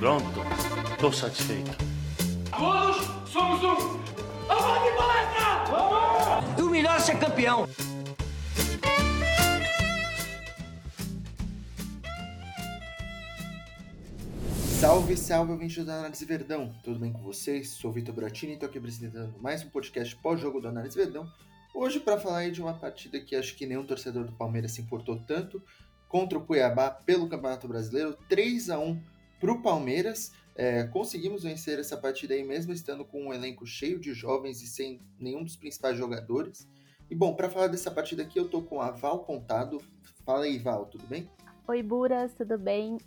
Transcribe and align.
Pronto, 0.00 0.24
tô 0.98 1.12
satisfeito. 1.12 1.76
Todos 2.50 3.30
somos 3.30 3.62
um. 3.62 4.00
Vamos 4.48 4.82
de 4.82 4.96
palestra! 4.96 5.64
Vamos! 5.68 6.62
O 6.62 6.70
melhor 6.70 6.96
é 6.96 7.00
ser 7.00 7.18
campeão. 7.18 7.68
Salve, 14.80 15.18
salve, 15.18 15.52
ouvintes 15.52 15.84
do 15.84 15.90
Análise 15.90 16.24
Verdão. 16.24 16.74
Tudo 16.82 16.98
bem 16.98 17.12
com 17.12 17.20
vocês? 17.20 17.68
Sou 17.68 17.90
o 17.90 17.92
Vitor 17.92 18.14
Bratini 18.14 18.52
e 18.52 18.54
estou 18.54 18.70
aqui 18.70 18.78
apresentando 18.78 19.38
mais 19.38 19.62
um 19.62 19.68
podcast 19.68 20.16
pós-jogo 20.16 20.62
do 20.62 20.68
Análise 20.68 20.96
Verdão. 20.96 21.30
Hoje 21.74 22.00
para 22.00 22.18
falar 22.18 22.38
aí 22.38 22.50
de 22.50 22.62
uma 22.62 22.72
partida 22.72 23.20
que 23.20 23.36
acho 23.36 23.54
que 23.54 23.66
nenhum 23.66 23.84
torcedor 23.84 24.24
do 24.24 24.32
Palmeiras 24.32 24.72
se 24.72 24.80
importou 24.80 25.20
tanto, 25.26 25.62
contra 26.08 26.38
o 26.38 26.40
Cuiabá 26.40 26.90
pelo 26.90 27.28
Campeonato 27.28 27.68
Brasileiro, 27.68 28.16
3 28.30 28.70
a 28.70 28.78
1 28.78 29.09
para 29.40 29.50
o 29.50 29.62
Palmeiras. 29.62 30.32
É, 30.54 30.84
conseguimos 30.84 31.42
vencer 31.42 31.78
essa 31.78 31.96
partida 31.96 32.34
aí 32.34 32.44
mesmo 32.44 32.72
estando 32.72 33.04
com 33.04 33.28
um 33.28 33.32
elenco 33.32 33.66
cheio 33.66 33.98
de 33.98 34.12
jovens 34.12 34.60
e 34.60 34.66
sem 34.66 35.00
nenhum 35.18 35.42
dos 35.42 35.56
principais 35.56 35.96
jogadores. 35.96 36.68
E 37.10 37.14
bom, 37.14 37.34
para 37.34 37.48
falar 37.48 37.68
dessa 37.68 37.90
partida 37.90 38.22
aqui, 38.22 38.38
eu 38.38 38.48
tô 38.48 38.60
com 38.60 38.80
a 38.80 38.90
Val 38.90 39.20
Contado. 39.20 39.80
Fala 40.24 40.44
aí, 40.44 40.58
Val, 40.58 40.86
tudo 40.86 41.06
bem? 41.06 41.28
Oi, 41.66 41.82
Buras, 41.82 42.34
tudo 42.34 42.58
bem? 42.58 42.98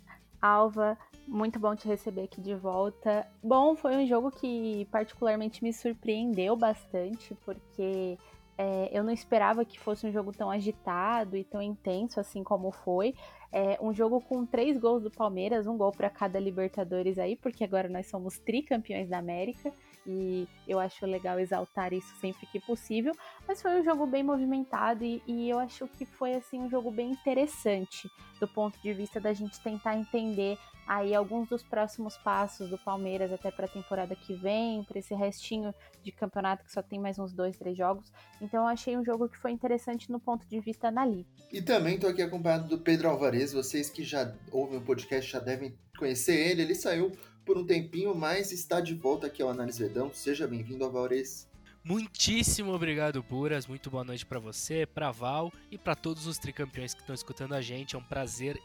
Alva, 0.42 0.98
muito 1.26 1.58
bom 1.58 1.74
te 1.74 1.86
receber 1.86 2.24
aqui 2.24 2.40
de 2.40 2.54
volta. 2.54 3.26
Bom, 3.42 3.76
foi 3.76 3.96
um 3.96 4.06
jogo 4.06 4.30
que 4.30 4.86
particularmente 4.90 5.62
me 5.62 5.72
surpreendeu 5.72 6.54
bastante, 6.56 7.34
porque 7.46 8.18
é, 8.58 8.90
eu 8.92 9.02
não 9.02 9.12
esperava 9.12 9.64
que 9.64 9.78
fosse 9.78 10.06
um 10.06 10.12
jogo 10.12 10.32
tão 10.32 10.50
agitado 10.50 11.36
e 11.36 11.44
tão 11.44 11.62
intenso 11.62 12.20
assim 12.20 12.44
como 12.44 12.70
foi. 12.70 13.14
É 13.56 13.78
um 13.80 13.94
jogo 13.94 14.20
com 14.20 14.44
três 14.44 14.76
gols 14.76 15.04
do 15.04 15.12
Palmeiras, 15.12 15.68
um 15.68 15.76
gol 15.76 15.92
para 15.92 16.10
cada 16.10 16.40
Libertadores 16.40 17.20
aí, 17.20 17.36
porque 17.36 17.62
agora 17.62 17.88
nós 17.88 18.08
somos 18.08 18.36
tricampeões 18.36 19.08
da 19.08 19.18
América 19.18 19.72
e 20.06 20.46
eu 20.66 20.78
acho 20.78 21.04
legal 21.06 21.38
exaltar 21.38 21.92
isso 21.92 22.14
sempre 22.20 22.46
que 22.46 22.60
possível. 22.60 23.12
Mas 23.46 23.60
foi 23.60 23.80
um 23.80 23.84
jogo 23.84 24.06
bem 24.06 24.22
movimentado 24.22 25.04
e, 25.04 25.22
e, 25.26 25.48
eu 25.48 25.58
acho 25.58 25.86
que 25.88 26.04
foi 26.04 26.34
assim 26.34 26.60
um 26.60 26.70
jogo 26.70 26.90
bem 26.90 27.10
interessante 27.10 28.10
do 28.40 28.48
ponto 28.48 28.80
de 28.80 28.92
vista 28.92 29.20
da 29.20 29.32
gente 29.32 29.60
tentar 29.60 29.96
entender 29.96 30.58
aí 30.86 31.14
alguns 31.14 31.48
dos 31.48 31.62
próximos 31.62 32.16
passos 32.18 32.68
do 32.68 32.78
Palmeiras 32.78 33.32
até 33.32 33.50
para 33.50 33.64
a 33.64 33.68
temporada 33.68 34.14
que 34.14 34.34
vem, 34.34 34.84
para 34.84 34.98
esse 34.98 35.14
restinho 35.14 35.74
de 36.02 36.12
campeonato 36.12 36.64
que 36.64 36.72
só 36.72 36.82
tem 36.82 36.98
mais 36.98 37.18
uns 37.18 37.32
dois, 37.32 37.56
três 37.56 37.76
jogos. 37.76 38.12
Então 38.40 38.62
eu 38.62 38.68
achei 38.68 38.96
um 38.96 39.04
jogo 39.04 39.28
que 39.28 39.38
foi 39.38 39.50
interessante 39.50 40.10
no 40.10 40.20
ponto 40.20 40.46
de 40.46 40.60
vista 40.60 40.88
analítico. 40.88 41.30
E 41.52 41.62
também 41.62 41.94
estou 41.94 42.10
aqui 42.10 42.22
acompanhado 42.22 42.68
do 42.68 42.78
Pedro 42.78 43.08
Alvarez. 43.08 43.52
Vocês 43.52 43.88
que 43.88 44.04
já 44.04 44.34
ouvem 44.52 44.78
o 44.78 44.82
podcast 44.82 45.30
já 45.30 45.38
devem 45.38 45.74
conhecer 45.98 46.34
ele. 46.34 46.62
Ele 46.62 46.74
saiu 46.74 47.12
por 47.44 47.58
um 47.58 47.64
tempinho, 47.64 48.14
mas 48.14 48.52
está 48.52 48.80
de 48.80 48.94
volta 48.94 49.26
aqui 49.26 49.42
ao 49.42 49.50
Análise 49.50 49.82
Vedão. 49.82 50.10
Seja 50.12 50.46
bem-vindo, 50.46 50.84
Alvarez. 50.84 51.46
Muitíssimo 51.82 52.72
obrigado, 52.72 53.22
Buras. 53.22 53.66
Muito 53.66 53.90
boa 53.90 54.02
noite 54.02 54.24
para 54.24 54.38
você, 54.38 54.86
para 54.86 55.10
Val 55.10 55.52
e 55.70 55.76
para 55.76 55.94
todos 55.94 56.26
os 56.26 56.38
tricampeões 56.38 56.94
que 56.94 57.00
estão 57.00 57.14
escutando 57.14 57.54
a 57.54 57.60
gente. 57.60 57.94
É 57.94 57.98
um 57.98 58.02
prazer 58.02 58.58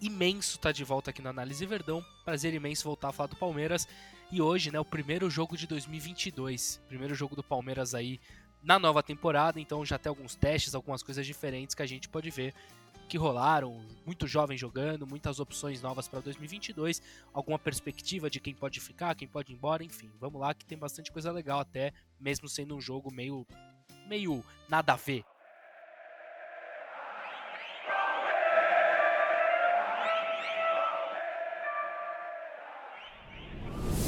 imenso 0.00 0.56
estar 0.56 0.72
de 0.72 0.84
volta 0.84 1.10
aqui 1.10 1.22
na 1.22 1.30
Análise 1.30 1.64
Verdão. 1.64 2.04
Prazer 2.24 2.52
imenso 2.52 2.84
voltar 2.84 3.08
a 3.08 3.12
falar 3.12 3.28
do 3.28 3.36
Palmeiras. 3.36 3.88
E 4.30 4.42
hoje, 4.42 4.70
né, 4.70 4.78
o 4.78 4.84
primeiro 4.84 5.30
jogo 5.30 5.56
de 5.56 5.66
2022. 5.66 6.80
Primeiro 6.86 7.14
jogo 7.14 7.34
do 7.34 7.42
Palmeiras 7.42 7.94
aí 7.94 8.20
na 8.62 8.78
nova 8.78 9.02
temporada. 9.02 9.58
Então 9.58 9.84
já 9.84 9.98
tem 9.98 10.10
alguns 10.10 10.34
testes, 10.34 10.74
algumas 10.74 11.02
coisas 11.02 11.26
diferentes 11.26 11.74
que 11.74 11.82
a 11.82 11.86
gente 11.86 12.10
pode 12.10 12.30
ver 12.30 12.54
que 13.10 13.18
rolaram, 13.18 13.76
muito 14.06 14.24
jovem 14.28 14.56
jogando, 14.56 15.04
muitas 15.04 15.40
opções 15.40 15.82
novas 15.82 16.06
para 16.06 16.20
2022, 16.20 17.02
alguma 17.34 17.58
perspectiva 17.58 18.30
de 18.30 18.38
quem 18.38 18.54
pode 18.54 18.78
ficar, 18.78 19.16
quem 19.16 19.26
pode 19.26 19.52
ir 19.52 19.56
embora, 19.56 19.82
enfim, 19.82 20.08
vamos 20.20 20.40
lá 20.40 20.54
que 20.54 20.64
tem 20.64 20.78
bastante 20.78 21.10
coisa 21.10 21.32
legal 21.32 21.58
até, 21.58 21.92
mesmo 22.20 22.48
sendo 22.48 22.76
um 22.76 22.80
jogo 22.80 23.12
meio 23.12 23.44
meio 24.06 24.44
nada 24.68 24.92
a 24.92 24.96
ver. 24.96 25.24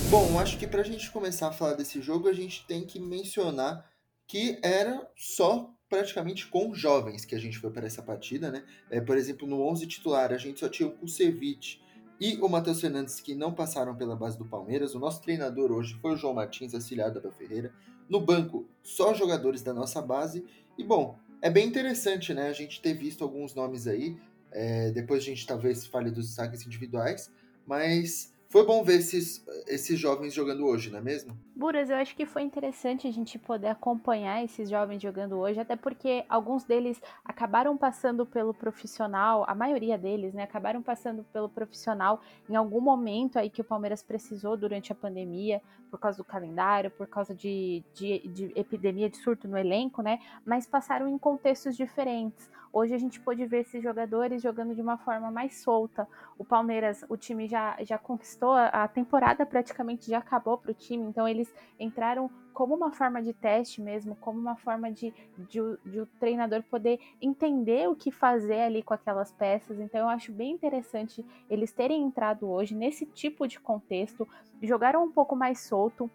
Bom, 0.09 0.39
acho 0.39 0.57
que 0.59 0.67
para 0.69 0.83
a 0.83 0.85
gente 0.85 1.11
começar 1.11 1.49
a 1.49 1.53
falar 1.53 1.75
desse 1.75 2.01
jogo, 2.01 2.29
a 2.29 2.33
gente 2.33 2.65
tem 2.67 2.87
que 2.87 3.01
mencionar 3.01 3.85
que 4.29 4.61
era 4.63 5.11
só 5.17 5.75
praticamente 5.93 6.47
com 6.47 6.75
jovens 6.75 7.27
que 7.27 7.35
a 7.35 7.39
gente 7.39 7.59
foi 7.59 7.71
para 7.71 7.87
essa 7.87 8.01
partida, 8.03 8.51
né? 8.51 8.65
É, 8.91 8.99
por 8.99 9.15
exemplo, 9.15 9.47
no 9.47 9.61
11 9.61 9.87
titular, 9.87 10.33
a 10.33 10.39
gente 10.39 10.59
só 10.59 10.67
tinha 10.67 10.89
o 10.89 10.93
Kusevich 10.93 11.83
e 12.19 12.39
o 12.41 12.49
Matheus 12.49 12.81
Fernandes 12.81 13.21
que 13.21 13.35
não 13.35 13.53
passaram 13.53 13.95
pela 13.95 14.17
base 14.17 14.39
do 14.39 14.47
Palmeiras. 14.47 14.95
O 14.95 14.99
nosso 14.99 15.21
treinador 15.21 15.71
hoje 15.71 15.95
foi 16.01 16.15
o 16.15 16.17
João 16.17 16.33
Martins, 16.33 16.73
auxiliar 16.73 17.11
da 17.11 17.19
Abel 17.19 17.31
Ferreira. 17.33 17.75
No 18.09 18.23
banco, 18.23 18.67
só 18.83 19.13
jogadores 19.13 19.61
da 19.61 19.75
nossa 19.75 20.01
base. 20.01 20.47
E 20.79 20.83
bom, 20.83 21.15
é 21.43 21.51
bem 21.51 21.69
interessante, 21.69 22.33
né? 22.33 22.49
A 22.49 22.55
gente 22.55 22.81
ter 22.81 22.95
visto 22.95 23.23
alguns 23.23 23.55
nomes 23.55 23.87
aí. 23.87 24.17
É, 24.51 24.93
depois 24.93 25.23
a 25.23 25.27
gente 25.27 25.47
talvez 25.47 25.85
fale 25.87 26.11
dos 26.11 26.27
destaques 26.29 26.65
individuais, 26.65 27.31
mas 27.67 28.32
foi 28.53 28.67
bom 28.67 28.85
ver 28.85 28.99
esses, 28.99 29.43
esses 29.67 29.99
jovens 29.99 30.35
jogando 30.35 30.67
hoje, 30.67 30.91
não 30.91 30.99
é 30.99 31.01
mesmo? 31.01 31.35
Buras, 31.57 31.89
eu 31.89 31.97
acho 31.97 32.15
que 32.15 32.27
foi 32.27 32.43
interessante 32.43 33.09
a 33.09 33.11
gente 33.11 33.39
poder 33.39 33.69
acompanhar 33.69 34.45
esses 34.45 34.69
jovens 34.69 35.01
jogando 35.01 35.39
hoje, 35.39 35.59
até 35.59 35.75
porque 35.75 36.23
alguns 36.29 36.63
deles 36.63 37.01
acabaram 37.25 37.79
passando 37.79 38.27
pelo 38.27 38.53
profissional, 38.53 39.47
a 39.49 39.55
maioria 39.55 39.97
deles, 39.97 40.35
né, 40.35 40.43
acabaram 40.43 40.83
passando 40.83 41.25
pelo 41.33 41.49
profissional 41.49 42.21
em 42.47 42.55
algum 42.55 42.81
momento 42.81 43.39
aí 43.39 43.49
que 43.49 43.63
o 43.63 43.65
Palmeiras 43.65 44.03
precisou 44.03 44.55
durante 44.55 44.93
a 44.93 44.95
pandemia, 44.95 45.63
por 45.91 45.99
causa 45.99 46.19
do 46.19 46.25
calendário, 46.25 46.91
por 46.91 47.07
causa 47.07 47.35
de, 47.35 47.83
de, 47.95 48.19
de 48.29 48.53
epidemia 48.55 49.09
de 49.09 49.17
surto 49.17 49.49
no 49.49 49.57
elenco, 49.57 50.03
né, 50.03 50.19
mas 50.45 50.67
passaram 50.67 51.09
em 51.09 51.17
contextos 51.17 51.75
diferentes. 51.75 52.51
Hoje 52.73 52.95
a 52.95 52.99
gente 52.99 53.21
pôde 53.21 53.45
ver 53.45 53.61
esses 53.61 53.83
jogadores 53.83 54.41
jogando 54.41 54.75
de 54.75 54.81
uma 54.81 54.97
forma 54.97 55.31
mais 55.31 55.63
solta. 55.63 56.09
O 56.39 56.45
Palmeiras, 56.45 57.05
o 57.07 57.19
time 57.19 57.47
já, 57.47 57.77
já 57.83 57.99
conquistou, 57.99 58.53
a 58.53 58.89
temporada 58.89 59.45
praticamente 59.45 60.09
já 60.09 60.19
acabou 60.19 60.57
para 60.57 60.71
o 60.71 60.75
time, 60.75 61.05
então 61.05 61.29
eles 61.29 61.53
entraram 61.79 62.31
como 62.55 62.75
uma 62.75 62.91
forma 62.91 63.21
de 63.23 63.35
teste 63.35 63.81
mesmo, 63.83 64.17
como 64.17 64.39
uma 64.39 64.57
forma 64.57 64.91
de, 64.91 65.13
de, 65.37 65.61
de, 65.85 66.01
o 66.01 66.07
treinador 66.19 66.63
poder 66.63 66.99
entender 67.21 67.89
o 67.89 67.95
que 67.95 68.11
fazer 68.11 68.61
ali 68.61 68.83
com 68.83 68.95
aquelas 68.95 69.31
peças. 69.33 69.79
Então 69.79 70.01
eu 70.01 70.09
acho 70.09 70.33
bem 70.33 70.53
interessante 70.53 71.25
eles 71.51 71.73
terem 71.73 72.03
entrado 72.03 72.49
hoje 72.49 72.75
nesse 72.75 73.05
tipo 73.05 73.47
de 73.47 73.61
contexto, 73.61 74.27
jogaram 74.63 75.05
um 75.05 75.13
pouco 75.13 75.37
mais 75.37 75.61
solto, 75.61 76.11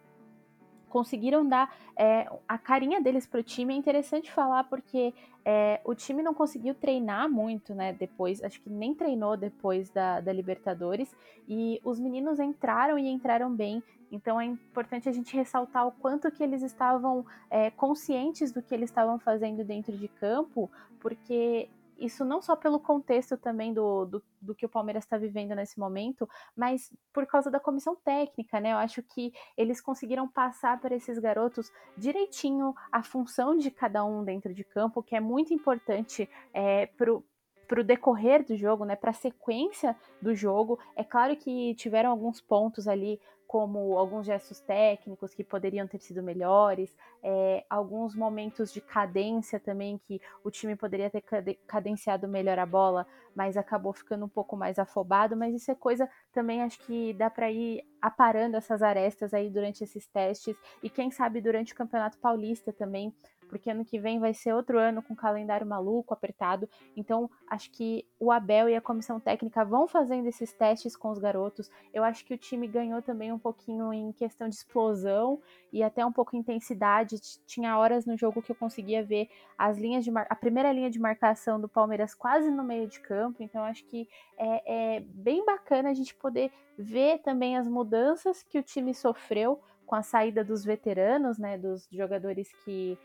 conseguiram 0.88 1.46
dar 1.46 1.74
é, 1.96 2.28
a 2.48 2.58
carinha 2.58 3.00
deles 3.00 3.26
para 3.26 3.40
o 3.40 3.42
time. 3.42 3.74
É 3.74 3.76
interessante 3.76 4.32
falar 4.32 4.64
porque 4.64 5.14
é, 5.44 5.80
o 5.84 5.94
time 5.94 6.22
não 6.22 6.34
conseguiu 6.34 6.74
treinar 6.74 7.28
muito, 7.28 7.74
né? 7.74 7.92
Depois, 7.92 8.42
acho 8.42 8.60
que 8.60 8.70
nem 8.70 8.94
treinou 8.94 9.36
depois 9.36 9.90
da, 9.90 10.20
da 10.20 10.32
Libertadores. 10.32 11.14
E 11.48 11.80
os 11.84 11.98
meninos 11.98 12.38
entraram 12.38 12.98
e 12.98 13.08
entraram 13.08 13.54
bem. 13.54 13.82
Então 14.10 14.40
é 14.40 14.44
importante 14.44 15.08
a 15.08 15.12
gente 15.12 15.36
ressaltar 15.36 15.86
o 15.86 15.92
quanto 15.92 16.30
que 16.30 16.42
eles 16.42 16.62
estavam 16.62 17.24
é, 17.50 17.70
conscientes 17.70 18.52
do 18.52 18.62
que 18.62 18.74
eles 18.74 18.90
estavam 18.90 19.18
fazendo 19.18 19.62
dentro 19.64 19.96
de 19.96 20.08
campo, 20.08 20.70
porque 20.98 21.68
isso 21.98 22.24
não 22.24 22.40
só 22.40 22.54
pelo 22.54 22.78
contexto 22.78 23.36
também 23.36 23.72
do, 23.72 24.04
do, 24.04 24.22
do 24.40 24.54
que 24.54 24.64
o 24.64 24.68
Palmeiras 24.68 25.04
está 25.04 25.18
vivendo 25.18 25.54
nesse 25.54 25.78
momento, 25.78 26.28
mas 26.56 26.92
por 27.12 27.26
causa 27.26 27.50
da 27.50 27.60
comissão 27.60 27.96
técnica, 27.96 28.60
né? 28.60 28.72
Eu 28.72 28.78
acho 28.78 29.02
que 29.02 29.32
eles 29.56 29.80
conseguiram 29.80 30.28
passar 30.28 30.80
para 30.80 30.94
esses 30.94 31.18
garotos 31.18 31.70
direitinho 31.96 32.74
a 32.90 33.02
função 33.02 33.56
de 33.56 33.70
cada 33.70 34.04
um 34.04 34.24
dentro 34.24 34.54
de 34.54 34.64
campo, 34.64 35.02
que 35.02 35.16
é 35.16 35.20
muito 35.20 35.52
importante 35.52 36.28
é, 36.54 36.86
para 36.86 37.12
o 37.12 37.84
decorrer 37.84 38.44
do 38.44 38.56
jogo, 38.56 38.84
né, 38.84 38.96
para 38.96 39.10
a 39.10 39.14
sequência 39.14 39.96
do 40.22 40.34
jogo. 40.34 40.78
É 40.96 41.04
claro 41.04 41.36
que 41.36 41.74
tiveram 41.74 42.10
alguns 42.10 42.40
pontos 42.40 42.88
ali 42.88 43.20
como 43.48 43.96
alguns 43.96 44.26
gestos 44.26 44.60
técnicos 44.60 45.32
que 45.32 45.42
poderiam 45.42 45.86
ter 45.86 45.98
sido 45.98 46.22
melhores, 46.22 46.94
é, 47.22 47.64
alguns 47.70 48.14
momentos 48.14 48.70
de 48.70 48.82
cadência 48.82 49.58
também 49.58 49.98
que 50.06 50.20
o 50.44 50.50
time 50.50 50.76
poderia 50.76 51.08
ter 51.08 51.24
cadenciado 51.66 52.28
melhor 52.28 52.58
a 52.58 52.66
bola, 52.66 53.06
mas 53.34 53.56
acabou 53.56 53.94
ficando 53.94 54.26
um 54.26 54.28
pouco 54.28 54.54
mais 54.54 54.78
afobado. 54.78 55.34
Mas 55.34 55.54
isso 55.54 55.70
é 55.70 55.74
coisa 55.74 56.06
também 56.30 56.62
acho 56.62 56.78
que 56.80 57.14
dá 57.14 57.30
para 57.30 57.50
ir 57.50 57.82
aparando 58.02 58.54
essas 58.54 58.82
arestas 58.82 59.32
aí 59.32 59.48
durante 59.48 59.82
esses 59.82 60.06
testes 60.06 60.54
e 60.82 60.90
quem 60.90 61.10
sabe 61.10 61.40
durante 61.40 61.72
o 61.72 61.76
Campeonato 61.76 62.18
Paulista 62.18 62.70
também 62.70 63.14
porque 63.48 63.70
ano 63.70 63.84
que 63.84 63.98
vem 63.98 64.20
vai 64.20 64.34
ser 64.34 64.52
outro 64.52 64.78
ano 64.78 65.02
com 65.02 65.16
calendário 65.16 65.66
maluco, 65.66 66.14
apertado. 66.14 66.68
Então, 66.96 67.30
acho 67.48 67.70
que 67.70 68.06
o 68.20 68.30
Abel 68.30 68.68
e 68.68 68.76
a 68.76 68.80
comissão 68.80 69.18
técnica 69.18 69.64
vão 69.64 69.88
fazendo 69.88 70.26
esses 70.26 70.52
testes 70.52 70.94
com 70.94 71.10
os 71.10 71.18
garotos. 71.18 71.70
Eu 71.92 72.04
acho 72.04 72.24
que 72.24 72.34
o 72.34 72.38
time 72.38 72.68
ganhou 72.68 73.02
também 73.02 73.32
um 73.32 73.37
pouquinho 73.38 73.92
em 73.92 74.12
questão 74.12 74.48
de 74.48 74.54
explosão 74.54 75.40
e 75.72 75.82
até 75.82 76.04
um 76.04 76.12
pouco 76.12 76.36
intensidade. 76.36 77.20
Tinha 77.46 77.78
horas 77.78 78.06
no 78.06 78.16
jogo 78.16 78.42
que 78.42 78.50
eu 78.50 78.56
conseguia 78.56 79.02
ver 79.02 79.28
as 79.56 79.78
linhas 79.78 80.04
de 80.04 80.10
mar... 80.10 80.26
a 80.28 80.34
primeira 80.34 80.72
linha 80.72 80.90
de 80.90 80.98
marcação 80.98 81.60
do 81.60 81.68
Palmeiras 81.68 82.14
quase 82.14 82.50
no 82.50 82.64
meio 82.64 82.86
de 82.86 83.00
campo. 83.00 83.42
Então 83.42 83.62
acho 83.64 83.84
que 83.84 84.08
é, 84.36 84.96
é 84.96 85.00
bem 85.00 85.44
bacana 85.44 85.90
a 85.90 85.94
gente 85.94 86.14
poder 86.14 86.52
ver 86.78 87.18
também 87.18 87.56
as 87.56 87.68
mudanças 87.68 88.42
que 88.42 88.58
o 88.58 88.62
time 88.62 88.94
sofreu 88.94 89.60
com 89.86 89.94
a 89.94 90.02
saída 90.02 90.44
dos 90.44 90.64
veteranos, 90.64 91.38
né, 91.38 91.56
dos 91.56 91.88
jogadores 91.90 92.52
que 92.64 92.98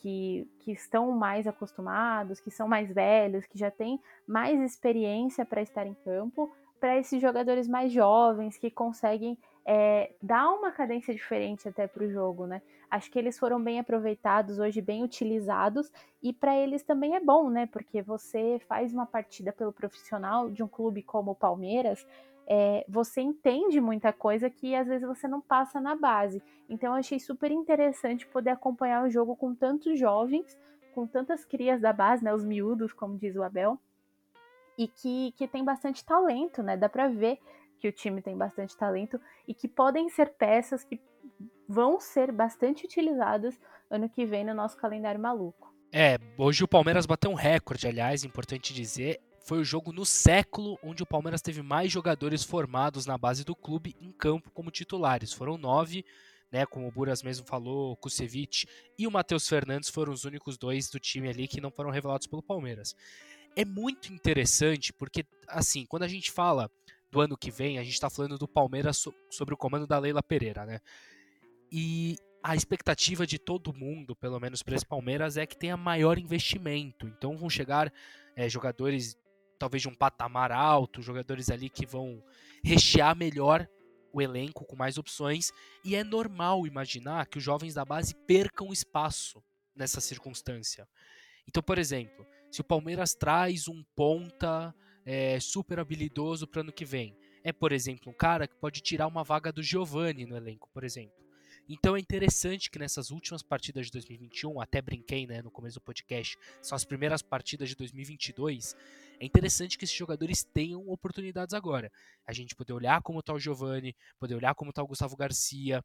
que, 0.00 0.48
que 0.60 0.72
estão 0.72 1.10
mais 1.12 1.46
acostumados, 1.46 2.40
que 2.40 2.50
são 2.50 2.68
mais 2.68 2.92
velhos, 2.92 3.46
que 3.46 3.58
já 3.58 3.70
têm 3.70 4.00
mais 4.26 4.60
experiência 4.60 5.44
para 5.44 5.62
estar 5.62 5.86
em 5.86 5.94
campo, 5.94 6.52
para 6.78 6.98
esses 6.98 7.20
jogadores 7.20 7.66
mais 7.66 7.92
jovens 7.92 8.58
que 8.58 8.70
conseguem 8.70 9.38
é, 9.68 10.12
dar 10.22 10.48
uma 10.50 10.70
cadência 10.70 11.12
diferente 11.12 11.68
até 11.68 11.88
para 11.88 12.04
o 12.04 12.08
jogo, 12.08 12.46
né? 12.46 12.62
Acho 12.88 13.10
que 13.10 13.18
eles 13.18 13.36
foram 13.36 13.60
bem 13.60 13.80
aproveitados 13.80 14.60
hoje, 14.60 14.80
bem 14.80 15.02
utilizados, 15.02 15.90
e 16.22 16.32
para 16.32 16.56
eles 16.56 16.84
também 16.84 17.16
é 17.16 17.20
bom, 17.20 17.50
né? 17.50 17.66
Porque 17.66 18.00
você 18.00 18.60
faz 18.68 18.94
uma 18.94 19.04
partida 19.04 19.52
pelo 19.52 19.72
profissional 19.72 20.48
de 20.48 20.62
um 20.62 20.68
clube 20.68 21.02
como 21.02 21.32
o 21.32 21.34
Palmeiras, 21.34 22.06
é, 22.46 22.84
você 22.88 23.20
entende 23.20 23.80
muita 23.80 24.12
coisa 24.12 24.48
que 24.48 24.72
às 24.72 24.86
vezes 24.86 25.04
você 25.04 25.26
não 25.26 25.40
passa 25.40 25.80
na 25.80 25.96
base. 25.96 26.40
Então 26.68 26.92
eu 26.92 27.00
achei 27.00 27.18
super 27.18 27.50
interessante 27.50 28.24
poder 28.24 28.50
acompanhar 28.50 29.04
o 29.04 29.10
jogo 29.10 29.34
com 29.34 29.52
tantos 29.52 29.98
jovens, 29.98 30.56
com 30.94 31.08
tantas 31.08 31.44
crias 31.44 31.80
da 31.80 31.92
base, 31.92 32.22
né, 32.22 32.32
os 32.32 32.44
miúdos, 32.44 32.92
como 32.92 33.18
diz 33.18 33.34
o 33.34 33.42
Abel, 33.42 33.76
e 34.78 34.86
que, 34.86 35.32
que 35.32 35.48
tem 35.48 35.64
bastante 35.64 36.04
talento, 36.04 36.62
né? 36.62 36.76
Dá 36.76 36.88
para 36.88 37.08
ver 37.08 37.40
que 37.78 37.88
o 37.88 37.92
time 37.92 38.22
tem 38.22 38.36
bastante 38.36 38.76
talento 38.76 39.20
e 39.46 39.54
que 39.54 39.68
podem 39.68 40.08
ser 40.08 40.30
peças 40.34 40.84
que 40.84 41.00
vão 41.68 42.00
ser 42.00 42.32
bastante 42.32 42.84
utilizadas 42.84 43.58
ano 43.90 44.08
que 44.08 44.24
vem 44.24 44.44
no 44.44 44.54
nosso 44.54 44.76
calendário 44.76 45.20
maluco. 45.20 45.74
É, 45.92 46.18
hoje 46.36 46.64
o 46.64 46.68
Palmeiras 46.68 47.06
bateu 47.06 47.30
um 47.30 47.34
recorde, 47.34 47.86
aliás, 47.86 48.24
importante 48.24 48.74
dizer, 48.74 49.20
foi 49.46 49.60
o 49.60 49.64
jogo 49.64 49.92
no 49.92 50.04
século 50.04 50.76
onde 50.82 51.02
o 51.02 51.06
Palmeiras 51.06 51.40
teve 51.40 51.62
mais 51.62 51.92
jogadores 51.92 52.42
formados 52.42 53.06
na 53.06 53.16
base 53.16 53.44
do 53.44 53.54
clube 53.54 53.94
em 54.00 54.10
campo 54.10 54.50
como 54.50 54.72
titulares. 54.72 55.32
Foram 55.32 55.56
nove, 55.56 56.04
né? 56.50 56.66
Como 56.66 56.88
o 56.88 56.90
Buras 56.90 57.22
mesmo 57.22 57.46
falou, 57.46 57.92
o 57.92 58.08
e 58.98 59.06
o 59.06 59.10
Matheus 59.10 59.48
Fernandes 59.48 59.88
foram 59.88 60.12
os 60.12 60.24
únicos 60.24 60.58
dois 60.58 60.90
do 60.90 60.98
time 60.98 61.28
ali 61.28 61.46
que 61.46 61.60
não 61.60 61.70
foram 61.70 61.90
revelados 61.90 62.26
pelo 62.26 62.42
Palmeiras. 62.42 62.96
É 63.54 63.64
muito 63.64 64.12
interessante 64.12 64.92
porque, 64.92 65.24
assim, 65.46 65.86
quando 65.86 66.02
a 66.02 66.08
gente 66.08 66.32
fala 66.32 66.68
do 67.10 67.20
ano 67.20 67.36
que 67.36 67.50
vem, 67.50 67.78
a 67.78 67.82
gente 67.82 67.94
está 67.94 68.10
falando 68.10 68.38
do 68.38 68.48
Palmeiras 68.48 68.96
so 68.98 69.14
sobre 69.30 69.54
o 69.54 69.56
comando 69.56 69.86
da 69.86 69.98
Leila 69.98 70.22
Pereira, 70.22 70.66
né? 70.66 70.80
E 71.70 72.16
a 72.42 72.54
expectativa 72.54 73.26
de 73.26 73.38
todo 73.38 73.74
mundo, 73.74 74.14
pelo 74.14 74.38
menos 74.38 74.62
para 74.62 74.76
esse 74.76 74.86
Palmeiras, 74.86 75.36
é 75.36 75.46
que 75.46 75.56
tenha 75.56 75.76
maior 75.76 76.18
investimento. 76.18 77.06
Então 77.06 77.36
vão 77.36 77.50
chegar 77.50 77.92
é, 78.36 78.48
jogadores 78.48 79.18
talvez 79.58 79.82
de 79.82 79.88
um 79.88 79.94
patamar 79.94 80.52
alto, 80.52 81.02
jogadores 81.02 81.50
ali 81.50 81.68
que 81.68 81.86
vão 81.86 82.22
rechear 82.62 83.16
melhor 83.16 83.68
o 84.12 84.22
elenco 84.22 84.64
com 84.64 84.76
mais 84.76 84.96
opções, 84.96 85.52
e 85.84 85.94
é 85.94 86.02
normal 86.02 86.66
imaginar 86.66 87.26
que 87.26 87.38
os 87.38 87.44
jovens 87.44 87.74
da 87.74 87.84
base 87.84 88.14
percam 88.26 88.72
espaço 88.72 89.42
nessa 89.74 90.00
circunstância. 90.00 90.88
Então, 91.46 91.62
por 91.62 91.78
exemplo, 91.78 92.26
se 92.50 92.60
o 92.60 92.64
Palmeiras 92.64 93.14
traz 93.14 93.68
um 93.68 93.84
ponta 93.94 94.74
é, 95.06 95.38
super 95.40 95.78
habilidoso 95.78 96.46
para 96.46 96.60
ano 96.60 96.72
que 96.72 96.84
vem, 96.84 97.16
é, 97.44 97.52
por 97.52 97.70
exemplo, 97.70 98.10
um 98.10 98.14
cara 98.14 98.48
que 98.48 98.56
pode 98.56 98.80
tirar 98.80 99.06
uma 99.06 99.22
vaga 99.22 99.52
do 99.52 99.62
Giovani 99.62 100.26
no 100.26 100.36
elenco, 100.36 100.68
por 100.74 100.82
exemplo. 100.82 101.24
Então 101.68 101.96
é 101.96 102.00
interessante 102.00 102.70
que 102.70 102.78
nessas 102.78 103.10
últimas 103.10 103.42
partidas 103.42 103.86
de 103.86 103.92
2021, 103.92 104.60
até 104.60 104.80
brinquei 104.80 105.26
né, 105.26 105.42
no 105.42 105.50
começo 105.50 105.78
do 105.78 105.82
podcast, 105.82 106.36
são 106.62 106.76
as 106.76 106.84
primeiras 106.84 107.22
partidas 107.22 107.68
de 107.68 107.76
2022, 107.76 108.76
é 109.18 109.24
interessante 109.24 109.78
que 109.78 109.84
esses 109.84 109.96
jogadores 109.96 110.44
tenham 110.44 110.88
oportunidades 110.88 111.54
agora. 111.54 111.90
A 112.26 112.32
gente 112.32 112.54
poder 112.54 112.72
olhar 112.72 113.02
como 113.02 113.20
está 113.20 113.32
o 113.32 113.38
Giovani, 113.38 113.96
poder 114.18 114.34
olhar 114.34 114.54
como 114.54 114.70
está 114.70 114.82
o 114.82 114.86
Gustavo 114.86 115.16
Garcia, 115.16 115.84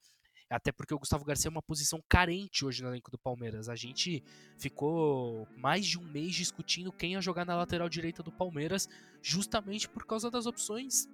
até 0.51 0.71
porque 0.71 0.93
o 0.93 0.99
Gustavo 0.99 1.25
Garcia 1.25 1.49
é 1.49 1.51
uma 1.51 1.61
posição 1.61 1.99
carente 2.07 2.65
hoje 2.65 2.83
no 2.83 2.89
elenco 2.89 3.09
do 3.09 3.17
Palmeiras. 3.17 3.69
A 3.69 3.75
gente 3.75 4.23
ficou 4.57 5.47
mais 5.57 5.85
de 5.85 5.97
um 5.97 6.03
mês 6.03 6.35
discutindo 6.35 6.91
quem 6.91 7.13
ia 7.13 7.21
jogar 7.21 7.45
na 7.45 7.55
lateral 7.55 7.89
direita 7.89 8.21
do 8.21 8.31
Palmeiras, 8.31 8.89
justamente 9.21 9.87
por 9.89 10.05
causa 10.05 10.29
das 10.29 10.45
opções. 10.45 11.07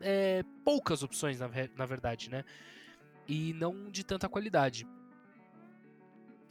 É, 0.00 0.44
poucas 0.64 1.02
opções, 1.02 1.40
na, 1.40 1.48
na 1.76 1.86
verdade, 1.86 2.30
né? 2.30 2.44
e 3.28 3.52
não 3.52 3.90
de 3.90 4.02
tanta 4.02 4.28
qualidade. 4.28 4.88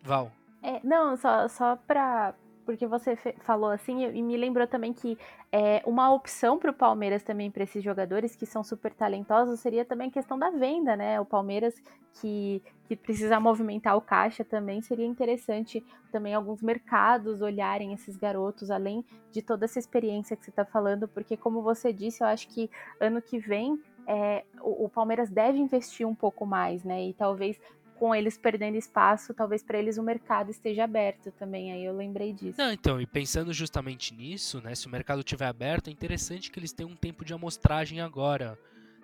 Val. 0.04 0.32
É, 0.62 0.80
não, 0.84 1.18
só, 1.18 1.48
só 1.48 1.76
pra. 1.76 2.36
Porque 2.68 2.86
você 2.86 3.16
falou 3.40 3.70
assim, 3.70 4.04
e 4.04 4.22
me 4.22 4.36
lembrou 4.36 4.68
também 4.68 4.92
que 4.92 5.18
é, 5.54 5.82
uma 5.86 6.14
opção 6.14 6.60
para 6.60 6.70
o 6.70 6.74
Palmeiras 6.74 7.24
também 7.24 7.50
para 7.50 7.64
esses 7.64 7.82
jogadores 7.82 8.36
que 8.36 8.46
são 8.46 8.62
super 8.62 8.94
talentosos 8.94 9.62
seria 9.62 9.86
também 9.86 10.10
a 10.10 10.12
questão 10.12 10.38
da 10.38 10.50
venda, 10.50 10.94
né? 10.94 11.18
O 11.18 11.24
Palmeiras 11.24 11.82
que, 12.20 12.62
que 12.84 12.94
precisa 12.98 13.40
movimentar 13.40 13.96
o 13.96 14.02
caixa 14.02 14.44
também 14.44 14.82
seria 14.82 15.06
interessante 15.06 15.82
também 16.12 16.34
alguns 16.34 16.62
mercados 16.62 17.42
olharem 17.42 17.94
esses 17.94 18.18
garotos, 18.18 18.70
além 18.70 19.06
de 19.32 19.42
toda 19.42 19.64
essa 19.64 19.80
experiência 19.80 20.36
que 20.36 20.44
você 20.44 20.50
está 20.50 20.66
falando, 20.66 21.08
porque 21.08 21.38
como 21.38 21.62
você 21.62 21.94
disse, 21.94 22.22
eu 22.22 22.28
acho 22.28 22.50
que 22.50 22.70
ano 23.00 23.22
que 23.22 23.40
vem 23.40 23.82
é, 24.06 24.44
o, 24.60 24.84
o, 24.86 24.90
Palmeiras 24.90 25.30
deve 25.30 25.58
investir 25.58 26.06
um 26.06 26.16
pouco 26.16 26.46
mais, 26.46 26.84
né? 26.84 27.08
E 27.08 27.14
talvez 27.14 27.58
com 28.00 28.14
eles 28.14 28.38
perdendo 28.38 28.78
espaço, 28.78 29.34
talvez 29.34 29.64
para 29.64 29.78
eles 29.78 29.98
o 29.98 30.04
mercado 30.04 30.52
esteja 30.52 30.84
aberto 30.84 31.32
também. 31.32 31.72
Aí 31.72 31.84
eu 31.84 31.96
lembrei 31.96 32.34
disso. 32.34 32.58
Não, 32.58 32.72
então, 32.72 33.02
e 33.02 33.06
pensando 33.06 33.52
justamente 33.54 34.14
nisso, 34.14 34.62
né? 34.62 34.76
Se 34.76 34.88
o 34.88 34.90
mercado 34.90 35.20
estiver 35.20 35.48
aberto, 35.48 35.90
é 35.90 35.92
interessante 35.92 36.52
que 36.52 36.60
eles 36.60 36.72
tenham 36.72 36.92
um 36.92 36.96
tempo 36.96 37.26
de 37.26 37.34
amostragem 37.34 38.02
agora. 38.02 38.58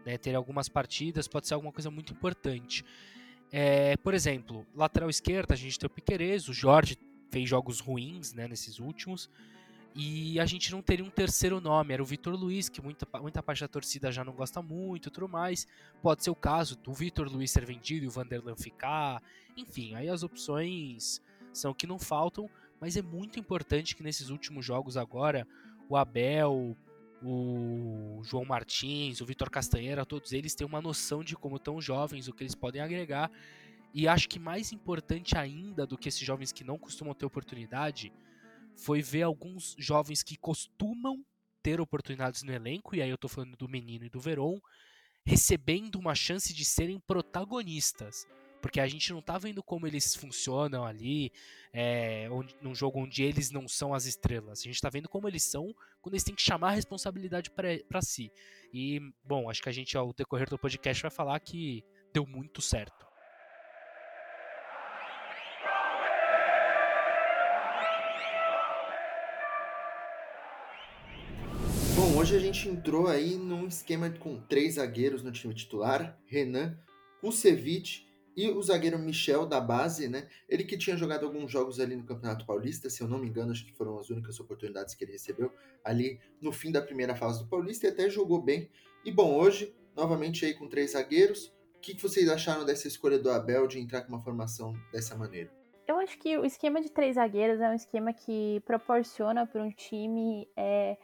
Né, 0.05 0.17
ter 0.17 0.35
algumas 0.35 0.67
partidas 0.67 1.29
pode 1.29 1.47
ser 1.47 1.53
alguma 1.53 1.71
coisa 1.71 1.89
muito 1.89 2.11
importante. 2.11 2.83
É, 3.49 3.95
por 3.97 4.13
exemplo, 4.13 4.65
lateral 4.75 5.09
esquerda, 5.09 5.53
a 5.53 5.57
gente 5.57 5.79
tem 5.79 5.87
o 5.87 5.89
Piquerez, 5.89 6.49
o 6.49 6.53
Jorge 6.53 6.97
fez 7.31 7.47
jogos 7.47 7.79
ruins 7.79 8.33
né, 8.33 8.47
nesses 8.47 8.79
últimos. 8.79 9.29
E 9.95 10.39
a 10.39 10.45
gente 10.45 10.71
não 10.71 10.81
teria 10.81 11.05
um 11.05 11.09
terceiro 11.09 11.61
nome, 11.61 11.93
era 11.93 12.01
o 12.01 12.05
Vitor 12.05 12.33
Luiz, 12.33 12.67
que 12.67 12.81
muita, 12.81 13.07
muita 13.19 13.43
parte 13.43 13.61
da 13.61 13.67
torcida 13.67 14.11
já 14.11 14.23
não 14.23 14.33
gosta 14.33 14.59
muito 14.59 15.11
tudo 15.11 15.29
mais. 15.29 15.67
Pode 16.01 16.23
ser 16.23 16.31
o 16.31 16.35
caso 16.35 16.75
do 16.77 16.91
Vitor 16.91 17.31
Luiz 17.31 17.51
ser 17.51 17.63
vendido 17.63 18.05
e 18.05 18.07
o 18.07 18.11
Vanderlan 18.11 18.55
ficar. 18.55 19.21
Enfim, 19.55 19.93
aí 19.93 20.09
as 20.09 20.23
opções 20.23 21.21
são 21.51 21.75
que 21.75 21.85
não 21.85 21.99
faltam, 21.99 22.49
mas 22.81 22.97
é 22.97 23.03
muito 23.03 23.39
importante 23.39 23.95
que 23.95 24.01
nesses 24.01 24.29
últimos 24.29 24.65
jogos 24.65 24.97
agora, 24.97 25.47
o 25.87 25.95
Abel, 25.95 26.75
o 27.21 28.19
João 28.23 28.45
Martins, 28.45 29.21
o 29.21 29.25
Vitor 29.25 29.49
Castanheira, 29.51 30.05
todos 30.05 30.33
eles 30.33 30.55
têm 30.55 30.65
uma 30.65 30.81
noção 30.81 31.23
de 31.23 31.35
como 31.35 31.57
estão 31.57 31.79
jovens, 31.79 32.27
o 32.27 32.33
que 32.33 32.41
eles 32.41 32.55
podem 32.55 32.81
agregar. 32.81 33.31
E 33.93 34.07
acho 34.07 34.27
que 34.27 34.39
mais 34.39 34.71
importante 34.71 35.37
ainda 35.37 35.85
do 35.85 35.99
que 35.99 36.09
esses 36.09 36.25
jovens 36.25 36.51
que 36.51 36.63
não 36.63 36.79
costumam 36.79 37.13
ter 37.13 37.27
oportunidade 37.27 38.11
foi 38.75 39.01
ver 39.01 39.23
alguns 39.23 39.75
jovens 39.77 40.23
que 40.23 40.37
costumam 40.37 41.23
ter 41.61 41.79
oportunidades 41.79 42.43
no 42.43 42.51
elenco, 42.51 42.95
e 42.95 43.01
aí 43.01 43.09
eu 43.09 43.17
tô 43.17 43.27
falando 43.27 43.55
do 43.55 43.69
Menino 43.69 44.05
e 44.05 44.09
do 44.09 44.19
Veron, 44.19 44.59
recebendo 45.25 45.95
uma 45.95 46.13
chance 46.13 46.53
de 46.53 46.65
serem 46.65 46.99
protagonistas. 46.99 48.27
Porque 48.61 48.79
a 48.79 48.87
gente 48.87 49.11
não 49.11 49.21
tá 49.21 49.37
vendo 49.37 49.61
como 49.61 49.85
eles 49.85 50.15
funcionam 50.15 50.85
ali, 50.85 51.33
é, 51.73 52.29
onde, 52.31 52.55
num 52.61 52.73
jogo 52.73 52.99
onde 52.99 53.21
eles 53.21 53.51
não 53.51 53.67
são 53.67 53.93
as 53.93 54.05
estrelas. 54.05 54.59
A 54.59 54.63
gente 54.63 54.79
tá 54.79 54.89
vendo 54.89 55.09
como 55.09 55.27
eles 55.27 55.43
são 55.43 55.75
quando 56.01 56.13
eles 56.13 56.23
têm 56.23 56.33
que 56.33 56.41
chamar 56.41 56.69
a 56.69 56.75
responsabilidade 56.75 57.51
para 57.51 58.01
si. 58.01 58.31
E, 58.73 59.01
bom, 59.23 59.49
acho 59.49 59.61
que 59.61 59.67
a 59.67 59.73
gente, 59.73 59.97
ao 59.97 60.13
decorrer 60.13 60.49
do 60.49 60.57
podcast, 60.57 61.01
vai 61.01 61.11
falar 61.11 61.39
que 61.41 61.83
deu 62.13 62.25
muito 62.25 62.61
certo. 62.61 63.05
Hoje 72.23 72.37
a 72.37 72.39
gente 72.39 72.69
entrou 72.69 73.07
aí 73.07 73.35
num 73.35 73.67
esquema 73.67 74.09
com 74.09 74.39
três 74.39 74.75
zagueiros 74.75 75.21
no 75.21 75.29
time 75.29 75.53
titular, 75.53 76.17
Renan, 76.25 76.79
Kusevich 77.19 78.07
e 78.33 78.49
o 78.49 78.63
zagueiro 78.63 78.97
Michel 78.97 79.45
da 79.45 79.59
base, 79.59 80.07
né? 80.07 80.29
Ele 80.47 80.63
que 80.63 80.77
tinha 80.77 80.95
jogado 80.95 81.25
alguns 81.25 81.51
jogos 81.51 81.81
ali 81.81 81.97
no 81.97 82.05
Campeonato 82.05 82.45
Paulista, 82.45 82.89
se 82.89 83.03
eu 83.03 83.09
não 83.09 83.19
me 83.19 83.27
engano, 83.27 83.51
acho 83.51 83.65
que 83.65 83.73
foram 83.73 83.99
as 83.99 84.09
únicas 84.09 84.39
oportunidades 84.39 84.95
que 84.95 85.03
ele 85.03 85.11
recebeu 85.11 85.51
ali 85.83 86.17
no 86.39 86.53
fim 86.53 86.71
da 86.71 86.81
primeira 86.81 87.13
fase 87.13 87.43
do 87.43 87.49
Paulista 87.49 87.87
e 87.87 87.89
até 87.89 88.09
jogou 88.09 88.41
bem. 88.41 88.69
E 89.03 89.11
bom, 89.11 89.35
hoje, 89.35 89.75
novamente 89.93 90.45
aí 90.45 90.53
com 90.53 90.69
três 90.69 90.91
zagueiros, 90.91 91.53
o 91.75 91.79
que 91.81 92.01
vocês 92.01 92.29
acharam 92.29 92.63
dessa 92.63 92.87
escolha 92.87 93.19
do 93.19 93.29
Abel 93.29 93.67
de 93.67 93.81
entrar 93.81 94.01
com 94.01 94.13
uma 94.13 94.23
formação 94.23 94.73
dessa 94.93 95.13
maneira? 95.13 95.51
Eu 95.85 95.97
acho 95.97 96.17
que 96.17 96.37
o 96.37 96.45
esquema 96.45 96.79
de 96.79 96.89
três 96.89 97.15
zagueiros 97.15 97.59
é 97.59 97.69
um 97.69 97.73
esquema 97.73 98.13
que 98.13 98.61
proporciona 98.65 99.45
para 99.45 99.61
um 99.61 99.69
time 99.69 100.47
é, 100.55 100.95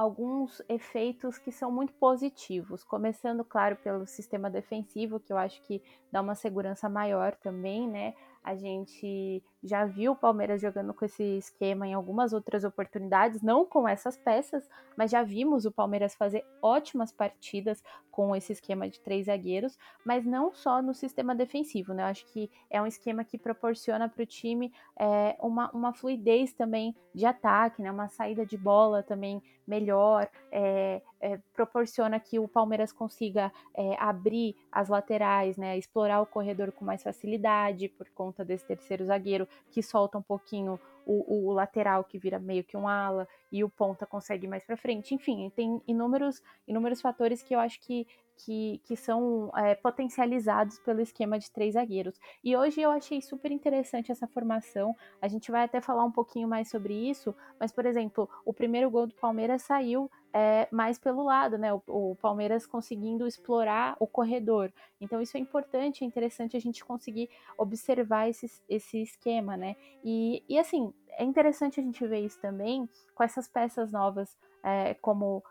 alguns 0.00 0.62
efeitos 0.66 1.36
que 1.36 1.52
são 1.52 1.70
muito 1.70 1.92
positivos, 1.92 2.82
começando, 2.82 3.44
claro, 3.44 3.76
pelo 3.76 4.06
sistema 4.06 4.48
defensivo, 4.48 5.20
que 5.20 5.30
eu 5.30 5.36
acho 5.36 5.60
que 5.62 5.82
dá 6.10 6.22
uma 6.22 6.34
segurança 6.34 6.88
maior 6.88 7.36
também, 7.36 7.86
né? 7.86 8.14
A 8.42 8.56
gente 8.56 9.42
já 9.62 9.84
viu 9.84 10.12
o 10.12 10.16
Palmeiras 10.16 10.60
jogando 10.60 10.94
com 10.94 11.04
esse 11.04 11.22
esquema 11.36 11.86
em 11.86 11.94
algumas 11.94 12.32
outras 12.32 12.64
oportunidades, 12.64 13.42
não 13.42 13.64
com 13.64 13.86
essas 13.86 14.16
peças, 14.16 14.68
mas 14.96 15.10
já 15.10 15.22
vimos 15.22 15.64
o 15.64 15.72
Palmeiras 15.72 16.14
fazer 16.14 16.44
ótimas 16.62 17.12
partidas 17.12 17.82
com 18.10 18.34
esse 18.34 18.52
esquema 18.52 18.88
de 18.88 19.00
três 19.00 19.26
zagueiros, 19.26 19.78
mas 20.04 20.26
não 20.26 20.52
só 20.52 20.82
no 20.82 20.92
sistema 20.92 21.34
defensivo, 21.34 21.94
né? 21.94 22.02
Eu 22.02 22.06
acho 22.06 22.26
que 22.26 22.50
é 22.68 22.82
um 22.82 22.86
esquema 22.86 23.24
que 23.24 23.38
proporciona 23.38 24.08
para 24.08 24.22
o 24.22 24.26
time 24.26 24.72
é, 24.98 25.36
uma, 25.40 25.70
uma 25.70 25.92
fluidez 25.94 26.52
também 26.52 26.94
de 27.14 27.24
ataque, 27.24 27.80
né? 27.80 27.90
Uma 27.90 28.08
saída 28.08 28.44
de 28.44 28.56
bola 28.56 29.02
também 29.02 29.42
melhor, 29.66 30.28
é, 30.50 31.00
é, 31.20 31.38
proporciona 31.54 32.18
que 32.18 32.38
o 32.38 32.48
Palmeiras 32.48 32.92
consiga 32.92 33.52
é, 33.74 33.94
abrir 33.98 34.56
as 34.72 34.88
laterais, 34.88 35.56
né? 35.56 35.78
Explorar 35.78 36.20
o 36.20 36.26
corredor 36.26 36.72
com 36.72 36.84
mais 36.84 37.02
facilidade 37.02 37.88
por 37.88 38.08
conta 38.10 38.44
desse 38.44 38.66
terceiro 38.66 39.04
zagueiro 39.04 39.46
que 39.70 39.82
solta 39.82 40.18
um 40.18 40.22
pouquinho 40.22 40.78
o, 41.06 41.48
o, 41.48 41.52
lateral 41.52 42.04
que 42.04 42.18
vira 42.18 42.38
meio 42.38 42.62
que 42.62 42.76
um 42.76 42.86
ala 42.86 43.26
e 43.50 43.64
o 43.64 43.68
ponta 43.68 44.06
consegue 44.06 44.46
mais 44.46 44.64
para 44.64 44.76
frente. 44.76 45.14
Enfim, 45.14 45.50
tem 45.54 45.82
inúmeros, 45.86 46.42
inúmeros 46.68 47.00
fatores 47.00 47.42
que 47.42 47.54
eu 47.54 47.58
acho 47.58 47.80
que, 47.80 48.06
que, 48.36 48.80
que 48.84 48.96
são 48.96 49.50
é, 49.56 49.74
potencializados 49.74 50.78
pelo 50.78 51.00
esquema 51.00 51.38
de 51.38 51.50
três 51.50 51.74
zagueiros. 51.74 52.18
E 52.44 52.56
hoje 52.56 52.80
eu 52.80 52.90
achei 52.90 53.20
super 53.20 53.50
interessante 53.50 54.12
essa 54.12 54.26
formação. 54.28 54.94
A 55.20 55.26
gente 55.26 55.50
vai 55.50 55.64
até 55.64 55.80
falar 55.80 56.04
um 56.04 56.12
pouquinho 56.12 56.46
mais 56.46 56.70
sobre 56.70 56.94
isso, 56.94 57.34
mas, 57.58 57.72
por 57.72 57.86
exemplo, 57.86 58.28
o 58.44 58.52
primeiro 58.52 58.90
gol 58.90 59.06
do 59.06 59.14
Palmeiras 59.14 59.62
saiu 59.62 60.10
é, 60.32 60.68
mais 60.70 60.98
pelo 60.98 61.24
lado, 61.24 61.58
né? 61.58 61.72
O, 61.72 61.82
o, 61.86 62.16
Palmeiras 62.16 62.66
conseguindo 62.66 63.26
explorar 63.26 63.96
o 63.98 64.06
corredor. 64.06 64.72
Então, 65.00 65.20
isso 65.20 65.36
é 65.36 65.40
importante, 65.40 66.04
é 66.04 66.06
interessante 66.06 66.56
a 66.56 66.60
gente 66.60 66.84
conseguir 66.84 67.28
observar 67.58 68.28
esse, 68.28 68.50
esse 68.68 69.02
esquema, 69.02 69.56
né? 69.56 69.76
E, 70.04 70.42
e 70.48 70.58
assim, 70.58 70.92
é 71.10 71.24
interessante 71.24 71.80
a 71.80 71.82
gente 71.82 72.06
ver 72.06 72.20
isso 72.20 72.40
também 72.40 72.88
com 73.14 73.22
essas 73.22 73.48
peças 73.48 73.92
novas, 73.92 74.36
é, 74.62 74.94
como 74.94 75.42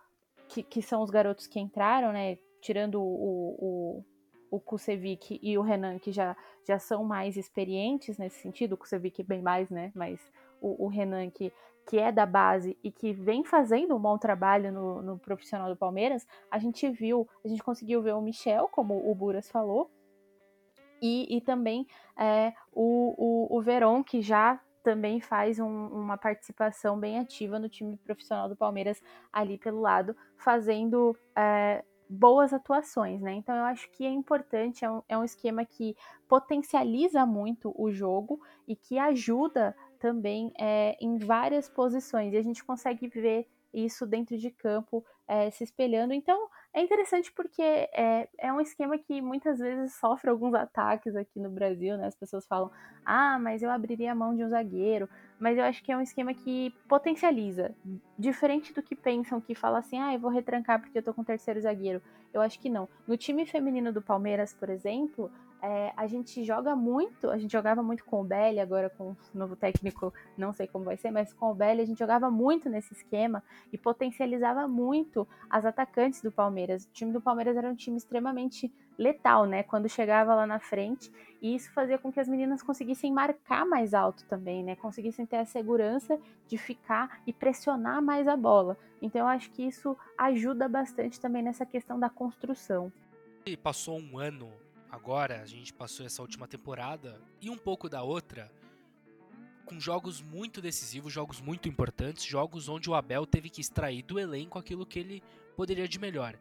que, 0.48 0.64
que, 0.64 0.82
são 0.82 1.02
os 1.02 1.10
garotos 1.10 1.48
que 1.48 1.60
entraram, 1.60 2.12
né? 2.12 2.38
Tirando 2.62 3.02
o, 3.02 3.56
o, 3.60 4.06
o 4.52 4.60
Kusevic 4.60 5.40
e 5.42 5.58
o 5.58 5.62
Renan, 5.62 6.00
que 6.00 6.12
já, 6.12 6.36
já 6.66 6.80
são 6.80 7.04
mais 7.04 7.36
experientes 7.38 8.18
nesse 8.18 8.42
sentido, 8.42 8.74
o 8.74 8.78
Kusevic 8.78 9.24
bem 9.24 9.42
mais, 9.42 9.70
né? 9.70 9.92
Mas 9.94 10.20
o, 10.62 10.86
o 10.86 10.88
Renan, 10.88 11.30
que 11.30 11.52
que 11.90 11.98
é 11.98 12.12
da 12.12 12.24
base 12.24 12.78
e 12.84 12.92
que 12.92 13.12
vem 13.12 13.44
fazendo 13.44 13.96
um 13.96 14.00
bom 14.00 14.16
trabalho 14.16 14.72
no, 14.72 15.02
no, 15.02 15.18
profissional 15.18 15.68
do 15.68 15.76
Palmeiras, 15.76 16.24
a 16.52 16.60
gente 16.60 16.88
viu, 16.88 17.28
a 17.44 17.48
gente 17.48 17.64
conseguiu 17.64 18.00
ver 18.00 18.14
o 18.14 18.22
Michel, 18.22 18.68
como 18.68 19.10
o 19.10 19.16
Buras 19.16 19.50
falou, 19.50 19.90
e, 21.02 21.36
e 21.36 21.42
também 21.42 21.88
é, 22.16 22.54
o, 22.72 23.16
o, 23.18 23.58
o 23.58 23.62
Veron, 23.64 24.04
que 24.04 24.22
já 24.22 24.62
também 24.84 25.20
faz 25.20 25.60
um, 25.60 25.88
uma 25.88 26.16
participação 26.16 27.00
bem 27.00 27.18
ativa 27.18 27.58
no 27.58 27.68
time 27.68 27.98
profissional 27.98 28.48
do 28.48 28.56
Palmeiras 28.56 29.02
ali 29.34 29.58
pelo 29.58 29.82
lado, 29.82 30.16
fazendo 30.38 31.18
é, 31.36 31.84
boas 32.08 32.54
atuações, 32.54 33.20
né? 33.20 33.34
Então 33.34 33.56
eu 33.56 33.64
acho 33.64 33.90
que 33.92 34.06
é 34.06 34.12
importante, 34.12 34.86
é 34.86 34.92
um, 34.92 35.02
é 35.10 35.18
um 35.18 35.24
esquema 35.24 35.66
que 35.66 35.96
potencializa 36.28 37.26
muito 37.26 37.74
o 37.76 37.92
jogo 37.92 38.40
e 38.68 38.76
que 38.76 39.00
ajuda 39.00 39.76
também 40.00 40.52
é, 40.60 40.98
em 41.00 41.18
várias 41.18 41.70
posições, 41.70 42.34
e 42.34 42.38
a 42.38 42.42
gente 42.42 42.64
consegue 42.64 43.08
ver 43.08 43.48
isso 43.74 44.06
dentro 44.06 44.38
de 44.38 44.50
campo 44.50 45.06
é, 45.28 45.50
se 45.52 45.64
espelhando. 45.64 46.14
Então 46.14 46.50
é 46.74 46.82
interessante 46.82 47.32
porque 47.32 47.62
é, 47.62 48.28
é 48.38 48.52
um 48.52 48.62
esquema 48.62 48.98
que 48.98 49.22
muitas 49.22 49.60
vezes 49.60 49.94
sofre 49.96 50.30
alguns 50.30 50.54
ataques 50.54 51.16
aqui 51.16 51.40
no 51.40 51.50
Brasil, 51.50 51.98
né? 51.98 52.08
As 52.08 52.16
pessoas 52.16 52.46
falam, 52.48 52.72
ah, 53.06 53.40
mas 53.40 53.62
eu 53.62 53.70
abriria 53.70 54.12
a 54.12 54.16
mão 54.16 54.36
de 54.36 54.44
um 54.44 54.50
zagueiro. 54.50 55.10
Mas 55.40 55.58
eu 55.58 55.64
acho 55.64 55.84
que 55.84 55.92
é 55.92 55.98
um 55.98 56.02
esquema 56.02 56.34
que 56.34 56.72
potencializa. 56.88 57.74
Diferente 58.18 58.74
do 58.74 58.84
que 58.84 58.96
pensam 58.96 59.40
que 59.40 59.56
fala 59.56 59.80
assim, 59.80 60.00
ah, 60.00 60.14
eu 60.14 60.20
vou 60.20 60.30
retrancar 60.30 60.80
porque 60.80 60.98
eu 60.98 61.04
tô 61.04 61.14
com 61.14 61.22
o 61.22 61.26
terceiro 61.26 61.62
zagueiro. 61.62 62.02
Eu 62.34 62.42
acho 62.42 62.60
que 62.60 62.70
não. 62.70 62.88
No 63.08 63.18
time 63.18 63.46
feminino 63.46 63.92
do 63.92 64.02
Palmeiras, 64.02 64.54
por 64.54 64.70
exemplo, 64.70 65.32
é, 65.62 65.92
a 65.96 66.08
gente 66.08 66.44
joga 66.44 66.76
muito, 66.76 67.30
a 67.30 67.38
gente 67.38 67.52
jogava 67.52 67.84
muito 67.84 68.06
com 68.06 68.22
o 68.22 68.24
Belly, 68.24 68.60
agora 68.60 68.90
com 68.90 69.12
o 69.12 69.18
novo 69.34 69.56
técnico, 69.56 70.14
não 70.38 70.54
sei 70.54 70.68
como 70.68 70.86
vai 70.86 70.96
ser, 70.96 71.12
mas 71.12 71.34
com 71.34 71.52
o 71.52 71.56
Belly 71.56 71.82
a 71.82 71.86
gente 71.86 72.00
jogava 72.00 72.32
muito 72.32 72.70
nesse 72.70 72.94
esquema 72.94 73.44
e 73.72 73.78
potencializava 73.78 74.68
muito 74.68 75.28
as 75.50 75.66
atacantes 75.66 76.22
do 76.22 76.32
Palmeiras. 76.32 76.86
O 76.86 76.92
time 76.92 77.12
do 77.12 77.20
Palmeiras 77.20 77.58
era 77.58 77.70
um 77.70 77.76
time 77.76 77.98
extremamente 77.98 78.72
letal, 78.98 79.46
né? 79.46 79.64
Quando 79.64 79.90
chegava 79.90 80.36
lá 80.36 80.46
na 80.46 80.60
frente, 80.60 81.12
e 81.42 81.56
isso 81.56 81.72
fazia 81.74 81.98
com 81.98 82.12
que 82.12 82.20
as 82.20 82.28
meninas 82.28 82.62
conseguissem 82.62 83.12
marcar 83.12 83.66
mais 83.66 83.94
alto 83.94 84.26
também, 84.26 84.64
né? 84.64 84.76
Conseguissem 84.76 85.26
ter 85.26 85.38
a 85.38 85.46
segurança 85.46 86.20
de 86.48 86.58
ficar 86.58 87.22
e 87.26 87.34
pressionar 87.34 88.02
mais 88.02 88.28
a 88.28 88.36
bola. 88.36 88.78
Então 89.02 89.22
eu 89.22 89.28
acho 89.28 89.52
que 89.52 89.64
isso 89.64 89.98
ajuda 90.18 90.68
bastante 90.68 91.20
também 91.20 91.42
nessa 91.42 91.66
questão 91.66 92.00
da 92.00 92.10
construção. 92.10 92.92
E 93.46 93.56
passou 93.56 93.98
um 93.98 94.18
ano 94.18 94.52
agora, 94.90 95.42
a 95.42 95.46
gente 95.46 95.74
passou 95.74 96.06
essa 96.06 96.22
última 96.22 96.48
temporada 96.48 97.22
e 97.42 97.50
um 97.50 97.58
pouco 97.58 97.88
da 97.90 98.04
outra 98.04 98.52
com 99.70 99.80
jogos 99.80 100.20
muito 100.20 100.62
decisivos, 100.62 101.14
jogos 101.14 101.40
muito 101.40 101.70
importantes, 101.70 102.26
jogos 102.26 102.68
onde 102.68 102.90
o 102.90 102.96
Abel 102.96 103.28
teve 103.28 103.52
que 103.52 103.62
extrair 103.62 104.02
do 104.02 104.20
elenco 104.20 104.58
aquilo 104.58 104.84
que 104.84 104.98
ele 104.98 105.24
poderia 105.56 105.88
de 105.88 106.00
melhor. 106.00 106.40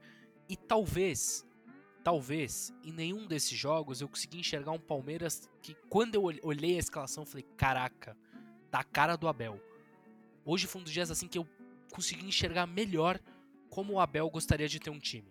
E 0.49 0.57
talvez, 0.57 1.47
talvez, 2.03 2.73
em 2.83 2.91
nenhum 2.91 3.27
desses 3.27 3.57
jogos 3.57 4.01
eu 4.01 4.09
consegui 4.09 4.39
enxergar 4.39 4.73
um 4.73 4.79
Palmeiras 4.79 5.47
que 5.61 5.75
quando 5.91 6.15
eu 6.15 6.23
olhei 6.43 6.77
a 6.77 6.79
escalação 6.79 7.27
falei, 7.27 7.45
caraca, 7.55 8.17
tá 8.71 8.81
a 8.81 8.85
cara 8.85 9.15
do 9.15 9.29
Abel. 9.29 9.61
Hoje 10.43 10.67
foi 10.67 10.81
um 10.81 10.85
dos 10.85 10.93
dias 10.93 11.11
assim 11.11 11.29
que 11.29 11.37
eu 11.37 11.47
consegui 11.93 12.25
enxergar 12.27 12.67
melhor 12.67 13.21
como 13.69 13.95
o 13.95 14.01
Abel 14.01 14.31
gostaria 14.31 14.69
de 14.69 14.81
ter 14.81 14.89
um 14.89 14.99
time. 14.99 15.31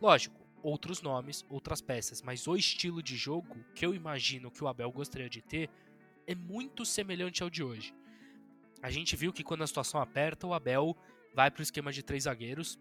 Lógico, 0.00 0.37
outros 0.62 1.00
nomes, 1.02 1.44
outras 1.48 1.80
peças, 1.80 2.22
mas 2.22 2.46
o 2.46 2.56
estilo 2.56 3.02
de 3.02 3.16
jogo 3.16 3.64
que 3.74 3.84
eu 3.84 3.94
imagino 3.94 4.50
que 4.50 4.62
o 4.62 4.68
Abel 4.68 4.90
gostaria 4.90 5.28
de 5.28 5.42
ter 5.42 5.70
é 6.26 6.34
muito 6.34 6.84
semelhante 6.84 7.42
ao 7.42 7.50
de 7.50 7.62
hoje. 7.62 7.94
A 8.82 8.90
gente 8.90 9.16
viu 9.16 9.32
que 9.32 9.42
quando 9.42 9.62
a 9.62 9.66
situação 9.66 10.00
aperta, 10.00 10.46
o 10.46 10.54
Abel 10.54 10.96
vai 11.34 11.50
para 11.50 11.60
o 11.60 11.62
esquema 11.62 11.92
de 11.92 12.02
três 12.02 12.24
zagueiros. 12.24 12.78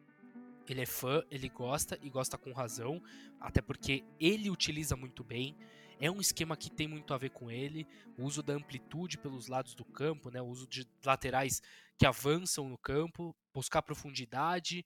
Ele 0.67 0.81
é 0.81 0.85
fã, 0.85 1.23
ele 1.31 1.47
gosta 1.47 1.97
e 2.01 2.09
gosta 2.09 2.37
com 2.37 2.51
razão, 2.51 3.01
até 3.39 3.61
porque 3.61 4.03
ele 4.19 4.49
utiliza 4.49 4.95
muito 4.95 5.23
bem. 5.23 5.55
É 5.99 6.11
um 6.11 6.19
esquema 6.19 6.55
que 6.55 6.69
tem 6.69 6.87
muito 6.87 7.13
a 7.13 7.17
ver 7.17 7.31
com 7.31 7.49
ele, 7.49 7.87
o 8.17 8.25
uso 8.25 8.43
da 8.43 8.53
amplitude 8.53 9.17
pelos 9.17 9.47
lados 9.47 9.73
do 9.73 9.83
campo, 9.83 10.29
né, 10.29 10.39
o 10.41 10.45
uso 10.45 10.67
de 10.67 10.87
laterais 11.03 11.61
que 11.97 12.05
avançam 12.05 12.69
no 12.69 12.77
campo, 12.77 13.35
buscar 13.51 13.81
profundidade, 13.81 14.85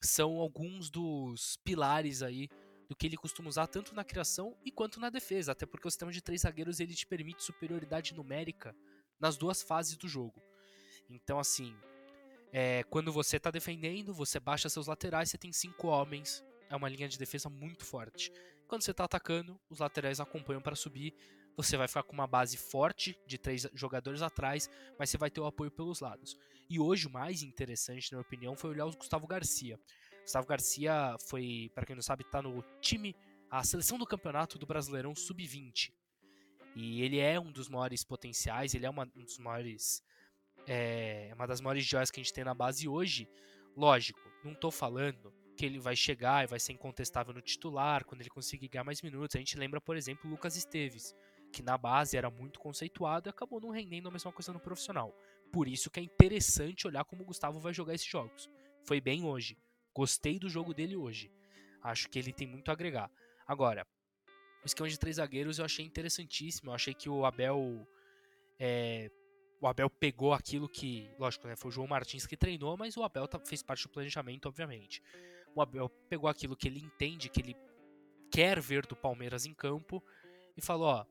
são 0.00 0.38
alguns 0.38 0.90
dos 0.90 1.56
pilares 1.64 2.22
aí 2.22 2.48
do 2.88 2.94
que 2.94 3.06
ele 3.06 3.16
costuma 3.16 3.48
usar 3.48 3.66
tanto 3.66 3.94
na 3.94 4.04
criação 4.04 4.56
e 4.64 4.70
quanto 4.70 5.00
na 5.00 5.10
defesa, 5.10 5.52
até 5.52 5.66
porque 5.66 5.88
o 5.88 5.90
sistema 5.90 6.12
de 6.12 6.20
três 6.20 6.42
zagueiros 6.42 6.78
ele 6.78 6.94
te 6.94 7.06
permite 7.06 7.42
superioridade 7.42 8.14
numérica 8.14 8.74
nas 9.18 9.36
duas 9.36 9.62
fases 9.62 9.96
do 9.96 10.06
jogo. 10.06 10.40
Então, 11.08 11.38
assim, 11.38 11.74
é, 12.52 12.84
quando 12.84 13.12
você 13.12 13.36
está 13.38 13.50
defendendo, 13.50 14.14
você 14.14 14.38
baixa 14.38 14.68
seus 14.68 14.86
laterais, 14.86 15.30
você 15.30 15.38
tem 15.38 15.52
cinco 15.52 15.88
homens, 15.88 16.44
é 16.70 16.76
uma 16.76 16.88
linha 16.88 17.08
de 17.08 17.18
defesa 17.18 17.48
muito 17.48 17.84
forte. 17.84 18.32
Quando 18.68 18.82
você 18.82 18.90
está 18.90 19.04
atacando, 19.04 19.60
os 19.68 19.78
laterais 19.78 20.20
acompanham 20.20 20.60
para 20.60 20.76
subir, 20.76 21.14
você 21.56 21.76
vai 21.76 21.88
ficar 21.88 22.02
com 22.02 22.12
uma 22.12 22.26
base 22.26 22.56
forte 22.56 23.18
de 23.26 23.38
três 23.38 23.66
jogadores 23.72 24.20
atrás, 24.22 24.68
mas 24.98 25.08
você 25.08 25.16
vai 25.16 25.30
ter 25.30 25.40
o 25.40 25.46
apoio 25.46 25.70
pelos 25.70 26.00
lados. 26.00 26.36
E 26.68 26.80
hoje 26.80 27.06
o 27.06 27.10
mais 27.10 27.42
interessante, 27.42 28.10
na 28.12 28.18
minha 28.18 28.26
opinião, 28.26 28.56
foi 28.56 28.70
olhar 28.70 28.86
o 28.86 28.96
Gustavo 28.96 29.26
Garcia. 29.26 29.78
Gustavo 30.22 30.46
Garcia 30.46 31.16
foi, 31.28 31.70
para 31.74 31.86
quem 31.86 31.94
não 31.94 32.02
sabe, 32.02 32.24
tá 32.24 32.42
no 32.42 32.62
time, 32.80 33.14
a 33.48 33.62
seleção 33.62 33.96
do 33.96 34.06
campeonato 34.06 34.58
do 34.58 34.66
Brasileirão 34.66 35.14
Sub-20. 35.14 35.92
E 36.74 37.02
ele 37.02 37.18
é 37.18 37.38
um 37.38 37.52
dos 37.52 37.68
maiores 37.68 38.04
potenciais, 38.04 38.74
ele 38.74 38.84
é 38.84 38.90
uma, 38.90 39.10
um 39.16 39.24
dos 39.24 39.38
maiores. 39.38 40.02
É 40.66 41.30
uma 41.34 41.46
das 41.46 41.60
maiores 41.60 41.84
joias 41.84 42.10
que 42.10 42.20
a 42.20 42.22
gente 42.22 42.32
tem 42.32 42.44
na 42.44 42.54
base 42.54 42.88
hoje. 42.88 43.28
Lógico, 43.76 44.20
não 44.44 44.54
tô 44.54 44.70
falando 44.70 45.32
que 45.56 45.64
ele 45.64 45.78
vai 45.78 45.94
chegar 45.94 46.44
e 46.44 46.46
vai 46.48 46.58
ser 46.58 46.72
incontestável 46.72 47.32
no 47.32 47.40
titular 47.40 48.04
quando 48.04 48.20
ele 48.20 48.28
conseguir 48.28 48.68
ganhar 48.68 48.84
mais 48.84 49.00
minutos. 49.00 49.36
A 49.36 49.38
gente 49.38 49.56
lembra, 49.56 49.80
por 49.80 49.96
exemplo, 49.96 50.28
o 50.28 50.30
Lucas 50.30 50.56
Esteves 50.56 51.14
que 51.52 51.62
na 51.62 51.78
base 51.78 52.16
era 52.16 52.30
muito 52.30 52.60
conceituado 52.60 53.28
e 53.28 53.30
acabou 53.30 53.60
não 53.60 53.70
rendendo 53.70 54.08
a 54.08 54.12
mesma 54.12 54.32
coisa 54.32 54.52
no 54.52 54.60
profissional. 54.60 55.16
Por 55.52 55.68
isso 55.68 55.90
que 55.90 56.00
é 56.00 56.02
interessante 56.02 56.86
olhar 56.86 57.04
como 57.04 57.22
o 57.22 57.26
Gustavo 57.26 57.58
vai 57.60 57.72
jogar 57.72 57.94
esses 57.94 58.06
jogos. 58.06 58.48
Foi 58.84 59.00
bem 59.00 59.24
hoje. 59.24 59.56
Gostei 59.94 60.38
do 60.38 60.48
jogo 60.48 60.74
dele 60.74 60.96
hoje. 60.96 61.32
Acho 61.82 62.08
que 62.08 62.18
ele 62.18 62.32
tem 62.32 62.46
muito 62.46 62.68
a 62.68 62.72
agregar. 62.72 63.10
Agora, 63.46 63.86
o 64.62 64.66
esquema 64.66 64.88
de 64.88 64.98
três 64.98 65.16
zagueiros 65.16 65.58
eu 65.58 65.64
achei 65.64 65.84
interessantíssimo. 65.84 66.70
Eu 66.70 66.74
achei 66.74 66.92
que 66.92 67.08
o 67.08 67.24
Abel 67.24 67.86
é, 68.58 69.10
o 69.60 69.66
Abel 69.66 69.88
pegou 69.88 70.32
aquilo 70.32 70.68
que, 70.68 71.10
lógico, 71.18 71.46
né, 71.46 71.56
foi 71.56 71.70
o 71.70 71.72
João 71.72 71.86
Martins 71.86 72.26
que 72.26 72.36
treinou, 72.36 72.76
mas 72.76 72.96
o 72.96 73.02
Abel 73.02 73.26
tá, 73.26 73.38
fez 73.40 73.62
parte 73.62 73.84
do 73.84 73.88
planejamento, 73.88 74.46
obviamente. 74.46 75.02
O 75.54 75.62
Abel 75.62 75.88
pegou 76.08 76.28
aquilo 76.28 76.56
que 76.56 76.68
ele 76.68 76.80
entende, 76.80 77.30
que 77.30 77.40
ele 77.40 77.56
quer 78.30 78.60
ver 78.60 78.86
do 78.86 78.94
Palmeiras 78.94 79.46
em 79.46 79.54
campo 79.54 80.02
e 80.56 80.60
falou, 80.60 80.88
ó, 80.88 81.06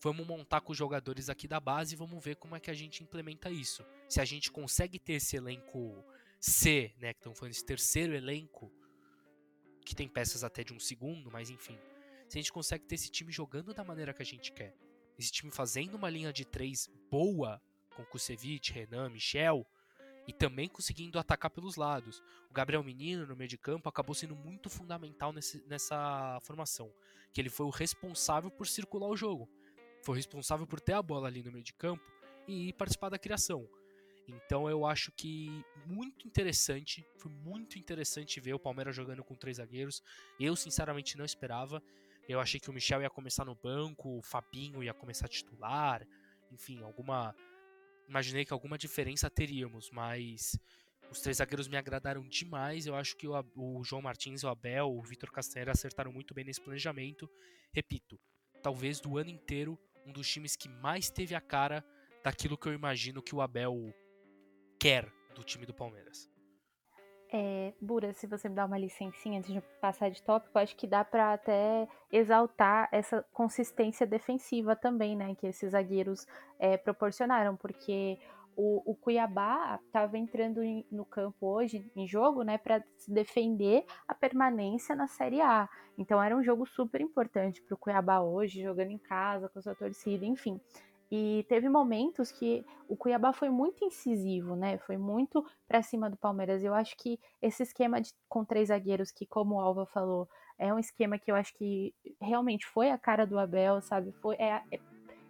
vamos 0.00 0.26
montar 0.26 0.60
com 0.60 0.72
os 0.72 0.78
jogadores 0.78 1.28
aqui 1.28 1.48
da 1.48 1.60
base 1.60 1.94
e 1.94 1.96
vamos 1.96 2.22
ver 2.22 2.36
como 2.36 2.56
é 2.56 2.60
que 2.60 2.70
a 2.70 2.74
gente 2.74 3.02
implementa 3.02 3.50
isso. 3.50 3.84
Se 4.08 4.20
a 4.20 4.24
gente 4.24 4.50
consegue 4.50 4.98
ter 4.98 5.14
esse 5.14 5.36
elenco 5.36 6.04
C, 6.40 6.94
né, 6.98 7.12
que 7.12 7.20
estão 7.20 7.34
falando 7.34 7.52
esse 7.52 7.64
terceiro 7.64 8.14
elenco, 8.14 8.72
que 9.84 9.94
tem 9.94 10.08
peças 10.08 10.42
até 10.44 10.64
de 10.64 10.72
um 10.72 10.80
segundo, 10.80 11.30
mas 11.30 11.50
enfim. 11.50 11.78
Se 12.28 12.38
a 12.38 12.40
gente 12.40 12.52
consegue 12.52 12.84
ter 12.84 12.96
esse 12.96 13.10
time 13.10 13.32
jogando 13.32 13.72
da 13.72 13.84
maneira 13.84 14.12
que 14.12 14.22
a 14.22 14.26
gente 14.26 14.52
quer, 14.52 14.74
esse 15.18 15.30
time 15.30 15.50
fazendo 15.50 15.94
uma 15.94 16.10
linha 16.10 16.32
de 16.32 16.44
três 16.44 16.90
boa, 17.10 17.62
com 17.94 18.04
Kusevich, 18.04 18.72
Renan, 18.72 19.08
Michel, 19.08 19.66
e 20.26 20.32
também 20.32 20.68
conseguindo 20.68 21.18
atacar 21.18 21.50
pelos 21.50 21.76
lados. 21.76 22.20
O 22.50 22.52
Gabriel 22.52 22.82
Menino, 22.82 23.26
no 23.26 23.36
meio 23.36 23.48
de 23.48 23.56
campo, 23.56 23.88
acabou 23.88 24.14
sendo 24.14 24.34
muito 24.34 24.68
fundamental 24.68 25.32
nesse, 25.32 25.64
nessa 25.66 26.38
formação. 26.42 26.92
Que 27.32 27.40
ele 27.40 27.48
foi 27.48 27.64
o 27.64 27.70
responsável 27.70 28.50
por 28.50 28.66
circular 28.66 29.08
o 29.08 29.16
jogo. 29.16 29.48
Foi 30.06 30.14
responsável 30.14 30.68
por 30.68 30.78
ter 30.78 30.92
a 30.92 31.02
bola 31.02 31.26
ali 31.26 31.42
no 31.42 31.50
meio 31.50 31.64
de 31.64 31.72
campo 31.72 32.04
e 32.46 32.72
participar 32.74 33.08
da 33.08 33.18
criação. 33.18 33.68
Então 34.28 34.70
eu 34.70 34.86
acho 34.86 35.10
que 35.10 35.64
muito 35.84 36.28
interessante, 36.28 37.04
foi 37.18 37.32
muito 37.32 37.76
interessante 37.76 38.38
ver 38.38 38.54
o 38.54 38.58
Palmeiras 38.58 38.94
jogando 38.94 39.24
com 39.24 39.34
três 39.34 39.56
zagueiros. 39.56 40.00
Eu 40.38 40.54
sinceramente 40.54 41.18
não 41.18 41.24
esperava. 41.24 41.82
Eu 42.28 42.38
achei 42.38 42.60
que 42.60 42.70
o 42.70 42.72
Michel 42.72 43.02
ia 43.02 43.10
começar 43.10 43.44
no 43.44 43.56
banco, 43.56 44.16
o 44.16 44.22
Fabinho 44.22 44.80
ia 44.80 44.94
começar 44.94 45.26
titular, 45.26 46.06
enfim, 46.52 46.84
alguma 46.84 47.34
imaginei 48.08 48.44
que 48.44 48.52
alguma 48.52 48.78
diferença 48.78 49.28
teríamos, 49.28 49.90
mas 49.90 50.56
os 51.10 51.20
três 51.20 51.38
zagueiros 51.38 51.66
me 51.66 51.76
agradaram 51.76 52.22
demais. 52.28 52.86
Eu 52.86 52.94
acho 52.94 53.16
que 53.16 53.26
o, 53.26 53.34
o 53.56 53.82
João 53.82 54.02
Martins, 54.02 54.44
o 54.44 54.48
Abel, 54.48 54.88
o 54.88 55.02
Vitor 55.02 55.32
Castanheira 55.32 55.72
acertaram 55.72 56.12
muito 56.12 56.32
bem 56.32 56.44
nesse 56.44 56.60
planejamento. 56.60 57.28
Repito, 57.72 58.20
talvez 58.62 59.00
do 59.00 59.18
ano 59.18 59.30
inteiro, 59.30 59.76
um 60.06 60.12
dos 60.12 60.28
times 60.28 60.56
que 60.56 60.68
mais 60.68 61.10
teve 61.10 61.34
a 61.34 61.40
cara 61.40 61.84
daquilo 62.22 62.56
que 62.56 62.68
eu 62.68 62.72
imagino 62.72 63.22
que 63.22 63.34
o 63.34 63.40
Abel 63.40 63.92
quer 64.78 65.12
do 65.34 65.42
time 65.42 65.66
do 65.66 65.74
Palmeiras. 65.74 66.30
É, 67.32 67.74
Bura, 67.80 68.12
se 68.12 68.26
você 68.26 68.48
me 68.48 68.54
dá 68.54 68.64
uma 68.64 68.78
licencinha 68.78 69.40
antes 69.40 69.52
de 69.52 69.60
passar 69.80 70.10
de 70.10 70.22
tópico, 70.22 70.58
acho 70.58 70.76
que 70.76 70.86
dá 70.86 71.04
para 71.04 71.32
até 71.32 71.88
exaltar 72.10 72.88
essa 72.92 73.22
consistência 73.32 74.06
defensiva 74.06 74.76
também, 74.76 75.16
né, 75.16 75.34
que 75.34 75.46
esses 75.46 75.72
zagueiros 75.72 76.24
é, 76.58 76.76
proporcionaram, 76.76 77.56
porque 77.56 78.18
o, 78.56 78.82
o 78.90 78.94
Cuiabá 78.94 79.78
estava 79.86 80.16
entrando 80.16 80.62
em, 80.62 80.84
no 80.90 81.04
campo 81.04 81.46
hoje, 81.46 81.90
em 81.94 82.08
jogo, 82.08 82.42
né, 82.42 82.56
para 82.56 82.82
defender 83.06 83.84
a 84.08 84.14
permanência 84.14 84.96
na 84.96 85.06
Série 85.06 85.40
A. 85.40 85.68
Então 85.98 86.22
era 86.22 86.36
um 86.36 86.42
jogo 86.42 86.66
super 86.66 87.00
importante 87.00 87.62
para 87.62 87.74
o 87.74 87.78
Cuiabá 87.78 88.20
hoje, 88.20 88.62
jogando 88.62 88.90
em 88.90 88.98
casa, 88.98 89.48
com 89.48 89.58
a 89.58 89.62
sua 89.62 89.74
torcida, 89.74 90.24
enfim. 90.24 90.60
E 91.10 91.44
teve 91.48 91.68
momentos 91.68 92.32
que 92.32 92.64
o 92.88 92.96
Cuiabá 92.96 93.32
foi 93.32 93.48
muito 93.48 93.84
incisivo, 93.84 94.56
né? 94.56 94.78
Foi 94.78 94.96
muito 94.96 95.44
para 95.68 95.82
cima 95.82 96.10
do 96.10 96.16
Palmeiras. 96.16 96.64
Eu 96.64 96.74
acho 96.74 96.96
que 96.96 97.20
esse 97.40 97.62
esquema 97.62 98.00
de, 98.00 98.12
com 98.28 98.44
três 98.44 98.68
zagueiros, 98.68 99.12
que 99.12 99.24
como 99.24 99.54
o 99.54 99.60
Alva 99.60 99.86
falou, 99.86 100.28
é 100.58 100.72
um 100.74 100.78
esquema 100.78 101.18
que 101.18 101.30
eu 101.30 101.36
acho 101.36 101.54
que 101.54 101.94
realmente 102.20 102.66
foi 102.66 102.90
a 102.90 102.98
cara 102.98 103.24
do 103.24 103.38
Abel, 103.38 103.80
sabe? 103.82 104.10
Foi, 104.20 104.34
é, 104.36 104.62
é, 104.72 104.80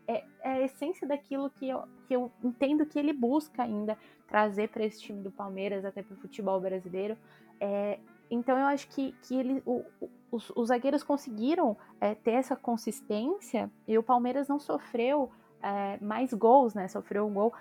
é, 0.06 0.24
é 0.42 0.48
a 0.50 0.60
essência 0.62 1.06
daquilo 1.06 1.50
que 1.50 1.68
eu, 1.68 1.82
que 2.06 2.14
eu 2.14 2.30
entendo 2.42 2.86
que 2.86 2.98
ele 2.98 3.12
busca 3.12 3.62
ainda 3.62 3.98
trazer 4.28 4.68
para 4.68 4.84
esse 4.84 5.00
time 5.00 5.22
do 5.22 5.30
Palmeiras, 5.30 5.84
até 5.84 6.02
para 6.02 6.14
o 6.14 6.18
futebol 6.18 6.60
brasileiro. 6.60 7.16
É, 7.60 7.98
então 8.30 8.58
eu 8.58 8.66
acho 8.66 8.88
que, 8.88 9.14
que 9.22 9.36
ele, 9.36 9.62
o, 9.64 9.84
os, 10.30 10.50
os 10.54 10.68
zagueiros 10.68 11.02
conseguiram 11.02 11.76
é, 12.00 12.14
ter 12.14 12.32
essa 12.32 12.56
consistência 12.56 13.70
e 13.86 13.96
o 13.96 14.02
Palmeiras 14.02 14.48
não 14.48 14.58
sofreu 14.58 15.30
é, 15.62 15.98
mais 16.04 16.32
gols, 16.32 16.74
né? 16.74 16.88
Sofreu 16.88 17.26
um 17.26 17.32
gol 17.32 17.52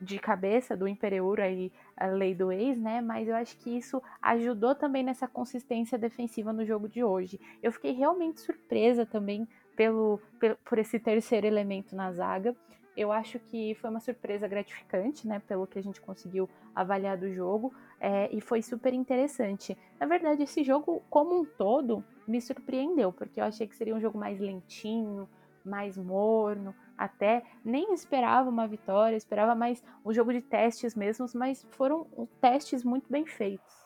de 0.00 0.18
cabeça 0.18 0.76
do 0.76 0.88
Imperiur 0.88 1.40
aí, 1.40 1.70
a 1.96 2.06
lei 2.06 2.34
do 2.34 2.50
ex, 2.50 2.78
né? 2.78 3.00
Mas 3.00 3.28
eu 3.28 3.34
acho 3.34 3.56
que 3.58 3.76
isso 3.76 4.02
ajudou 4.22 4.74
também 4.74 5.02
nessa 5.02 5.28
consistência 5.28 5.98
defensiva 5.98 6.52
no 6.52 6.64
jogo 6.64 6.88
de 6.88 7.04
hoje. 7.04 7.38
Eu 7.62 7.70
fiquei 7.70 7.92
realmente 7.92 8.40
surpresa 8.40 9.04
também 9.04 9.46
pelo, 9.76 10.20
por 10.64 10.78
esse 10.78 10.98
terceiro 10.98 11.46
elemento 11.46 11.94
na 11.94 12.12
zaga. 12.12 12.54
Eu 12.96 13.10
acho 13.10 13.38
que 13.40 13.74
foi 13.74 13.90
uma 13.90 14.00
surpresa 14.00 14.46
gratificante, 14.46 15.26
né? 15.26 15.42
Pelo 15.48 15.66
que 15.66 15.78
a 15.78 15.82
gente 15.82 16.00
conseguiu 16.00 16.48
avaliar 16.74 17.16
do 17.16 17.32
jogo. 17.32 17.74
É, 17.98 18.28
e 18.32 18.40
foi 18.40 18.62
super 18.62 18.92
interessante. 18.92 19.76
Na 19.98 20.06
verdade, 20.06 20.42
esse 20.42 20.62
jogo, 20.62 21.02
como 21.10 21.40
um 21.40 21.44
todo, 21.44 22.04
me 22.26 22.40
surpreendeu, 22.40 23.12
porque 23.12 23.40
eu 23.40 23.44
achei 23.44 23.66
que 23.66 23.74
seria 23.74 23.94
um 23.94 24.00
jogo 24.00 24.18
mais 24.18 24.38
lentinho, 24.38 25.28
mais 25.64 25.96
morno, 25.96 26.74
até 26.96 27.42
nem 27.64 27.92
esperava 27.94 28.48
uma 28.48 28.66
vitória, 28.68 29.16
esperava 29.16 29.54
mais 29.54 29.82
um 30.04 30.12
jogo 30.12 30.32
de 30.32 30.42
testes 30.42 30.94
mesmos, 30.94 31.34
mas 31.34 31.66
foram 31.70 32.06
testes 32.40 32.84
muito 32.84 33.10
bem 33.10 33.26
feitos. 33.26 33.83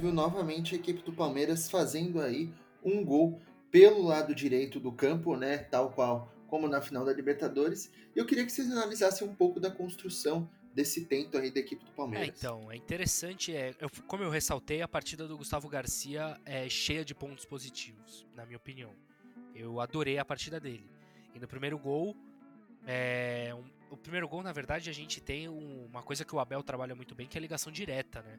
Viu 0.00 0.12
novamente 0.12 0.74
a 0.74 0.78
equipe 0.78 1.02
do 1.02 1.12
Palmeiras 1.12 1.70
fazendo 1.70 2.20
aí 2.20 2.50
um 2.82 3.04
gol 3.04 3.40
pelo 3.70 4.02
lado 4.02 4.34
direito 4.34 4.80
do 4.80 4.90
campo, 4.90 5.36
né, 5.36 5.58
tal 5.58 5.90
qual 5.90 6.32
como 6.48 6.66
na 6.66 6.80
final 6.80 7.04
da 7.04 7.12
Libertadores. 7.12 7.92
E 8.16 8.18
eu 8.18 8.26
queria 8.26 8.44
que 8.44 8.50
vocês 8.50 8.70
analisassem 8.72 9.28
um 9.28 9.34
pouco 9.34 9.60
da 9.60 9.70
construção 9.70 10.48
desse 10.74 11.04
tento 11.04 11.36
aí 11.36 11.50
da 11.50 11.60
equipe 11.60 11.84
do 11.84 11.92
Palmeiras. 11.92 12.28
É, 12.28 12.32
então, 12.36 12.72
é 12.72 12.76
interessante, 12.76 13.54
é, 13.54 13.74
eu, 13.78 13.88
como 14.06 14.24
eu 14.24 14.30
ressaltei, 14.30 14.82
a 14.82 14.88
partida 14.88 15.28
do 15.28 15.36
Gustavo 15.36 15.68
Garcia 15.68 16.40
é 16.44 16.68
cheia 16.68 17.04
de 17.04 17.14
pontos 17.14 17.44
positivos, 17.44 18.26
na 18.34 18.44
minha 18.44 18.56
opinião. 18.56 18.92
Eu 19.54 19.80
adorei 19.80 20.18
a 20.18 20.24
partida 20.24 20.58
dele. 20.58 20.88
E 21.34 21.38
no 21.38 21.46
primeiro 21.46 21.78
gol, 21.78 22.16
é, 22.86 23.54
um, 23.54 23.94
o 23.94 23.96
primeiro 23.96 24.28
gol, 24.28 24.42
na 24.42 24.52
verdade, 24.52 24.90
a 24.90 24.92
gente 24.92 25.20
tem 25.20 25.48
um, 25.48 25.86
uma 25.86 26.02
coisa 26.02 26.24
que 26.24 26.34
o 26.34 26.40
Abel 26.40 26.62
trabalha 26.62 26.94
muito 26.94 27.14
bem, 27.14 27.26
que 27.26 27.36
é 27.36 27.38
a 27.38 27.42
ligação 27.42 27.70
direta, 27.70 28.22
né? 28.22 28.38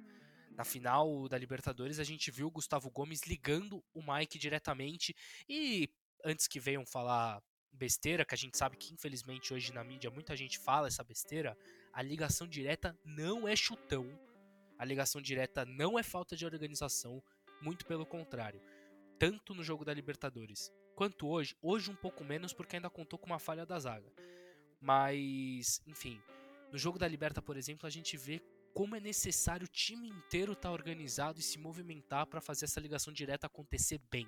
Na 0.55 0.63
final 0.63 1.27
da 1.29 1.37
Libertadores, 1.37 1.99
a 1.99 2.03
gente 2.03 2.29
viu 2.29 2.47
o 2.47 2.51
Gustavo 2.51 2.89
Gomes 2.89 3.21
ligando 3.23 3.83
o 3.93 4.01
Mike 4.01 4.37
diretamente 4.37 5.15
e 5.47 5.89
antes 6.23 6.47
que 6.47 6.59
venham 6.59 6.85
falar 6.85 7.41
besteira, 7.71 8.25
que 8.25 8.35
a 8.35 8.37
gente 8.37 8.57
sabe 8.57 8.77
que 8.77 8.93
infelizmente 8.93 9.53
hoje 9.53 9.73
na 9.73 9.83
mídia 9.83 10.11
muita 10.11 10.35
gente 10.35 10.59
fala 10.59 10.87
essa 10.87 11.03
besteira, 11.03 11.57
a 11.93 12.01
ligação 12.01 12.47
direta 12.47 12.97
não 13.03 13.47
é 13.47 13.55
chutão, 13.55 14.07
a 14.77 14.85
ligação 14.85 15.21
direta 15.21 15.65
não 15.65 15.97
é 15.97 16.03
falta 16.03 16.35
de 16.35 16.45
organização, 16.45 17.23
muito 17.61 17.85
pelo 17.85 18.05
contrário. 18.05 18.61
Tanto 19.17 19.53
no 19.53 19.63
jogo 19.63 19.85
da 19.85 19.93
Libertadores 19.93 20.71
quanto 20.95 21.27
hoje, 21.27 21.55
hoje 21.61 21.89
um 21.89 21.95
pouco 21.95 22.23
menos 22.23 22.53
porque 22.53 22.75
ainda 22.75 22.89
contou 22.89 23.17
com 23.17 23.27
uma 23.27 23.39
falha 23.39 23.65
da 23.65 23.79
zaga. 23.79 24.11
Mas, 24.79 25.81
enfim, 25.85 26.21
no 26.71 26.77
jogo 26.77 26.97
da 26.97 27.07
Liberta, 27.07 27.41
por 27.41 27.55
exemplo, 27.55 27.87
a 27.87 27.89
gente 27.89 28.17
vê 28.17 28.41
como 28.73 28.95
é 28.95 28.99
necessário 28.99 29.65
o 29.65 29.69
time 29.69 30.09
inteiro 30.09 30.53
estar 30.53 30.69
tá 30.69 30.73
organizado 30.73 31.39
e 31.39 31.43
se 31.43 31.57
movimentar 31.57 32.25
para 32.27 32.41
fazer 32.41 32.65
essa 32.65 32.79
ligação 32.79 33.13
direta 33.13 33.47
acontecer 33.47 33.99
bem. 34.09 34.27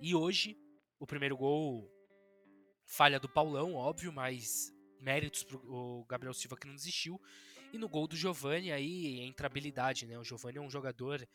E 0.00 0.14
hoje, 0.14 0.56
o 0.98 1.06
primeiro 1.06 1.36
gol, 1.36 1.90
falha 2.84 3.18
do 3.18 3.28
Paulão, 3.28 3.74
óbvio, 3.74 4.12
mas 4.12 4.72
méritos 5.00 5.44
pro 5.44 5.58
o 5.66 6.04
Gabriel 6.06 6.34
Silva 6.34 6.56
que 6.56 6.66
não 6.66 6.74
desistiu. 6.74 7.20
E 7.72 7.78
no 7.78 7.88
gol 7.88 8.06
do 8.06 8.16
Giovani 8.16 8.72
aí 8.72 9.20
entra 9.20 9.46
habilidade, 9.46 10.06
né? 10.06 10.18
O 10.18 10.24
Giovani 10.24 10.58
é 10.58 10.60
um 10.60 10.70
jogador 10.70 11.26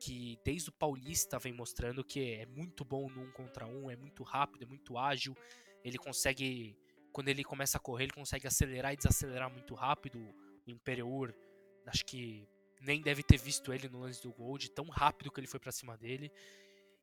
que 0.00 0.38
desde 0.44 0.70
o 0.70 0.72
Paulista 0.72 1.38
vem 1.38 1.52
mostrando 1.52 2.02
que 2.02 2.34
é 2.34 2.46
muito 2.46 2.84
bom 2.84 3.08
no 3.08 3.22
um 3.22 3.30
contra 3.30 3.66
um, 3.66 3.90
é 3.90 3.96
muito 3.96 4.22
rápido, 4.22 4.62
é 4.62 4.66
muito 4.66 4.98
ágil. 4.98 5.36
Ele 5.84 5.98
consegue, 5.98 6.76
quando 7.12 7.28
ele 7.28 7.44
começa 7.44 7.76
a 7.76 7.80
correr, 7.80 8.04
ele 8.04 8.12
consegue 8.12 8.46
acelerar 8.46 8.92
e 8.92 8.96
desacelerar 8.96 9.50
muito 9.50 9.74
rápido. 9.74 10.18
O 10.66 10.70
Imperiur, 10.70 11.34
acho 11.90 12.04
que 12.06 12.48
nem 12.80 13.02
deve 13.02 13.22
ter 13.22 13.36
visto 13.36 13.72
ele 13.72 13.88
no 13.88 14.00
lance 14.00 14.22
do 14.22 14.32
gol, 14.32 14.56
de 14.56 14.70
tão 14.70 14.86
rápido 14.88 15.30
que 15.30 15.40
ele 15.40 15.46
foi 15.46 15.60
para 15.60 15.72
cima 15.72 15.96
dele. 15.96 16.32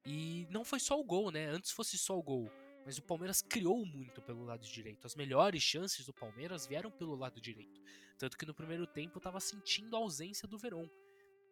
E 0.05 0.47
não 0.49 0.63
foi 0.63 0.79
só 0.79 0.99
o 0.99 1.03
gol, 1.03 1.31
né? 1.31 1.47
Antes 1.47 1.71
fosse 1.71 1.97
só 1.97 2.17
o 2.17 2.23
gol 2.23 2.49
mas 2.87 2.97
o 2.97 3.03
Palmeiras 3.03 3.41
criou 3.41 3.85
muito 3.85 4.21
pelo 4.21 4.45
lado 4.45 4.65
direito. 4.65 5.05
As 5.05 5.13
melhores 5.13 5.61
chances 5.61 6.05
do 6.05 6.13
Palmeiras 6.13 6.65
vieram 6.65 6.89
pelo 6.89 7.15
lado 7.15 7.41
direito. 7.41 7.81
Tanto 8.17 8.37
que 8.37 8.45
no 8.45 8.53
primeiro 8.53 8.87
tempo 8.87 9.17
eu 9.17 9.21
tava 9.21 9.41
sentindo 9.41 9.93
a 9.93 9.99
ausência 9.99 10.47
do 10.47 10.57
Verón. 10.57 10.87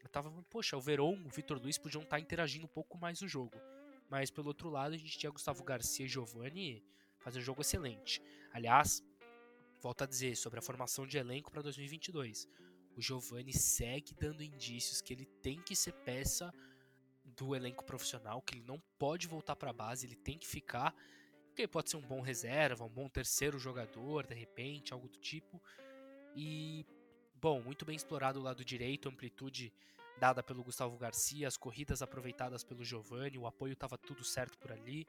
Eu 0.01 0.07
tava, 0.07 0.31
poxa, 0.43 0.77
o 0.77 0.79
Verón, 0.79 1.21
o 1.25 1.29
Vitor 1.29 1.61
Luiz 1.61 1.77
podiam 1.77 2.03
estar 2.03 2.15
tá 2.15 2.21
interagindo 2.21 2.63
um 2.63 2.69
pouco 2.69 2.97
mais 2.97 3.19
no 3.19 3.27
jogo. 3.27 3.59
Mas 4.09 4.31
pelo 4.31 4.47
outro 4.47 4.69
lado, 4.69 4.95
a 4.95 4.97
gente 4.97 5.17
tinha 5.17 5.29
Gustavo 5.29 5.61
Garcia 5.65 6.05
e 6.05 6.07
Giovani 6.07 6.81
fazendo 7.19 7.41
um 7.41 7.45
jogo 7.45 7.59
excelente. 7.59 8.21
Aliás, 8.53 9.03
volto 9.81 10.05
a 10.05 10.07
dizer 10.07 10.37
sobre 10.37 10.59
a 10.59 10.61
formação 10.61 11.05
de 11.05 11.17
elenco 11.17 11.51
para 11.51 11.61
2022. 11.61 12.47
O 12.95 13.01
Giovani 13.01 13.53
segue 13.53 14.13
dando 14.13 14.43
indícios 14.43 15.01
que 15.01 15.13
ele 15.13 15.25
tem 15.41 15.61
que 15.61 15.75
ser 15.75 15.91
peça 15.91 16.53
do 17.23 17.55
elenco 17.55 17.83
profissional, 17.83 18.41
que 18.41 18.55
ele 18.55 18.65
não 18.65 18.81
pode 18.97 19.27
voltar 19.27 19.55
para 19.55 19.71
a 19.71 19.73
base, 19.73 20.05
ele 20.05 20.15
tem 20.15 20.37
que 20.37 20.47
ficar, 20.47 20.95
porque 21.47 21.67
pode 21.67 21.89
ser 21.89 21.97
um 21.97 22.01
bom 22.01 22.21
reserva, 22.21 22.85
um 22.85 22.89
bom 22.89 23.09
terceiro 23.09 23.57
jogador, 23.57 24.27
de 24.27 24.35
repente, 24.35 24.93
algo 24.93 25.09
do 25.09 25.17
tipo. 25.17 25.61
E 26.35 26.85
bom, 27.41 27.61
muito 27.61 27.85
bem 27.85 27.95
explorado 27.95 28.39
o 28.39 28.43
lado 28.43 28.63
direito, 28.63 29.09
amplitude 29.09 29.73
dada 30.17 30.41
pelo 30.41 30.63
Gustavo 30.63 30.97
Garcia, 30.97 31.47
as 31.47 31.57
corridas 31.57 32.01
aproveitadas 32.01 32.63
pelo 32.63 32.83
Giovani, 32.83 33.37
o 33.37 33.47
apoio 33.47 33.73
estava 33.73 33.97
tudo 33.97 34.23
certo 34.23 34.57
por 34.57 34.71
ali. 34.71 35.05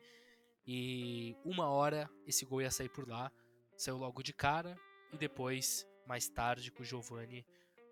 E 0.67 1.37
uma 1.45 1.69
hora 1.69 2.11
esse 2.27 2.45
gol 2.45 2.61
ia 2.61 2.71
sair 2.71 2.89
por 2.89 3.09
lá, 3.09 3.31
saiu 3.77 3.97
logo 3.97 4.23
de 4.23 4.33
cara 4.33 4.77
e 5.13 5.17
depois, 5.17 5.87
mais 6.07 6.29
tarde, 6.29 6.73
com 6.73 6.83
o 6.83 6.87
Giovani, 6.87 7.47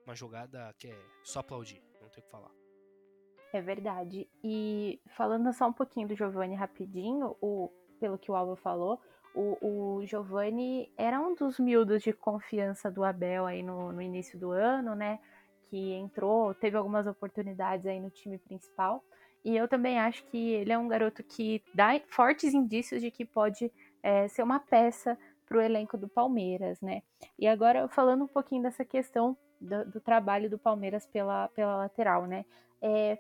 uma 0.07 0.15
jogada 0.15 0.75
que 0.79 0.89
é 0.89 0.99
só 1.23 1.41
aplaudir, 1.41 1.83
não 2.01 2.09
tem 2.09 2.21
o 2.21 2.25
que 2.25 2.31
falar. 2.31 2.51
É 3.53 3.61
verdade. 3.61 4.29
E 4.43 5.01
falando 5.17 5.53
só 5.53 5.69
um 5.69 5.73
pouquinho 5.73 6.09
do 6.09 6.17
Giovani 6.17 6.55
rapidinho, 6.55 7.37
o, 7.41 7.71
pelo 8.01 8.19
que 8.19 8.31
o 8.31 8.35
Alvo 8.35 8.57
falou, 8.57 9.01
o, 9.35 9.99
o 9.99 10.07
Giovani 10.07 10.93
era 10.97 11.21
um 11.21 11.35
dos 11.35 11.59
miúdos 11.59 12.03
de 12.03 12.13
confiança 12.13 12.91
do 12.91 13.05
Abel 13.05 13.47
aí 13.47 13.63
no, 13.63 13.93
no 13.93 14.03
início 14.03 14.39
do 14.39 14.51
ano, 14.51 14.95
né? 14.95 15.19
Que 15.71 15.93
entrou, 15.93 16.55
teve 16.55 16.77
algumas 16.77 17.07
oportunidades 17.07 17.87
aí 17.87 18.01
no 18.01 18.11
time 18.11 18.39
principal. 18.39 19.05
E 19.45 19.57
eu 19.57 19.69
também 19.69 19.99
acho 19.99 20.25
que 20.27 20.53
ele 20.53 20.73
é 20.73 20.79
um 20.79 20.89
garoto 20.89 21.23
que 21.23 21.63
dá 21.75 22.01
fortes 22.09 22.55
indícios 22.55 23.03
de 23.03 23.11
que 23.11 23.25
pode 23.25 23.71
é, 24.03 24.27
ser 24.29 24.43
uma 24.43 24.59
peça 24.59 25.19
para 25.47 25.59
o 25.59 25.61
elenco 25.61 25.99
do 25.99 26.09
Palmeiras, 26.09 26.81
né? 26.81 27.03
E 27.39 27.47
agora 27.47 27.89
falando 27.89 28.25
um 28.25 28.29
pouquinho 28.29 28.63
dessa 28.63 28.85
questão 28.85 29.37
do, 29.65 29.91
do 29.93 30.01
trabalho 30.01 30.49
do 30.51 30.59
Palmeiras 30.59 31.07
pela, 31.07 31.49
pela 31.49 31.77
lateral, 31.77 32.27
né? 32.27 32.45
É, 32.81 33.19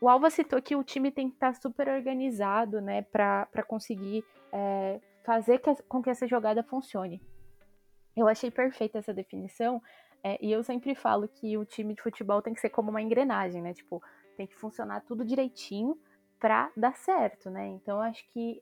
o 0.00 0.08
Alva 0.08 0.30
citou 0.30 0.62
que 0.62 0.74
o 0.74 0.82
time 0.82 1.10
tem 1.10 1.28
que 1.28 1.36
estar 1.36 1.54
super 1.54 1.88
organizado, 1.88 2.80
né, 2.80 3.02
para 3.02 3.62
conseguir 3.66 4.24
é, 4.50 4.98
fazer 5.24 5.58
que, 5.58 5.74
com 5.82 6.02
que 6.02 6.08
essa 6.08 6.26
jogada 6.26 6.62
funcione. 6.62 7.20
Eu 8.16 8.26
achei 8.26 8.50
perfeita 8.50 8.98
essa 8.98 9.12
definição, 9.12 9.82
é, 10.22 10.38
e 10.40 10.50
eu 10.50 10.62
sempre 10.62 10.94
falo 10.94 11.28
que 11.28 11.56
o 11.56 11.64
time 11.64 11.94
de 11.94 12.02
futebol 12.02 12.40
tem 12.40 12.54
que 12.54 12.60
ser 12.60 12.70
como 12.70 12.90
uma 12.90 13.02
engrenagem, 13.02 13.62
né? 13.62 13.72
Tipo, 13.72 14.02
tem 14.36 14.46
que 14.46 14.56
funcionar 14.56 15.00
tudo 15.02 15.24
direitinho 15.24 15.98
para 16.38 16.70
dar 16.76 16.96
certo, 16.96 17.50
né? 17.50 17.66
Então 17.68 18.00
acho 18.00 18.24
que 18.32 18.60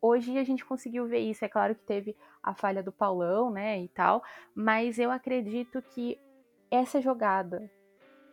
hoje 0.00 0.38
a 0.38 0.44
gente 0.44 0.64
conseguiu 0.64 1.06
ver 1.06 1.18
isso. 1.18 1.44
É 1.44 1.48
claro 1.48 1.74
que 1.74 1.84
teve 1.84 2.16
a 2.42 2.54
falha 2.54 2.82
do 2.82 2.92
Paulão, 2.92 3.50
né, 3.50 3.80
e 3.80 3.88
tal, 3.88 4.22
mas 4.54 4.98
eu 4.98 5.10
acredito 5.10 5.82
que 5.82 6.18
essa 6.70 7.00
jogada 7.00 7.70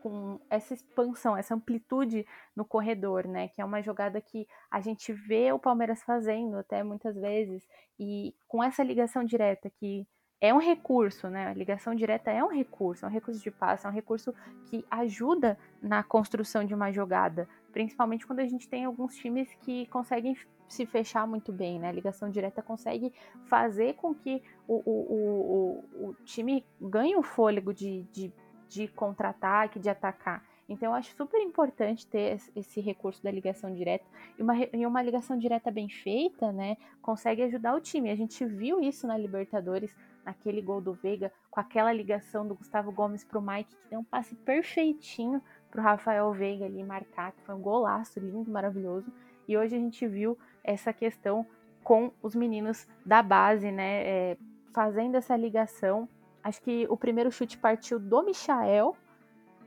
com 0.01 0.39
essa 0.49 0.73
expansão, 0.73 1.35
essa 1.35 1.55
amplitude 1.55 2.27
no 2.55 2.63
corredor, 2.63 3.27
né, 3.27 3.47
que 3.47 3.59
é 3.59 3.65
uma 3.65 3.81
jogada 3.81 4.21
que 4.21 4.47
a 4.69 4.79
gente 4.79 5.11
vê 5.11 5.51
o 5.51 5.57
Palmeiras 5.57 6.03
fazendo 6.03 6.57
até 6.57 6.83
muitas 6.83 7.15
vezes 7.15 7.67
e 7.99 8.35
com 8.47 8.63
essa 8.63 8.83
ligação 8.83 9.23
direta 9.23 9.69
que 9.69 10.07
é 10.39 10.53
um 10.53 10.59
recurso, 10.59 11.27
né? 11.29 11.47
A 11.47 11.53
ligação 11.53 11.95
direta 11.95 12.29
é 12.29 12.43
um 12.43 12.49
recurso, 12.49 13.05
é 13.05 13.07
um 13.07 13.11
recurso 13.11 13.41
de 13.41 13.49
passe, 13.49 13.85
é 13.85 13.89
um 13.89 13.93
recurso 13.93 14.33
que 14.65 14.85
ajuda 14.91 15.57
na 15.81 16.03
construção 16.03 16.63
de 16.63 16.73
uma 16.73 16.91
jogada, 16.91 17.47
principalmente 17.71 18.27
quando 18.27 18.41
a 18.41 18.45
gente 18.45 18.67
tem 18.67 18.85
alguns 18.85 19.15
times 19.15 19.51
que 19.61 19.87
conseguem 19.87 20.37
se 20.67 20.85
fechar 20.85 21.27
muito 21.27 21.51
bem, 21.51 21.79
né? 21.79 21.89
A 21.89 21.91
ligação 21.91 22.29
direta 22.29 22.61
consegue 22.61 23.13
fazer 23.45 23.95
com 23.95 24.13
que 24.13 24.41
o, 24.67 24.81
o, 24.85 25.83
o, 25.99 26.09
o 26.09 26.15
time 26.25 26.65
ganhe 26.81 27.15
o 27.15 27.23
fôlego 27.23 27.73
de, 27.73 28.03
de, 28.11 28.33
de 28.67 28.87
contra-ataque, 28.87 29.79
de 29.79 29.89
atacar. 29.89 30.43
Então 30.67 30.89
eu 30.89 30.95
acho 30.95 31.15
super 31.15 31.39
importante 31.41 32.07
ter 32.07 32.39
esse 32.55 32.81
recurso 32.81 33.21
da 33.23 33.29
ligação 33.29 33.71
direta. 33.73 34.05
E 34.37 34.41
uma, 34.41 34.55
e 34.57 34.85
uma 34.85 35.01
ligação 35.01 35.37
direta 35.37 35.69
bem 35.69 35.87
feita, 35.87 36.51
né? 36.51 36.75
Consegue 37.01 37.43
ajudar 37.43 37.75
o 37.75 37.81
time. 37.81 38.09
A 38.09 38.15
gente 38.15 38.43
viu 38.45 38.81
isso 38.81 39.05
na 39.05 39.17
Libertadores 39.17 39.95
naquele 40.25 40.59
gol 40.59 40.81
do 40.81 40.93
Veiga, 40.93 41.31
com 41.51 41.59
aquela 41.59 41.93
ligação 41.93 42.47
do 42.47 42.55
Gustavo 42.55 42.91
Gomes 42.91 43.23
pro 43.23 43.39
Mike, 43.39 43.75
que 43.75 43.89
deu 43.91 43.99
um 43.99 44.03
passe 44.03 44.33
perfeitinho 44.33 45.39
pro 45.69 45.83
Rafael 45.83 46.31
Veiga 46.33 46.65
ali 46.65 46.83
marcar, 46.83 47.31
que 47.31 47.43
foi 47.43 47.53
um 47.53 47.61
golaço 47.61 48.19
lindo, 48.19 48.49
maravilhoso. 48.49 49.13
E 49.47 49.55
hoje 49.55 49.75
a 49.75 49.79
gente 49.79 50.07
viu 50.07 50.35
essa 50.65 50.91
questão 50.91 51.45
com 51.83 52.11
os 52.21 52.35
meninos 52.35 52.87
da 53.05 53.21
base, 53.21 53.71
né, 53.71 54.03
é, 54.03 54.37
fazendo 54.73 55.15
essa 55.15 55.37
ligação. 55.37 56.09
Acho 56.43 56.61
que 56.61 56.87
o 56.89 56.97
primeiro 56.97 57.31
chute 57.31 57.57
partiu 57.57 57.99
do 57.99 58.23
Michael, 58.23 58.95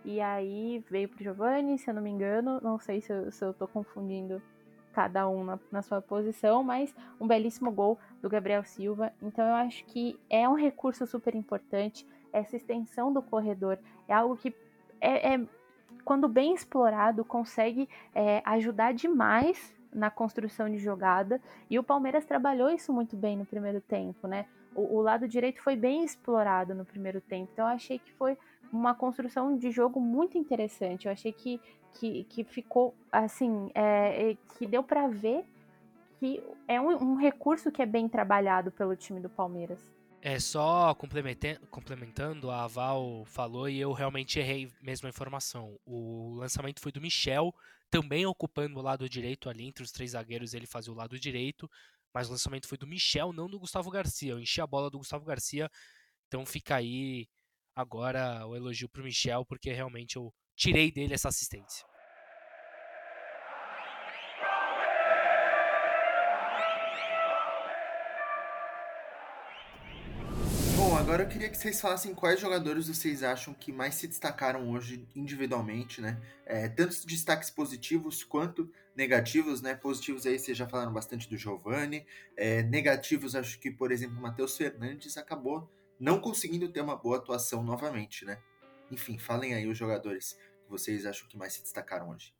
e 0.04 0.20
aí 0.20 0.84
veio 0.90 1.08
pro 1.08 1.22
Giovanni, 1.22 1.78
se 1.78 1.88
eu 1.90 1.94
não 1.94 2.02
me 2.02 2.10
engano, 2.10 2.60
não 2.62 2.78
sei 2.78 3.00
se 3.00 3.12
eu, 3.12 3.30
se 3.30 3.44
eu 3.44 3.52
tô 3.52 3.66
confundindo 3.68 4.42
cada 4.92 5.28
um 5.28 5.44
na, 5.44 5.58
na, 5.70 5.82
sua 5.82 6.00
posição, 6.00 6.62
mas 6.64 6.94
um 7.20 7.26
belíssimo 7.26 7.70
gol 7.70 7.98
do 8.20 8.28
Gabriel 8.28 8.64
Silva. 8.64 9.12
Então 9.22 9.46
eu 9.46 9.54
acho 9.54 9.84
que 9.84 10.18
é 10.28 10.48
um 10.48 10.54
recurso 10.54 11.06
super 11.06 11.34
importante. 11.34 12.06
Essa 12.32 12.56
extensão 12.56 13.12
do 13.12 13.22
corredor 13.22 13.78
é 14.08 14.14
algo 14.14 14.36
que 14.36 14.54
é, 15.00 15.34
é 15.34 15.46
quando 16.04 16.26
bem 16.26 16.54
explorado, 16.54 17.24
consegue 17.24 17.88
é, 18.14 18.42
ajudar 18.44 18.92
demais 18.92 19.74
na 19.92 20.10
construção 20.10 20.70
de 20.70 20.78
jogada. 20.78 21.40
E 21.68 21.78
o 21.78 21.82
Palmeiras 21.82 22.24
trabalhou 22.24 22.70
isso 22.70 22.92
muito 22.92 23.16
bem 23.16 23.36
no 23.36 23.44
primeiro 23.44 23.80
tempo, 23.80 24.26
né? 24.26 24.46
O, 24.74 24.96
o 24.96 25.00
lado 25.00 25.26
direito 25.26 25.62
foi 25.62 25.76
bem 25.76 26.04
explorado 26.04 26.74
no 26.74 26.84
primeiro 26.84 27.20
tempo. 27.20 27.50
Então 27.52 27.66
eu 27.66 27.74
achei 27.74 27.98
que 27.98 28.12
foi 28.12 28.36
uma 28.72 28.94
construção 28.94 29.56
de 29.56 29.70
jogo 29.70 30.00
muito 30.00 30.36
interessante. 30.36 31.06
Eu 31.06 31.12
achei 31.12 31.32
que, 31.32 31.60
que, 31.94 32.24
que 32.24 32.44
ficou 32.44 32.94
assim, 33.10 33.70
é, 33.74 34.30
é 34.30 34.36
que 34.56 34.66
deu 34.66 34.82
para 34.82 35.08
ver 35.08 35.44
que 36.18 36.42
é 36.66 36.80
um, 36.80 36.90
um, 36.90 37.14
recurso 37.14 37.70
que 37.70 37.80
é 37.80 37.86
bem 37.86 38.08
trabalhado 38.08 38.72
pelo 38.72 38.96
time 38.96 39.20
do 39.20 39.30
Palmeiras. 39.30 39.78
É 40.20 40.38
só 40.40 40.94
complementando, 40.94 42.50
a 42.50 42.66
Val 42.66 43.24
falou 43.24 43.68
e 43.68 43.78
eu 43.78 43.92
realmente 43.92 44.40
errei 44.40 44.68
mesmo 44.82 45.06
a 45.06 45.10
informação. 45.10 45.78
O 45.86 46.34
lançamento 46.34 46.80
foi 46.80 46.90
do 46.90 47.00
Michel, 47.00 47.54
também 47.90 48.26
ocupando 48.26 48.78
o 48.78 48.82
lado 48.82 49.08
direito 49.08 49.48
ali, 49.48 49.64
entre 49.64 49.82
os 49.82 49.90
três 49.90 50.12
zagueiros 50.12 50.54
ele 50.54 50.66
fazia 50.66 50.92
o 50.92 50.96
lado 50.96 51.18
direito, 51.18 51.68
mas 52.12 52.28
o 52.28 52.32
lançamento 52.32 52.66
foi 52.66 52.78
do 52.78 52.86
Michel, 52.86 53.32
não 53.32 53.48
do 53.48 53.58
Gustavo 53.58 53.90
Garcia. 53.90 54.32
Eu 54.32 54.40
enchi 54.40 54.60
a 54.60 54.66
bola 54.66 54.90
do 54.90 54.98
Gustavo 54.98 55.24
Garcia, 55.24 55.70
então 56.26 56.44
fica 56.44 56.76
aí 56.76 57.28
agora 57.74 58.46
o 58.46 58.56
elogio 58.56 58.88
pro 58.88 59.04
Michel, 59.04 59.44
porque 59.46 59.72
realmente 59.72 60.16
eu 60.16 60.34
tirei 60.56 60.90
dele 60.90 61.14
essa 61.14 61.28
assistência. 61.28 61.86
Agora 70.98 71.22
eu 71.22 71.28
queria 71.28 71.48
que 71.48 71.56
vocês 71.56 71.80
falassem 71.80 72.12
quais 72.12 72.40
jogadores 72.40 72.88
vocês 72.88 73.22
acham 73.22 73.54
que 73.54 73.70
mais 73.70 73.94
se 73.94 74.08
destacaram 74.08 74.68
hoje 74.68 75.06
individualmente, 75.14 76.00
né? 76.00 76.20
É, 76.44 76.68
tanto 76.68 77.06
destaques 77.06 77.50
positivos 77.50 78.24
quanto 78.24 78.68
negativos, 78.96 79.62
né? 79.62 79.76
Positivos 79.76 80.26
aí 80.26 80.36
vocês 80.38 80.58
já 80.58 80.66
falaram 80.66 80.92
bastante 80.92 81.28
do 81.28 81.36
Giovani. 81.36 82.04
É, 82.36 82.64
negativos, 82.64 83.36
acho 83.36 83.60
que, 83.60 83.70
por 83.70 83.92
exemplo, 83.92 84.18
o 84.18 84.20
Matheus 84.20 84.56
Fernandes 84.56 85.16
acabou 85.16 85.70
não 86.00 86.20
conseguindo 86.20 86.68
ter 86.68 86.80
uma 86.80 86.96
boa 86.96 87.18
atuação 87.18 87.62
novamente, 87.62 88.24
né? 88.24 88.38
Enfim, 88.90 89.18
falem 89.18 89.54
aí 89.54 89.68
os 89.68 89.78
jogadores 89.78 90.32
que 90.32 90.68
vocês 90.68 91.06
acham 91.06 91.28
que 91.28 91.38
mais 91.38 91.52
se 91.52 91.62
destacaram 91.62 92.10
hoje. 92.10 92.34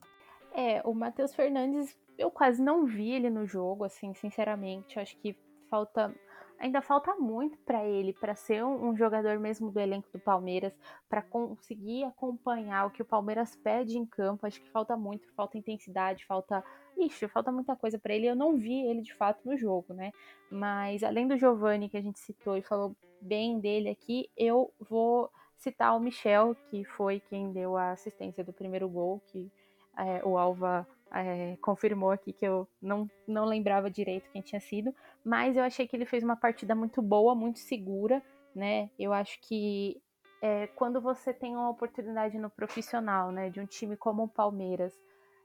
É, 0.53 0.83
o 0.85 0.92
Matheus 0.92 1.33
Fernandes, 1.33 1.97
eu 2.18 2.29
quase 2.29 2.61
não 2.61 2.85
vi 2.85 3.12
ele 3.12 3.31
no 3.31 3.47
jogo, 3.47 3.85
assim, 3.85 4.12
sinceramente. 4.14 4.99
Acho 4.99 5.16
que 5.18 5.37
falta 5.71 6.12
ainda 6.59 6.83
falta 6.83 7.14
muito 7.14 7.59
para 7.59 7.85
ele, 7.85 8.12
para 8.12 8.35
ser 8.35 8.64
um, 8.64 8.88
um, 8.88 8.97
jogador 8.97 9.38
mesmo 9.38 9.71
do 9.71 9.79
elenco 9.79 10.09
do 10.12 10.18
Palmeiras, 10.18 10.73
para 11.09 11.23
conseguir 11.23 12.05
acompanhar 12.05 12.87
o 12.87 12.90
que 12.90 13.03
o 13.03 13.05
Palmeiras 13.05 13.57
pede 13.57 13.97
em 13.97 14.05
campo. 14.05 14.47
Acho 14.47 14.61
que 14.61 14.71
falta 14.71 14.97
muito, 14.97 15.33
falta 15.35 15.57
intensidade, 15.57 16.27
falta. 16.27 16.62
Ixi, 16.97 17.29
falta 17.29 17.53
muita 17.53 17.77
coisa 17.77 17.99
para 17.99 18.14
ele. 18.14 18.27
Eu 18.27 18.35
não 18.35 18.57
vi 18.57 18.87
ele 18.87 19.03
de 19.03 19.14
fato 19.14 19.40
no 19.49 19.57
jogo, 19.57 19.94
né? 19.94 20.11
Mas 20.51 21.03
além 21.05 21.29
do 21.29 21.38
Giovani 21.38 21.88
que 21.88 21.97
a 21.97 22.03
gente 22.03 22.18
citou 22.18 22.57
e 22.57 22.62
falou 22.62 22.97
bem 23.21 23.61
dele 23.61 23.88
aqui, 23.88 24.29
eu 24.37 24.73
vou 24.81 25.31
citar 25.57 25.97
o 25.97 26.01
Michel, 26.01 26.57
que 26.71 26.85
foi 26.85 27.21
quem 27.21 27.53
deu 27.53 27.77
a 27.77 27.92
assistência 27.92 28.44
do 28.44 28.53
primeiro 28.53 28.88
gol, 28.88 29.21
que 29.27 29.51
é, 29.97 30.23
o 30.25 30.38
Alva 30.38 30.87
é, 31.12 31.57
confirmou 31.61 32.11
aqui 32.11 32.33
que 32.33 32.47
eu 32.47 32.68
não, 32.81 33.09
não 33.27 33.44
lembrava 33.44 33.90
direito 33.90 34.31
quem 34.31 34.42
tinha 34.42 34.61
sido, 34.61 34.94
mas 35.25 35.57
eu 35.57 35.62
achei 35.62 35.87
que 35.87 35.97
ele 35.97 36.07
fez 36.07 36.23
uma 36.23 36.37
partida 36.37 36.75
muito 36.75 37.01
boa, 37.03 37.35
muito 37.35 37.59
segura, 37.59 38.23
né? 38.55 38.90
Eu 38.99 39.12
acho 39.12 39.40
que 39.40 40.01
é, 40.40 40.66
quando 40.68 41.01
você 41.01 41.33
tem 41.33 41.57
uma 41.57 41.71
oportunidade 41.71 42.38
no 42.38 42.51
profissional, 42.51 43.33
né, 43.33 43.51
de 43.51 43.61
um 43.61 43.66
time 43.66 43.97
como 43.97 44.25
o 44.25 44.29
Palmeiras, 44.29 44.94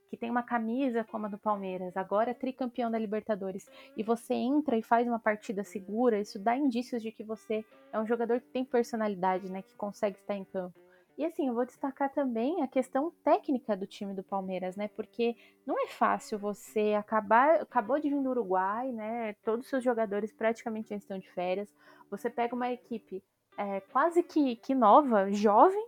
que 0.10 0.18
tem 0.18 0.30
uma 0.30 0.44
camisa 0.44 1.04
como 1.04 1.26
a 1.26 1.30
do 1.30 1.40
Palmeiras, 1.40 1.98
agora 1.98 2.32
é 2.32 2.34
tricampeão 2.36 2.92
da 2.92 3.00
Libertadores, 3.00 3.68
e 3.98 4.04
você 4.04 4.36
entra 4.36 4.78
e 4.78 4.84
faz 4.84 5.08
uma 5.08 5.20
partida 5.20 5.64
segura, 5.64 6.20
isso 6.20 6.38
dá 6.38 6.56
indícios 6.56 7.02
de 7.02 7.12
que 7.12 7.24
você 7.24 7.66
é 7.92 8.00
um 8.00 8.06
jogador 8.06 8.40
que 8.40 8.48
tem 8.50 8.64
personalidade, 8.64 9.52
né, 9.52 9.64
que 9.64 9.76
consegue 9.76 10.20
estar 10.20 10.36
em 10.36 10.46
campo. 10.46 10.80
E 11.18 11.24
assim, 11.24 11.48
eu 11.48 11.54
vou 11.54 11.66
destacar 11.66 12.12
também 12.12 12.64
a 12.64 12.68
questão 12.68 13.12
técnica 13.24 13.78
do 13.78 13.86
time 13.86 14.14
do 14.14 14.24
Palmeiras, 14.24 14.76
né? 14.76 14.88
Porque 14.88 15.36
não 15.66 15.80
é 15.84 15.88
fácil 15.88 16.40
você 16.40 16.94
acabar, 16.98 17.62
acabou 17.62 18.00
de 18.00 18.10
vir 18.10 18.22
do 18.22 18.30
Uruguai, 18.30 18.92
né? 18.92 19.34
Todos 19.44 19.66
os 19.66 19.70
seus 19.70 19.84
jogadores 19.84 20.34
praticamente 20.34 20.90
já 20.90 20.96
estão 20.96 21.20
de 21.20 21.30
férias. 21.30 21.72
Você 22.10 22.30
pega 22.30 22.56
uma 22.56 22.72
equipe 22.72 23.24
é, 23.58 23.80
quase 23.80 24.24
que, 24.24 24.56
que 24.56 24.74
nova, 24.74 25.32
jovem, 25.32 25.86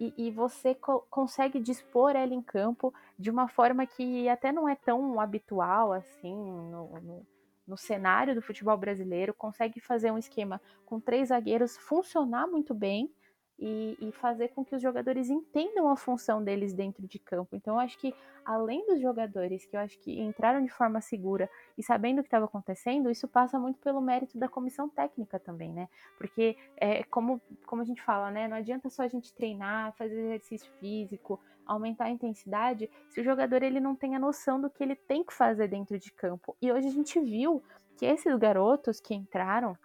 e, 0.00 0.14
e 0.16 0.30
você 0.30 0.74
co 0.74 1.00
consegue 1.10 1.58
dispor 1.58 2.14
ela 2.14 2.32
em 2.32 2.42
campo 2.42 2.94
de 3.18 3.30
uma 3.30 3.48
forma 3.48 3.86
que 3.86 4.28
até 4.28 4.52
não 4.52 4.68
é 4.68 4.76
tão 4.76 5.18
habitual 5.20 5.92
assim 5.92 6.34
no, 6.34 7.00
no, 7.00 7.26
no 7.66 7.76
cenário 7.76 8.34
do 8.34 8.42
futebol 8.42 8.76
brasileiro. 8.76 9.34
Consegue 9.34 9.80
fazer 9.80 10.12
um 10.12 10.18
esquema 10.18 10.60
com 10.86 11.00
três 11.00 11.28
zagueiros 11.28 11.76
funcionar 11.76 12.46
muito 12.46 12.72
bem 12.72 13.12
e, 13.58 13.96
e, 14.00 14.12
fazer 14.12 14.48
com 14.48 14.64
que 14.64 14.74
os 14.74 14.80
jogadores 14.80 15.28
entendam 15.28 15.88
a 15.88 15.96
função 15.96 16.42
deles 16.42 16.72
dentro 16.72 17.06
de 17.08 17.18
campo. 17.18 17.56
Então, 17.56 17.74
eu 17.74 17.80
acho 17.80 17.98
que 17.98 18.14
além 18.44 18.86
dos 18.86 19.00
jogadores 19.00 19.66
que 19.66 19.76
eu 19.76 19.80
acho 19.80 19.98
que 19.98 20.20
entraram 20.20 20.62
de 20.62 20.70
forma 20.70 21.00
segura 21.00 21.50
e 21.76 21.82
sabendo 21.82 22.20
o 22.20 22.22
que 22.22 22.28
estava 22.28 22.44
acontecendo, 22.44 23.10
isso 23.10 23.26
passa 23.26 23.58
muito 23.58 23.80
pelo 23.80 24.00
mérito 24.00 24.38
da 24.38 24.48
comissão 24.48 24.88
técnica 24.88 25.40
também, 25.40 25.72
né? 25.72 25.88
Porque, 26.16 26.56
é, 26.76 27.02
como, 27.04 27.40
como 27.66 27.82
a 27.82 27.84
gente 27.84 28.02
fala, 28.02 28.30
né? 28.30 28.46
Não 28.46 28.56
adianta 28.56 28.88
só 28.88 29.02
a 29.02 29.08
gente 29.08 29.34
treinar, 29.34 29.92
fazer 29.94 30.18
exercício 30.18 30.70
físico, 30.78 31.40
aumentar 31.66 32.04
a 32.04 32.10
intensidade, 32.10 32.88
se 33.10 33.20
o 33.20 33.24
jogador 33.24 33.62
ele 33.62 33.80
não 33.80 33.94
tem 33.94 34.14
a 34.16 34.18
noção 34.18 34.60
do 34.60 34.70
que 34.70 34.82
ele 34.82 34.96
tem 34.96 35.24
que 35.24 35.34
fazer 35.34 35.68
dentro 35.68 35.98
de 35.98 36.10
campo. 36.12 36.56
E 36.62 36.72
hoje 36.72 36.88
a 36.88 36.92
gente 36.92 37.20
viu 37.20 37.62
que 37.96 38.06
esses 38.06 38.34
garotos 38.36 39.00
que 39.00 39.14
entraram 39.14 39.76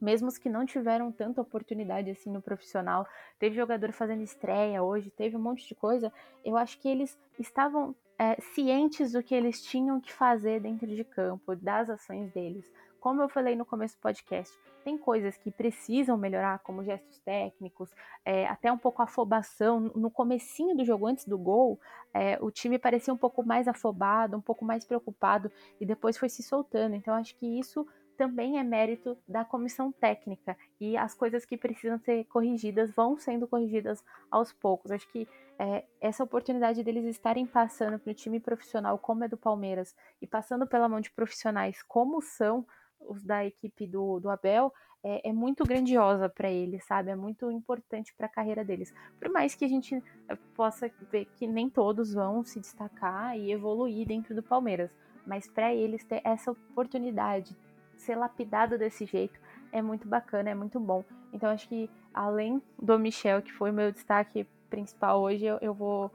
mesmo 0.00 0.28
os 0.28 0.38
que 0.38 0.48
não 0.48 0.64
tiveram 0.66 1.10
tanta 1.10 1.40
oportunidade 1.40 2.10
assim 2.10 2.30
no 2.30 2.42
profissional, 2.42 3.06
teve 3.38 3.56
jogador 3.56 3.92
fazendo 3.92 4.22
estreia 4.22 4.82
hoje, 4.82 5.10
teve 5.10 5.36
um 5.36 5.40
monte 5.40 5.66
de 5.66 5.74
coisa, 5.74 6.12
eu 6.44 6.56
acho 6.56 6.78
que 6.78 6.88
eles 6.88 7.18
estavam 7.38 7.94
é, 8.18 8.40
cientes 8.40 9.12
do 9.12 9.22
que 9.22 9.34
eles 9.34 9.62
tinham 9.62 10.00
que 10.00 10.12
fazer 10.12 10.60
dentro 10.60 10.86
de 10.86 11.04
campo, 11.04 11.56
das 11.56 11.90
ações 11.90 12.30
deles. 12.32 12.70
Como 13.00 13.20
eu 13.20 13.28
falei 13.28 13.54
no 13.54 13.66
começo 13.66 13.96
do 13.96 14.00
podcast, 14.00 14.56
tem 14.82 14.96
coisas 14.96 15.36
que 15.36 15.50
precisam 15.50 16.16
melhorar, 16.16 16.58
como 16.60 16.84
gestos 16.84 17.18
técnicos, 17.20 17.90
é, 18.24 18.46
até 18.46 18.72
um 18.72 18.78
pouco 18.78 19.02
afobação. 19.02 19.80
No 19.94 20.10
comecinho 20.10 20.76
do 20.76 20.84
jogo, 20.84 21.06
antes 21.06 21.26
do 21.26 21.36
gol, 21.36 21.78
é, 22.14 22.38
o 22.40 22.50
time 22.50 22.78
parecia 22.78 23.12
um 23.12 23.16
pouco 23.16 23.44
mais 23.44 23.68
afobado, 23.68 24.36
um 24.36 24.40
pouco 24.40 24.64
mais 24.64 24.84
preocupado, 24.84 25.52
e 25.80 25.84
depois 25.84 26.16
foi 26.16 26.30
se 26.30 26.42
soltando. 26.42 26.94
Então, 26.94 27.14
acho 27.14 27.34
que 27.36 27.46
isso 27.58 27.86
também 28.16 28.58
é 28.58 28.62
mérito 28.62 29.16
da 29.26 29.44
comissão 29.44 29.92
técnica 29.92 30.56
e 30.80 30.96
as 30.96 31.14
coisas 31.14 31.44
que 31.44 31.56
precisam 31.56 31.98
ser 31.98 32.24
corrigidas 32.24 32.90
vão 32.92 33.18
sendo 33.18 33.46
corrigidas 33.46 34.04
aos 34.30 34.52
poucos. 34.52 34.90
Acho 34.90 35.10
que 35.10 35.28
é, 35.58 35.84
essa 36.00 36.24
oportunidade 36.24 36.82
deles 36.82 37.04
estarem 37.04 37.46
passando 37.46 37.98
para 37.98 38.10
o 38.10 38.14
time 38.14 38.40
profissional 38.40 38.98
como 38.98 39.24
é 39.24 39.28
do 39.28 39.36
Palmeiras 39.36 39.94
e 40.20 40.26
passando 40.26 40.66
pela 40.66 40.88
mão 40.88 41.00
de 41.00 41.10
profissionais 41.10 41.82
como 41.82 42.20
são 42.20 42.66
os 43.00 43.22
da 43.22 43.44
equipe 43.44 43.86
do, 43.86 44.18
do 44.18 44.30
Abel 44.30 44.72
é, 45.04 45.28
é 45.28 45.32
muito 45.32 45.64
grandiosa 45.64 46.28
para 46.30 46.50
eles, 46.50 46.84
sabe? 46.86 47.10
É 47.10 47.14
muito 47.14 47.50
importante 47.50 48.14
para 48.16 48.26
a 48.26 48.30
carreira 48.30 48.64
deles. 48.64 48.92
Por 49.20 49.28
mais 49.28 49.54
que 49.54 49.64
a 49.64 49.68
gente 49.68 50.02
é, 50.28 50.34
possa 50.56 50.90
ver 51.12 51.26
que 51.36 51.46
nem 51.46 51.68
todos 51.68 52.14
vão 52.14 52.42
se 52.42 52.58
destacar 52.58 53.38
e 53.38 53.52
evoluir 53.52 54.06
dentro 54.06 54.34
do 54.34 54.42
Palmeiras, 54.42 54.90
mas 55.26 55.46
para 55.46 55.74
eles 55.74 56.02
ter 56.04 56.22
essa 56.24 56.50
oportunidade 56.50 57.54
ser 58.04 58.16
lapidado 58.16 58.78
desse 58.78 59.06
jeito 59.06 59.40
é 59.72 59.82
muito 59.82 60.06
bacana, 60.06 60.50
é 60.50 60.54
muito 60.54 60.78
bom. 60.78 61.04
Então 61.32 61.50
acho 61.50 61.68
que 61.68 61.90
além 62.12 62.62
do 62.80 62.98
Michel, 62.98 63.42
que 63.42 63.52
foi 63.52 63.72
meu 63.72 63.90
destaque 63.90 64.46
principal 64.70 65.20
hoje, 65.20 65.44
eu, 65.44 65.58
eu 65.60 65.74
vou 65.74 66.10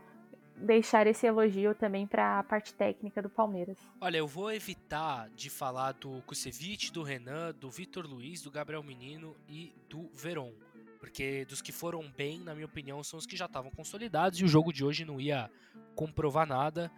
deixar 0.55 1.07
esse 1.07 1.25
elogio 1.25 1.73
também 1.73 2.05
para 2.05 2.39
a 2.39 2.43
parte 2.43 2.73
técnica 2.73 3.21
do 3.21 3.29
Palmeiras. 3.29 3.77
Olha, 4.01 4.17
eu 4.17 4.27
vou 4.27 4.51
evitar 4.51 5.29
de 5.29 5.49
falar 5.49 5.93
do 5.93 6.21
Kusevich, 6.23 6.91
do 6.91 7.01
Renan, 7.01 7.53
do 7.53 7.69
Vitor 7.69 8.05
Luiz, 8.05 8.41
do 8.41 8.51
Gabriel 8.51 8.83
Menino 8.83 9.35
e 9.47 9.73
do 9.89 10.09
Veron. 10.13 10.51
Porque 10.99 11.45
dos 11.45 11.61
que 11.61 11.71
foram 11.71 12.03
bem, 12.17 12.39
na 12.39 12.53
minha 12.53 12.65
opinião, 12.65 13.01
são 13.03 13.17
os 13.17 13.25
que 13.25 13.37
já 13.37 13.45
estavam 13.45 13.71
consolidados 13.71 14.39
e 14.39 14.43
o 14.43 14.49
jogo 14.49 14.73
de 14.73 14.83
hoje 14.83 15.05
não 15.05 15.19
ia 15.19 15.49
comprovar 15.95 16.45
nada. 16.45 16.91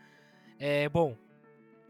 É, 0.58 0.89
bom, 0.89 1.15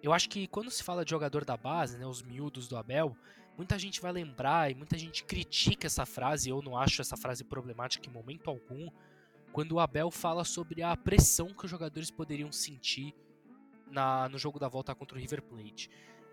eu 0.02 0.14
acho 0.14 0.30
que 0.30 0.48
quando 0.48 0.72
se 0.72 0.84
fala 0.84 1.06
de 1.06 1.12
jogador 1.12 1.46
da 1.46 1.56
base, 1.56 1.98
né, 1.98 2.06
os 2.06 2.22
miúdos 2.22 2.68
do 2.68 2.78
Abel, 2.78 3.16
muita 3.58 3.78
gente 3.78 4.02
vai 4.02 4.12
lembrar 4.12 4.72
e 4.72 4.76
muita 4.76 4.98
gente 4.98 5.24
critica 5.24 5.88
essa 5.88 6.06
frase, 6.06 6.50
eu 6.50 6.62
não 6.62 6.78
acho 6.78 7.02
essa 7.02 7.16
frase 7.16 7.44
problemática 7.44 8.10
em 8.10 8.14
momento 8.14 8.50
algum, 8.50 8.90
quando 9.52 9.74
o 9.74 9.80
Abel 9.80 10.10
fala 10.10 10.44
sobre 10.44 10.82
a 10.82 10.96
pressão 10.96 11.54
que 11.54 11.66
os 11.66 11.72
jogadores 11.72 12.10
poderiam 12.10 12.52
sentir 12.52 13.14
na, 13.92 14.28
no 14.30 14.38
jogo 14.38 14.58
da 14.58 14.68
volta 14.68 14.96
contra 14.96 15.18
o 15.18 15.22
River 15.22 15.42
Plate. 15.44 15.90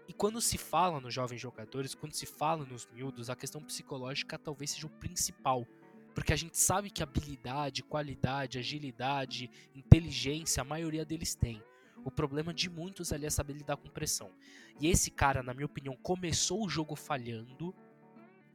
E 0.07 0.13
quando 0.13 0.41
se 0.41 0.57
fala 0.57 1.01
nos 1.01 1.13
jovens 1.13 1.41
jogadores, 1.41 1.95
quando 1.95 2.15
se 2.15 2.25
fala 2.25 2.65
nos 2.65 2.87
miúdos, 2.87 3.29
a 3.29 3.37
questão 3.37 3.63
psicológica 3.63 4.39
talvez 4.39 4.71
seja 4.71 4.87
o 4.87 4.91
principal. 4.91 5.67
Porque 6.15 6.33
a 6.33 6.37
gente 6.37 6.59
sabe 6.59 6.89
que 6.89 7.03
habilidade, 7.03 7.83
qualidade, 7.83 8.59
agilidade, 8.59 9.51
inteligência, 9.75 10.63
a 10.63 10.65
maioria 10.65 11.05
deles 11.05 11.35
tem. 11.35 11.63
O 12.09 12.11
problema 12.11 12.55
de 12.55 12.71
muitos 12.71 13.13
ali 13.13 13.27
é 13.27 13.31
saber 13.31 13.53
lidar 13.53 13.77
com 13.77 13.87
pressão. 13.87 14.31
E 14.81 14.89
esse 14.89 15.11
cara, 15.11 15.43
na 15.43 15.53
minha 15.53 15.67
opinião, 15.67 15.95
começou 15.95 16.65
o 16.65 16.69
jogo 16.69 16.97
falhando 16.97 17.75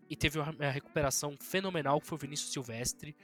e 0.10 0.16
teve 0.16 0.40
uma 0.40 0.72
recuperação 0.72 1.38
fenomenal 1.40 2.02
que 2.02 2.08
foi 2.08 2.16
o 2.16 2.20
Vinícius 2.20 2.52
Silvestre. 2.52 3.16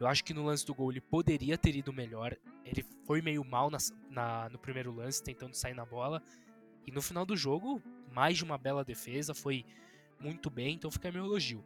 Eu 0.00 0.06
acho 0.06 0.24
que 0.24 0.32
no 0.32 0.42
lance 0.42 0.64
do 0.64 0.74
gol 0.74 0.90
ele 0.90 1.02
poderia 1.02 1.58
ter 1.58 1.76
ido 1.76 1.92
melhor. 1.92 2.34
Ele 2.64 2.82
foi 3.04 3.20
meio 3.20 3.44
mal 3.44 3.70
na, 3.70 3.76
na, 4.08 4.48
no 4.48 4.58
primeiro 4.58 4.90
lance, 4.90 5.22
tentando 5.22 5.52
sair 5.52 5.74
na 5.74 5.84
bola. 5.84 6.22
E 6.86 6.90
no 6.90 7.02
final 7.02 7.26
do 7.26 7.36
jogo, 7.36 7.82
mais 8.10 8.38
de 8.38 8.44
uma 8.44 8.56
bela 8.56 8.82
defesa, 8.86 9.34
foi 9.34 9.66
muito 10.18 10.48
bem, 10.48 10.76
então 10.76 10.90
fica 10.90 11.12
meu 11.12 11.26
elogio. 11.26 11.62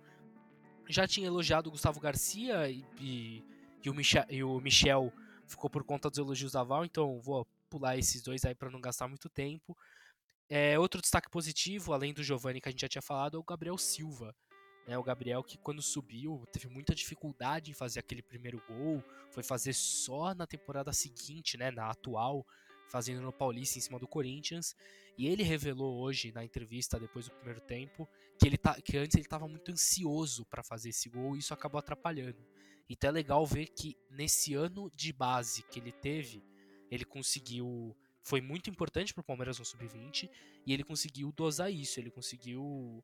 Já 0.88 1.06
tinha 1.06 1.28
elogiado 1.28 1.68
o 1.68 1.70
Gustavo 1.70 2.00
Garcia 2.00 2.68
e, 2.68 2.84
e, 3.00 3.44
e, 3.84 3.88
o, 3.88 3.94
Michel, 3.94 4.24
e 4.28 4.42
o 4.42 4.60
Michel 4.60 5.12
ficou 5.46 5.70
por 5.70 5.84
conta 5.84 6.10
dos 6.10 6.18
elogios 6.18 6.50
da 6.50 6.64
Val, 6.64 6.84
então 6.84 7.20
vou 7.20 7.46
pular 7.68 7.96
esses 7.96 8.22
dois 8.22 8.44
aí 8.44 8.54
para 8.54 8.70
não 8.70 8.80
gastar 8.80 9.08
muito 9.08 9.28
tempo. 9.28 9.76
É, 10.48 10.78
outro 10.78 11.00
destaque 11.00 11.30
positivo, 11.30 11.92
além 11.92 12.14
do 12.14 12.22
Giovanni 12.22 12.60
que 12.60 12.68
a 12.68 12.72
gente 12.72 12.80
já 12.80 12.88
tinha 12.88 13.02
falado, 13.02 13.36
é 13.36 13.40
o 13.40 13.44
Gabriel 13.44 13.76
Silva. 13.76 14.34
Né, 14.86 14.96
o 14.96 15.02
Gabriel 15.02 15.44
que 15.44 15.58
quando 15.58 15.82
subiu 15.82 16.42
teve 16.50 16.66
muita 16.66 16.94
dificuldade 16.94 17.70
em 17.70 17.74
fazer 17.74 18.00
aquele 18.00 18.22
primeiro 18.22 18.62
gol, 18.66 19.04
foi 19.30 19.42
fazer 19.42 19.74
só 19.74 20.34
na 20.34 20.46
temporada 20.46 20.92
seguinte, 20.94 21.58
né, 21.58 21.70
na 21.70 21.90
atual, 21.90 22.46
fazendo 22.88 23.20
no 23.20 23.30
Paulista 23.30 23.76
em 23.76 23.82
cima 23.82 23.98
do 23.98 24.08
Corinthians. 24.08 24.74
E 25.18 25.26
ele 25.26 25.42
revelou 25.42 26.00
hoje 26.00 26.32
na 26.32 26.42
entrevista 26.42 26.98
depois 26.98 27.26
do 27.26 27.32
primeiro 27.32 27.60
tempo 27.60 28.08
que 28.38 28.46
ele 28.46 28.56
tá, 28.56 28.80
que 28.80 28.96
antes 28.96 29.14
ele 29.16 29.26
estava 29.26 29.46
muito 29.46 29.70
ansioso 29.70 30.46
para 30.46 30.62
fazer 30.62 30.88
esse 30.88 31.08
gol 31.10 31.36
e 31.36 31.40
isso 31.40 31.52
acabou 31.52 31.78
atrapalhando. 31.78 32.42
Então 32.88 33.10
é 33.10 33.12
legal 33.12 33.44
ver 33.44 33.66
que 33.66 33.94
nesse 34.10 34.54
ano 34.54 34.90
de 34.94 35.12
base 35.12 35.62
que 35.64 35.78
ele 35.78 35.92
teve, 35.92 36.42
ele 36.90 37.04
conseguiu. 37.04 37.96
Foi 38.22 38.40
muito 38.40 38.68
importante 38.68 39.14
para 39.14 39.20
o 39.22 39.24
Palmeiras 39.24 39.58
no 39.58 39.64
Sub-20 39.64 40.28
e 40.66 40.72
ele 40.72 40.84
conseguiu 40.84 41.32
dosar 41.32 41.72
isso, 41.72 41.98
ele 41.98 42.10
conseguiu 42.10 43.02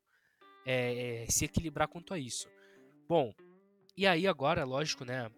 é, 0.65 1.23
é, 1.23 1.25
se 1.27 1.45
equilibrar 1.45 1.87
quanto 1.87 2.13
a 2.13 2.19
isso. 2.19 2.47
Bom, 3.07 3.33
e 3.95 4.05
aí 4.05 4.27
agora, 4.27 4.63
lógico, 4.63 5.05
né? 5.05 5.31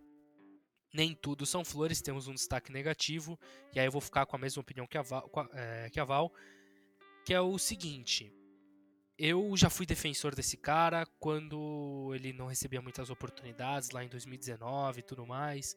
Nem 0.94 1.14
tudo 1.14 1.46
são 1.46 1.64
flores, 1.64 2.02
temos 2.02 2.28
um 2.28 2.34
destaque 2.34 2.72
negativo, 2.72 3.38
e 3.76 3.80
aí 3.80 3.86
eu 3.86 3.92
vou 3.92 4.02
ficar 4.02 4.26
com 4.26 4.36
a 4.36 4.40
mesma 4.40 4.62
opinião 4.62 4.88
que 4.88 4.98
a 4.98 5.02
Val, 5.02 5.30
é, 5.54 5.90
que, 5.90 6.00
a 6.00 6.06
Val, 6.06 6.34
que 7.26 7.34
é 7.34 7.42
o 7.42 7.58
seguinte. 7.58 8.34
Eu 9.18 9.56
já 9.58 9.70
fui 9.70 9.86
defensor 9.86 10.34
desse 10.34 10.56
cara 10.58 11.06
quando 11.20 12.12
ele 12.16 12.32
não 12.32 12.48
recebia 12.48 12.82
muitas 12.82 13.10
oportunidades 13.10 13.90
lá 13.90 14.04
em 14.04 14.08
2019 14.08 15.00
e 15.00 15.04
tudo 15.04 15.26
mais. 15.26 15.76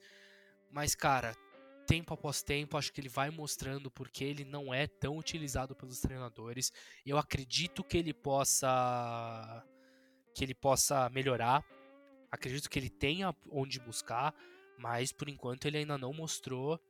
Mas, 0.71 0.95
cara, 0.95 1.35
tempo 1.90 2.14
após 2.14 2.40
tempo, 2.40 2.76
acho 2.76 2.92
que 2.92 3.00
ele 3.00 3.09
vai 3.09 3.31
mostrando 3.31 3.90
porque 3.90 4.22
ele 4.22 4.44
não 4.44 4.72
é 4.72 4.87
tão 4.87 5.18
utilizado 5.18 5.74
pelos 5.74 5.98
treinadores. 5.98 6.72
Eu 7.05 7.18
acredito 7.18 7.83
que 7.83 7.98
ele 7.98 8.14
possa 8.14 9.66
que 10.33 10.44
ele 10.44 10.55
possa 10.55 11.09
melhorar. 11.09 11.66
Acredito 12.31 12.70
que 12.70 12.79
ele 12.79 12.88
tenha 12.88 13.35
onde 13.50 13.81
buscar, 13.81 14.33
mas 14.79 15.11
por 15.11 15.29
enquanto 15.29 15.64
ele 15.64 15.79
ainda 15.79 15.98
não 15.98 16.12
mostrou 16.12 16.81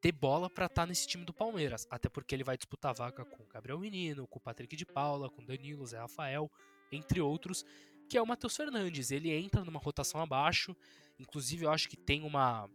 ter 0.00 0.10
bola 0.10 0.50
para 0.50 0.66
estar 0.66 0.82
tá 0.82 0.86
nesse 0.88 1.06
time 1.06 1.24
do 1.24 1.32
Palmeiras, 1.32 1.86
até 1.88 2.08
porque 2.08 2.34
ele 2.34 2.42
vai 2.42 2.56
disputar 2.56 2.92
vaga 2.92 3.24
com 3.24 3.44
o 3.44 3.46
Gabriel 3.46 3.78
Menino, 3.78 4.26
com 4.26 4.40
o 4.40 4.42
Patrick 4.42 4.74
de 4.74 4.84
Paula, 4.84 5.30
com 5.30 5.40
o 5.40 5.46
Danilo, 5.46 5.86
Zé 5.86 5.98
Rafael, 5.98 6.50
entre 6.90 7.20
outros, 7.20 7.64
que 8.08 8.18
é 8.18 8.22
o 8.22 8.26
Matheus 8.26 8.56
Fernandes. 8.56 9.12
Ele 9.12 9.30
entra 9.30 9.64
numa 9.64 9.78
rotação 9.78 10.20
abaixo, 10.20 10.74
inclusive 11.16 11.64
eu 11.64 11.70
acho 11.70 11.88
que 11.88 11.96
tem 11.96 12.24
uma 12.24 12.68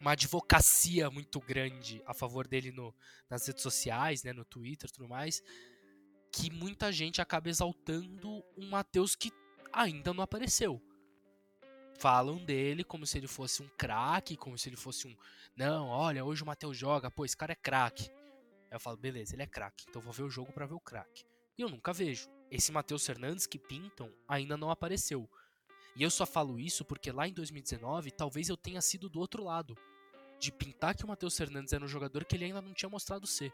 uma 0.00 0.12
advocacia 0.12 1.10
muito 1.10 1.40
grande 1.40 2.02
a 2.06 2.12
favor 2.12 2.46
dele 2.46 2.70
no, 2.72 2.94
nas 3.28 3.46
redes 3.46 3.62
sociais, 3.62 4.22
né, 4.22 4.32
no 4.32 4.44
Twitter 4.44 4.88
e 4.88 4.92
tudo 4.92 5.08
mais, 5.08 5.42
que 6.32 6.50
muita 6.50 6.92
gente 6.92 7.20
acaba 7.22 7.48
exaltando 7.48 8.44
um 8.56 8.68
Matheus 8.68 9.14
que 9.14 9.32
ainda 9.72 10.12
não 10.12 10.22
apareceu. 10.22 10.82
falam 11.98 12.44
dele 12.44 12.82
como 12.84 13.06
se 13.06 13.18
ele 13.18 13.28
fosse 13.28 13.62
um 13.62 13.68
craque, 13.78 14.36
como 14.36 14.58
se 14.58 14.68
ele 14.68 14.76
fosse 14.76 15.06
um. 15.06 15.16
Não, 15.56 15.88
olha, 15.88 16.24
hoje 16.24 16.42
o 16.42 16.46
Matheus 16.46 16.76
joga, 16.76 17.10
pô, 17.10 17.24
esse 17.24 17.36
cara 17.36 17.52
é 17.52 17.56
craque. 17.56 18.10
Aí 18.70 18.76
eu 18.76 18.80
falo, 18.80 18.96
beleza, 18.96 19.34
ele 19.34 19.42
é 19.42 19.46
craque, 19.46 19.84
então 19.88 20.02
vou 20.02 20.12
ver 20.12 20.24
o 20.24 20.30
jogo 20.30 20.52
para 20.52 20.66
ver 20.66 20.74
o 20.74 20.80
craque. 20.80 21.24
E 21.56 21.62
eu 21.62 21.68
nunca 21.68 21.92
vejo. 21.92 22.28
Esse 22.50 22.72
Matheus 22.72 23.06
Fernandes 23.06 23.46
que 23.46 23.58
pintam 23.58 24.12
ainda 24.28 24.56
não 24.56 24.70
apareceu. 24.70 25.30
E 25.96 26.02
eu 26.02 26.10
só 26.10 26.26
falo 26.26 26.58
isso 26.58 26.84
porque 26.84 27.12
lá 27.12 27.28
em 27.28 27.32
2019 27.32 28.10
talvez 28.10 28.48
eu 28.48 28.56
tenha 28.56 28.80
sido 28.80 29.08
do 29.08 29.20
outro 29.20 29.44
lado. 29.44 29.76
De 30.38 30.50
pintar 30.50 30.96
que 30.96 31.04
o 31.04 31.08
Matheus 31.08 31.36
Fernandes 31.36 31.72
era 31.72 31.84
um 31.84 31.88
jogador 31.88 32.24
que 32.24 32.34
ele 32.34 32.46
ainda 32.46 32.60
não 32.60 32.74
tinha 32.74 32.88
mostrado 32.88 33.26
ser. 33.26 33.52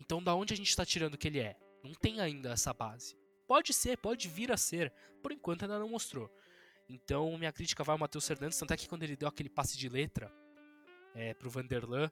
Então 0.00 0.22
da 0.22 0.34
onde 0.34 0.54
a 0.54 0.56
gente 0.56 0.70
está 0.70 0.84
tirando 0.84 1.18
que 1.18 1.28
ele 1.28 1.40
é? 1.40 1.56
Não 1.84 1.92
tem 1.92 2.20
ainda 2.20 2.52
essa 2.52 2.72
base. 2.72 3.16
Pode 3.46 3.72
ser, 3.72 3.98
pode 3.98 4.28
vir 4.28 4.50
a 4.50 4.56
ser. 4.56 4.92
Por 5.22 5.32
enquanto 5.32 5.62
ainda 5.62 5.78
não 5.78 5.88
mostrou. 5.88 6.30
Então 6.88 7.36
minha 7.38 7.52
crítica 7.52 7.84
vai 7.84 7.94
ao 7.94 7.98
Matheus 7.98 8.26
Fernandes, 8.26 8.58
tanto 8.58 8.72
é 8.72 8.76
que 8.76 8.88
quando 8.88 9.02
ele 9.02 9.16
deu 9.16 9.28
aquele 9.28 9.48
passe 9.48 9.78
de 9.78 9.88
letra 9.88 10.32
é, 11.14 11.34
pro 11.34 11.50
Vanderlan, 11.50 12.10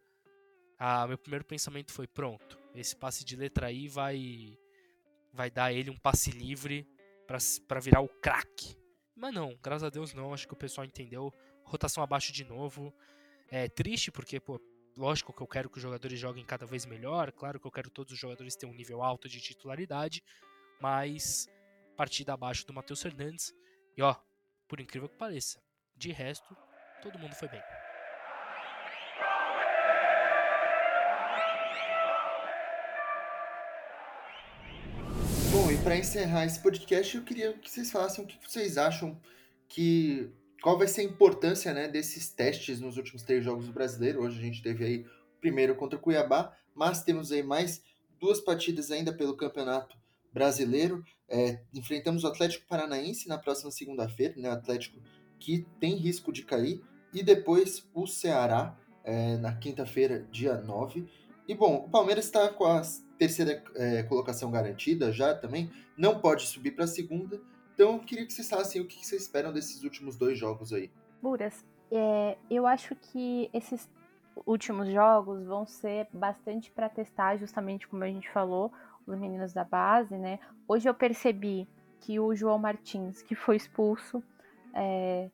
meu 1.08 1.18
primeiro 1.18 1.44
pensamento 1.44 1.92
foi, 1.92 2.06
pronto, 2.06 2.58
esse 2.74 2.96
passe 2.96 3.24
de 3.24 3.36
letra 3.36 3.66
aí 3.66 3.88
vai 3.88 4.58
vai 5.32 5.50
dar 5.50 5.72
ele 5.72 5.90
um 5.90 5.96
passe 5.96 6.30
livre 6.30 6.88
para 7.26 7.78
virar 7.78 8.00
o 8.00 8.08
craque. 8.08 8.79
Mas 9.20 9.34
não, 9.34 9.54
graças 9.62 9.84
a 9.84 9.90
Deus 9.90 10.14
não, 10.14 10.32
acho 10.32 10.48
que 10.48 10.54
o 10.54 10.56
pessoal 10.56 10.86
entendeu. 10.86 11.30
Rotação 11.62 12.02
abaixo 12.02 12.32
de 12.32 12.42
novo. 12.42 12.90
É 13.50 13.68
triste 13.68 14.10
porque, 14.10 14.40
pô, 14.40 14.58
lógico 14.96 15.30
que 15.30 15.42
eu 15.42 15.46
quero 15.46 15.68
que 15.68 15.76
os 15.76 15.82
jogadores 15.82 16.18
joguem 16.18 16.42
cada 16.42 16.64
vez 16.64 16.86
melhor, 16.86 17.30
claro 17.30 17.60
que 17.60 17.66
eu 17.66 17.70
quero 17.70 17.90
todos 17.90 18.14
os 18.14 18.18
jogadores 18.18 18.56
ter 18.56 18.64
um 18.64 18.72
nível 18.72 19.02
alto 19.02 19.28
de 19.28 19.38
titularidade, 19.38 20.24
mas 20.80 21.46
partida 21.98 22.32
abaixo 22.32 22.66
do 22.66 22.72
Matheus 22.72 23.02
Fernandes. 23.02 23.52
E 23.94 24.00
ó, 24.00 24.16
por 24.66 24.80
incrível 24.80 25.08
que 25.08 25.18
pareça, 25.18 25.62
de 25.94 26.12
resto, 26.12 26.56
todo 27.02 27.18
mundo 27.18 27.34
foi 27.34 27.48
bem. 27.48 27.60
Para 35.82 35.96
encerrar 35.96 36.44
esse 36.44 36.60
podcast, 36.60 37.16
eu 37.16 37.22
queria 37.22 37.52
que 37.54 37.70
vocês 37.70 37.90
falassem 37.90 38.22
o 38.22 38.26
que 38.26 38.36
vocês 38.46 38.76
acham 38.76 39.18
que 39.68 40.30
qual 40.62 40.76
vai 40.76 40.86
ser 40.86 41.00
a 41.00 41.04
importância 41.04 41.72
né, 41.72 41.88
desses 41.88 42.28
testes 42.28 42.80
nos 42.80 42.98
últimos 42.98 43.22
três 43.22 43.42
jogos 43.42 43.66
do 43.66 43.72
Brasileiro. 43.72 44.20
Hoje 44.20 44.38
a 44.38 44.42
gente 44.42 44.62
teve 44.62 44.84
aí 44.84 45.00
o 45.00 45.40
primeiro 45.40 45.74
contra 45.74 45.98
o 45.98 46.02
Cuiabá, 46.02 46.54
mas 46.74 47.02
temos 47.02 47.32
aí 47.32 47.42
mais 47.42 47.82
duas 48.20 48.40
partidas 48.40 48.90
ainda 48.90 49.12
pelo 49.12 49.36
Campeonato 49.36 49.96
Brasileiro. 50.32 51.02
É, 51.26 51.60
enfrentamos 51.72 52.24
o 52.24 52.26
Atlético 52.26 52.66
Paranaense 52.66 53.26
na 53.26 53.38
próxima 53.38 53.70
segunda-feira, 53.70 54.34
né, 54.36 54.50
o 54.50 54.52
Atlético 54.52 55.00
que 55.38 55.66
tem 55.80 55.96
risco 55.96 56.30
de 56.30 56.42
cair, 56.42 56.82
e 57.12 57.22
depois 57.22 57.88
o 57.94 58.06
Ceará 58.06 58.76
é, 59.02 59.38
na 59.38 59.54
quinta-feira, 59.56 60.26
dia 60.30 60.56
9. 60.58 61.08
E 61.48 61.54
bom, 61.54 61.76
o 61.86 61.88
Palmeiras 61.88 62.26
está 62.26 62.48
com 62.50 62.66
a 62.66 62.82
terceira 63.20 63.62
é, 63.76 64.02
colocação 64.04 64.50
garantida 64.50 65.12
já 65.12 65.34
também, 65.34 65.70
não 65.94 66.18
pode 66.18 66.46
subir 66.46 66.70
para 66.70 66.84
a 66.84 66.88
segunda. 66.88 67.38
Então, 67.74 67.92
eu 67.92 67.98
queria 67.98 68.24
que 68.24 68.32
vocês 68.32 68.48
falassem 68.48 68.80
o 68.80 68.86
que 68.86 69.06
vocês 69.06 69.22
esperam 69.22 69.52
desses 69.52 69.84
últimos 69.84 70.16
dois 70.16 70.38
jogos 70.38 70.72
aí. 70.72 70.90
Buras, 71.20 71.62
é, 71.92 72.38
eu 72.50 72.66
acho 72.66 72.96
que 72.96 73.50
esses 73.52 73.90
últimos 74.46 74.88
jogos 74.90 75.44
vão 75.44 75.66
ser 75.66 76.08
bastante 76.14 76.70
para 76.70 76.88
testar, 76.88 77.36
justamente 77.36 77.86
como 77.86 78.02
a 78.02 78.06
gente 78.06 78.30
falou, 78.30 78.72
os 79.06 79.18
meninos 79.18 79.52
da 79.52 79.64
base, 79.64 80.16
né? 80.16 80.38
Hoje 80.66 80.88
eu 80.88 80.94
percebi 80.94 81.68
que 82.00 82.18
o 82.18 82.34
João 82.34 82.58
Martins, 82.58 83.20
que 83.20 83.34
foi 83.34 83.56
expulso, 83.56 84.22
é, 84.72 85.28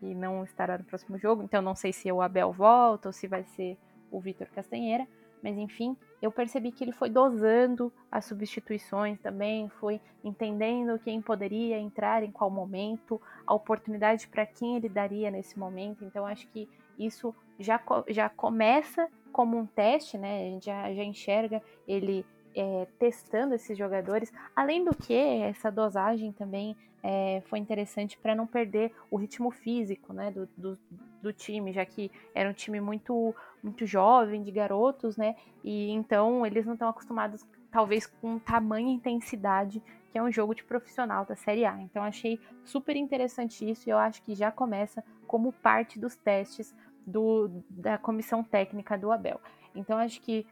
e 0.00 0.14
não 0.14 0.44
estará 0.44 0.78
no 0.78 0.84
próximo 0.84 1.18
jogo, 1.18 1.42
então 1.42 1.60
não 1.60 1.74
sei 1.74 1.92
se 1.92 2.12
o 2.12 2.22
Abel 2.22 2.52
volta 2.52 3.08
ou 3.08 3.12
se 3.12 3.26
vai 3.26 3.42
ser 3.42 3.76
o 4.12 4.20
Vitor 4.20 4.46
Castanheira, 4.54 5.08
mas 5.42 5.56
enfim, 5.58 5.96
eu 6.22 6.30
percebi 6.30 6.70
que 6.70 6.84
ele 6.84 6.92
foi 6.92 7.10
dosando 7.10 7.92
as 8.10 8.24
substituições 8.26 9.18
também, 9.18 9.68
foi 9.68 10.00
entendendo 10.22 10.98
quem 11.00 11.20
poderia 11.20 11.78
entrar 11.80 12.22
em 12.22 12.30
qual 12.30 12.48
momento, 12.48 13.20
a 13.44 13.52
oportunidade 13.52 14.28
para 14.28 14.46
quem 14.46 14.76
ele 14.76 14.88
daria 14.88 15.32
nesse 15.32 15.58
momento. 15.58 16.04
Então 16.04 16.24
acho 16.24 16.46
que 16.48 16.68
isso 16.96 17.34
já, 17.58 17.82
já 18.08 18.28
começa 18.28 19.08
como 19.32 19.58
um 19.58 19.66
teste, 19.66 20.16
né? 20.16 20.46
A 20.46 20.50
gente 20.50 20.66
já, 20.66 20.94
já 20.94 21.02
enxerga 21.02 21.60
ele 21.88 22.24
é, 22.54 22.86
testando 22.98 23.54
esses 23.54 23.76
jogadores. 23.76 24.32
Além 24.54 24.84
do 24.84 24.94
que, 24.94 25.14
essa 25.14 25.70
dosagem 25.70 26.32
também 26.32 26.76
é, 27.02 27.42
foi 27.46 27.58
interessante 27.58 28.16
para 28.18 28.34
não 28.34 28.46
perder 28.46 28.92
o 29.10 29.16
ritmo 29.16 29.50
físico 29.50 30.12
né, 30.12 30.30
do, 30.30 30.48
do, 30.56 30.78
do, 31.20 31.32
time, 31.32 31.72
já 31.72 31.84
que 31.84 32.10
era 32.34 32.48
um 32.48 32.52
time 32.52 32.80
muito, 32.80 33.34
muito 33.62 33.84
jovem, 33.86 34.42
de 34.42 34.52
garotos, 34.52 35.16
né? 35.16 35.34
E 35.64 35.90
então 35.90 36.46
eles 36.46 36.64
não 36.64 36.74
estão 36.74 36.88
acostumados, 36.88 37.44
talvez, 37.70 38.06
com 38.06 38.38
tamanha 38.38 38.92
intensidade 38.92 39.82
que 40.12 40.18
é 40.18 40.22
um 40.22 40.30
jogo 40.30 40.54
de 40.54 40.62
profissional 40.62 41.24
da 41.24 41.34
Série 41.34 41.64
A. 41.64 41.80
Então 41.80 42.02
achei 42.02 42.38
super 42.64 42.94
interessante 42.94 43.68
isso 43.68 43.88
e 43.88 43.90
eu 43.90 43.96
acho 43.96 44.22
que 44.22 44.34
já 44.34 44.52
começa 44.52 45.02
como 45.26 45.50
parte 45.50 45.98
dos 45.98 46.14
testes 46.14 46.74
do, 47.06 47.50
da 47.70 47.96
comissão 47.96 48.44
técnica 48.44 48.98
do 48.98 49.10
Abel. 49.10 49.40
Então 49.74 49.96
acho 49.96 50.20
que 50.20 50.46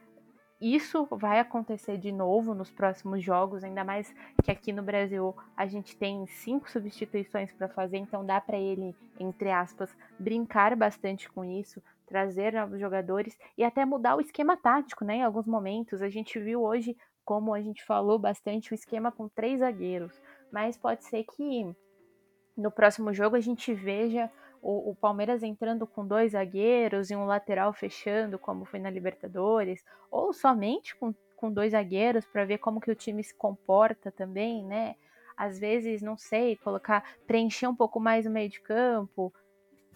isso 0.61 1.07
vai 1.09 1.39
acontecer 1.39 1.97
de 1.97 2.11
novo 2.11 2.53
nos 2.53 2.69
próximos 2.69 3.23
jogos, 3.23 3.63
ainda 3.63 3.83
mais 3.83 4.13
que 4.43 4.51
aqui 4.51 4.71
no 4.71 4.83
Brasil 4.83 5.35
a 5.57 5.65
gente 5.65 5.97
tem 5.97 6.27
cinco 6.27 6.69
substituições 6.69 7.51
para 7.51 7.67
fazer, 7.67 7.97
então 7.97 8.23
dá 8.23 8.39
para 8.39 8.57
ele, 8.57 8.95
entre 9.19 9.49
aspas, 9.49 9.89
brincar 10.19 10.75
bastante 10.75 11.27
com 11.31 11.43
isso, 11.43 11.81
trazer 12.05 12.53
novos 12.53 12.79
jogadores 12.79 13.35
e 13.57 13.63
até 13.63 13.83
mudar 13.85 14.15
o 14.15 14.21
esquema 14.21 14.55
tático, 14.55 15.03
né? 15.03 15.15
Em 15.15 15.23
alguns 15.23 15.47
momentos 15.47 16.01
a 16.01 16.09
gente 16.09 16.37
viu 16.39 16.61
hoje, 16.61 16.95
como 17.25 17.55
a 17.55 17.61
gente 17.61 17.83
falou 17.83 18.19
bastante, 18.19 18.71
o 18.71 18.75
esquema 18.75 19.11
com 19.11 19.27
três 19.27 19.61
zagueiros, 19.61 20.21
mas 20.51 20.77
pode 20.77 21.03
ser 21.05 21.23
que 21.23 21.75
no 22.55 22.69
próximo 22.69 23.11
jogo 23.13 23.35
a 23.35 23.39
gente 23.39 23.73
veja 23.73 24.29
o, 24.61 24.91
o, 24.91 24.95
Palmeiras 24.95 25.41
entrando 25.41 25.87
com 25.87 26.05
dois 26.05 26.33
zagueiros 26.33 27.09
e 27.09 27.15
um 27.15 27.25
lateral 27.25 27.73
fechando, 27.73 28.37
como 28.37 28.63
foi 28.63 28.79
na 28.79 28.89
Libertadores, 28.89 29.83
ou 30.11 30.31
somente 30.31 30.95
com, 30.95 31.13
com 31.35 31.51
dois 31.51 31.71
zagueiros 31.71 32.25
para 32.25 32.45
ver 32.45 32.59
como 32.59 32.79
que 32.79 32.91
o 32.91 32.95
time 32.95 33.23
se 33.23 33.33
comporta 33.33 34.11
também, 34.11 34.63
né? 34.63 34.95
Às 35.35 35.57
vezes, 35.57 36.01
não 36.01 36.15
sei, 36.15 36.55
colocar, 36.57 37.03
preencher 37.25 37.67
um 37.67 37.75
pouco 37.75 37.99
mais 37.99 38.27
o 38.27 38.29
meio 38.29 38.49
de 38.49 38.61
campo. 38.61 39.33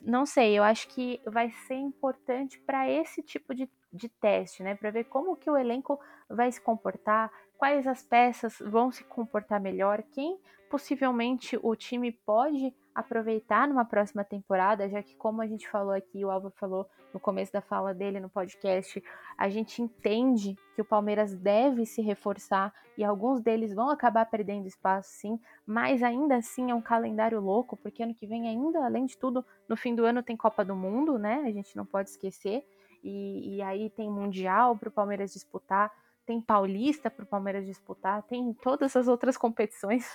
Não 0.01 0.25
sei, 0.25 0.58
eu 0.58 0.63
acho 0.63 0.88
que 0.88 1.21
vai 1.25 1.51
ser 1.67 1.75
importante 1.75 2.60
para 2.60 2.89
esse 2.89 3.21
tipo 3.21 3.54
de, 3.54 3.69
de 3.93 4.10
teste, 4.10 4.63
né? 4.63 4.73
Para 4.73 4.89
ver 4.89 5.04
como 5.06 5.36
que 5.36 5.49
o 5.49 5.58
elenco 5.58 5.99
vai 6.28 6.51
se 6.51 6.60
comportar, 6.60 7.32
quais 7.58 7.86
as 7.86 8.01
peças 8.01 8.58
vão 8.60 8.91
se 8.91 9.04
comportar 9.04 9.62
melhor, 9.62 10.01
quem 10.12 10.39
possivelmente 10.69 11.60
o 11.62 11.75
time 11.75 12.12
pode 12.12 12.73
aproveitar 12.95 13.67
numa 13.67 13.84
próxima 13.84 14.23
temporada, 14.23 14.88
já 14.88 15.03
que, 15.03 15.15
como 15.17 15.41
a 15.41 15.47
gente 15.47 15.69
falou 15.69 15.91
aqui, 15.91 16.23
o 16.23 16.31
Alva 16.31 16.49
falou 16.51 16.88
no 17.13 17.19
começo 17.19 17.51
da 17.51 17.62
fala 17.62 17.93
dele 17.93 18.19
no 18.19 18.29
podcast, 18.29 19.03
a 19.38 19.49
gente 19.49 19.81
entende 19.81 20.58
que 20.73 20.81
o 20.81 20.86
Palmeiras 20.86 21.36
deve 21.36 21.86
se 21.86 22.01
reforçar 22.01 22.73
e 22.97 23.03
alguns 23.03 23.41
deles 23.41 23.73
vão 23.73 23.89
acabar 23.89 24.25
perdendo 24.25 24.67
espaço, 24.67 25.10
sim, 25.12 25.39
mas 25.65 26.01
ainda 26.01 26.38
assim 26.38 26.71
é 26.71 26.75
um 26.75 26.81
calendário 26.81 27.41
louco, 27.41 27.75
porque 27.75 28.01
ano 28.01 28.15
que 28.15 28.25
vem, 28.25 28.47
ainda, 28.47 28.86
além 28.86 29.05
de 29.05 29.17
tudo, 29.17 29.45
no 29.67 29.75
fim 29.75 29.93
do 29.93 30.05
ano 30.05 30.23
tem 30.23 30.38
Copa 30.38 30.63
do 30.63 30.75
Mundo, 30.75 31.19
né? 31.19 31.43
A 31.45 31.51
gente 31.51 31.75
não 31.75 31.86
pode 31.86 32.10
esquecer, 32.10 32.65
e, 33.03 33.58
e 33.58 33.62
aí 33.62 33.89
tem 33.89 34.10
Mundial 34.10 34.75
para 34.77 34.89
o 34.89 34.91
Palmeiras 34.91 35.31
disputar. 35.31 35.91
Tem 36.25 36.41
Paulista 36.41 37.12
para 37.12 37.23
o 37.23 37.27
Palmeiras 37.27 37.67
disputar, 37.67 38.23
tem 38.23 38.51
todas 38.63 38.95
as 38.95 39.08
outras 39.08 39.38
competições 39.38 40.10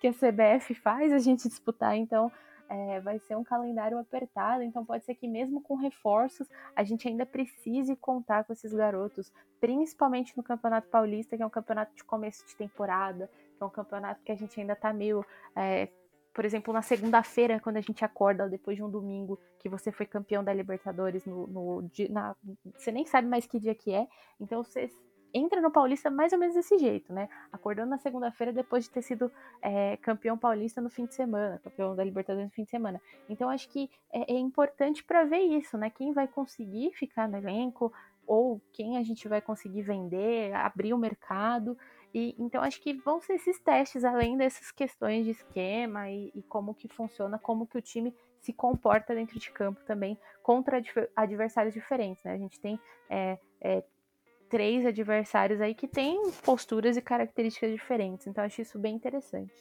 que 0.00 0.06
a 0.06 0.12
CBF 0.12 0.74
faz 0.74 1.12
a 1.12 1.18
gente 1.18 1.48
disputar, 1.48 1.96
então 1.96 2.30
é, 2.70 3.00
vai 3.00 3.18
ser 3.18 3.36
um 3.36 3.42
calendário 3.42 3.98
apertado, 3.98 4.62
então 4.62 4.84
pode 4.84 5.04
ser 5.04 5.16
que 5.16 5.26
mesmo 5.26 5.60
com 5.60 5.74
reforços 5.74 6.48
a 6.76 6.84
gente 6.84 7.08
ainda 7.08 7.26
precise 7.26 7.96
contar 7.96 8.44
com 8.44 8.52
esses 8.52 8.72
garotos, 8.72 9.32
principalmente 9.60 10.36
no 10.36 10.42
Campeonato 10.42 10.88
Paulista, 10.88 11.36
que 11.36 11.42
é 11.42 11.46
um 11.46 11.50
campeonato 11.50 11.94
de 11.96 12.04
começo 12.04 12.46
de 12.46 12.54
temporada, 12.54 13.28
que 13.56 13.62
é 13.62 13.66
um 13.66 13.70
campeonato 13.70 14.22
que 14.22 14.30
a 14.30 14.36
gente 14.36 14.58
ainda 14.60 14.76
tá 14.76 14.92
meio. 14.92 15.26
É, 15.56 15.88
por 16.32 16.44
exemplo, 16.44 16.72
na 16.72 16.80
segunda-feira, 16.80 17.58
quando 17.58 17.76
a 17.76 17.80
gente 17.80 18.04
acorda 18.04 18.48
depois 18.48 18.76
de 18.76 18.84
um 18.84 18.88
domingo 18.88 19.36
que 19.58 19.68
você 19.68 19.90
foi 19.90 20.06
campeão 20.06 20.44
da 20.44 20.54
Libertadores, 20.54 21.26
no, 21.26 21.48
no 21.48 21.90
na, 22.08 22.36
você 22.76 22.92
nem 22.92 23.04
sabe 23.04 23.26
mais 23.26 23.46
que 23.46 23.58
dia 23.58 23.74
que 23.74 23.92
é, 23.92 24.06
então 24.38 24.62
você 24.62 24.88
entra 25.32 25.60
no 25.60 25.70
Paulista 25.70 26.10
mais 26.10 26.32
ou 26.32 26.38
menos 26.38 26.54
desse 26.54 26.78
jeito, 26.78 27.12
né? 27.12 27.28
Acordando 27.52 27.90
na 27.90 27.98
segunda-feira 27.98 28.52
depois 28.52 28.84
de 28.84 28.90
ter 28.90 29.02
sido 29.02 29.30
é, 29.62 29.96
campeão 29.98 30.36
paulista 30.36 30.80
no 30.80 30.90
fim 30.90 31.06
de 31.06 31.14
semana, 31.14 31.60
campeão 31.62 31.94
da 31.94 32.04
Libertadores 32.04 32.48
no 32.48 32.54
fim 32.54 32.64
de 32.64 32.70
semana. 32.70 33.00
Então 33.28 33.48
acho 33.48 33.68
que 33.68 33.90
é, 34.12 34.34
é 34.34 34.38
importante 34.38 35.04
para 35.04 35.24
ver 35.24 35.40
isso, 35.40 35.76
né? 35.78 35.90
Quem 35.90 36.12
vai 36.12 36.26
conseguir 36.28 36.92
ficar 36.92 37.28
no 37.28 37.36
elenco, 37.36 37.92
ou 38.26 38.60
quem 38.72 38.96
a 38.96 39.02
gente 39.02 39.26
vai 39.26 39.40
conseguir 39.40 39.82
vender, 39.82 40.54
abrir 40.54 40.94
o 40.94 40.98
mercado. 40.98 41.76
E 42.14 42.34
então 42.38 42.62
acho 42.62 42.80
que 42.80 42.92
vão 42.92 43.20
ser 43.20 43.34
esses 43.34 43.58
testes, 43.60 44.04
além 44.04 44.36
dessas 44.36 44.70
questões 44.70 45.24
de 45.24 45.32
esquema 45.32 46.08
e, 46.10 46.30
e 46.34 46.42
como 46.42 46.74
que 46.74 46.88
funciona, 46.88 47.38
como 47.38 47.66
que 47.66 47.76
o 47.76 47.82
time 47.82 48.14
se 48.40 48.52
comporta 48.52 49.14
dentro 49.14 49.38
de 49.38 49.50
campo 49.50 49.80
também 49.84 50.18
contra 50.42 50.80
adversários 51.14 51.74
diferentes. 51.74 52.22
Né? 52.24 52.32
A 52.32 52.38
gente 52.38 52.58
tem 52.60 52.80
é, 53.08 53.38
é, 53.60 53.84
três 54.50 54.84
adversários 54.84 55.60
aí 55.60 55.74
que 55.74 55.86
têm 55.86 56.30
posturas 56.44 56.96
e 56.96 57.00
características 57.00 57.70
diferentes. 57.72 58.26
Então 58.26 58.44
acho 58.44 58.60
isso 58.60 58.78
bem 58.78 58.94
interessante. 58.94 59.54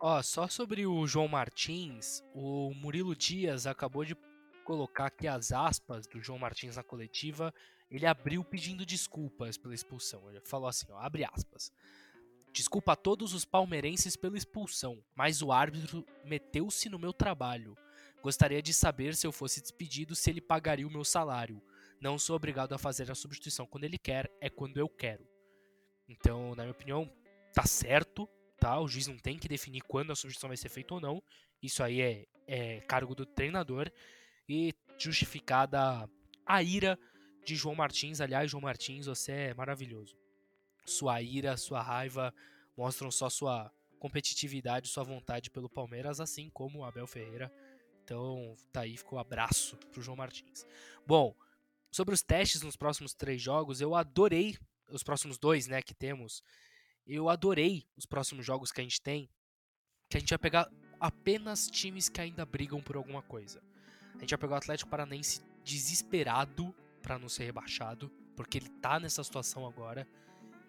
Ó, 0.00 0.20
só 0.22 0.48
sobre 0.48 0.86
o 0.86 1.06
João 1.06 1.28
Martins, 1.28 2.24
o 2.34 2.72
Murilo 2.74 3.14
Dias 3.14 3.66
acabou 3.66 4.02
de 4.02 4.16
colocar 4.64 5.06
aqui 5.06 5.28
as 5.28 5.52
aspas 5.52 6.06
do 6.06 6.22
João 6.22 6.38
Martins 6.38 6.76
na 6.76 6.82
coletiva. 6.82 7.52
Ele 7.90 8.06
abriu 8.06 8.42
pedindo 8.42 8.86
desculpas 8.86 9.58
pela 9.58 9.74
expulsão. 9.74 10.30
Ele 10.30 10.40
falou 10.40 10.68
assim, 10.68 10.86
ó, 10.90 10.98
abre 10.98 11.24
aspas. 11.24 11.70
Desculpa 12.52 12.92
a 12.92 12.96
todos 12.96 13.34
os 13.34 13.44
palmeirenses 13.44 14.16
pela 14.16 14.38
expulsão, 14.38 15.04
mas 15.14 15.42
o 15.42 15.52
árbitro 15.52 16.04
meteu-se 16.24 16.88
no 16.88 16.98
meu 16.98 17.12
trabalho. 17.12 17.76
Gostaria 18.22 18.62
de 18.62 18.72
saber 18.72 19.14
se 19.14 19.26
eu 19.26 19.32
fosse 19.32 19.60
despedido 19.60 20.14
se 20.16 20.30
ele 20.30 20.40
pagaria 20.40 20.86
o 20.86 20.90
meu 20.90 21.04
salário. 21.04 21.62
Não 22.00 22.18
sou 22.18 22.34
obrigado 22.34 22.72
a 22.72 22.78
fazer 22.78 23.10
a 23.10 23.14
substituição 23.14 23.66
quando 23.66 23.84
ele 23.84 23.98
quer, 23.98 24.30
é 24.40 24.48
quando 24.48 24.78
eu 24.78 24.88
quero. 24.88 25.26
Então, 26.08 26.54
na 26.54 26.62
minha 26.62 26.72
opinião, 26.72 27.12
tá 27.52 27.64
certo, 27.66 28.28
tá? 28.58 28.80
O 28.80 28.88
juiz 28.88 29.06
não 29.06 29.18
tem 29.18 29.38
que 29.38 29.46
definir 29.46 29.82
quando 29.82 30.10
a 30.10 30.16
substituição 30.16 30.48
vai 30.48 30.56
ser 30.56 30.70
feita 30.70 30.94
ou 30.94 31.00
não. 31.00 31.22
Isso 31.62 31.82
aí 31.82 32.00
é, 32.00 32.26
é 32.46 32.80
cargo 32.80 33.14
do 33.14 33.26
treinador. 33.26 33.90
E 34.48 34.72
justificada 34.98 36.08
a 36.46 36.62
ira 36.62 36.98
de 37.44 37.54
João 37.54 37.74
Martins. 37.74 38.20
Aliás, 38.20 38.50
João 38.50 38.62
Martins, 38.62 39.06
você 39.06 39.32
é 39.32 39.54
maravilhoso. 39.54 40.16
Sua 40.86 41.20
ira, 41.20 41.56
sua 41.56 41.82
raiva 41.82 42.34
mostram 42.76 43.10
só 43.10 43.28
sua 43.28 43.70
competitividade, 43.98 44.88
sua 44.88 45.04
vontade 45.04 45.50
pelo 45.50 45.68
Palmeiras, 45.68 46.18
assim 46.18 46.48
como 46.50 46.78
o 46.78 46.84
Abel 46.84 47.06
Ferreira. 47.06 47.52
Então, 48.02 48.56
tá 48.72 48.80
aí, 48.80 48.96
ficou 48.96 49.18
um 49.18 49.20
abraço 49.20 49.76
pro 49.92 50.02
João 50.02 50.16
Martins. 50.16 50.66
Bom, 51.06 51.36
sobre 51.90 52.14
os 52.14 52.22
testes 52.22 52.62
nos 52.62 52.76
próximos 52.76 53.12
três 53.14 53.42
jogos, 53.42 53.80
eu 53.80 53.94
adorei 53.94 54.56
os 54.88 55.02
próximos 55.02 55.38
dois, 55.38 55.66
né, 55.66 55.82
que 55.82 55.94
temos. 55.94 56.42
Eu 57.06 57.28
adorei 57.28 57.86
os 57.96 58.06
próximos 58.06 58.44
jogos 58.44 58.70
que 58.70 58.80
a 58.80 58.84
gente 58.84 59.00
tem, 59.00 59.28
que 60.08 60.16
a 60.16 60.20
gente 60.20 60.30
vai 60.30 60.38
pegar 60.38 60.70
apenas 60.98 61.66
times 61.68 62.08
que 62.08 62.20
ainda 62.20 62.44
brigam 62.44 62.80
por 62.80 62.96
alguma 62.96 63.22
coisa. 63.22 63.62
A 64.16 64.20
gente 64.20 64.30
vai 64.30 64.38
pegar 64.38 64.54
o 64.54 64.58
Atlético 64.58 64.90
Paranense 64.90 65.40
desesperado 65.64 66.74
para 67.02 67.18
não 67.18 67.28
ser 67.28 67.44
rebaixado, 67.44 68.10
porque 68.36 68.58
ele 68.58 68.68
tá 68.68 69.00
nessa 69.00 69.24
situação 69.24 69.66
agora. 69.66 70.06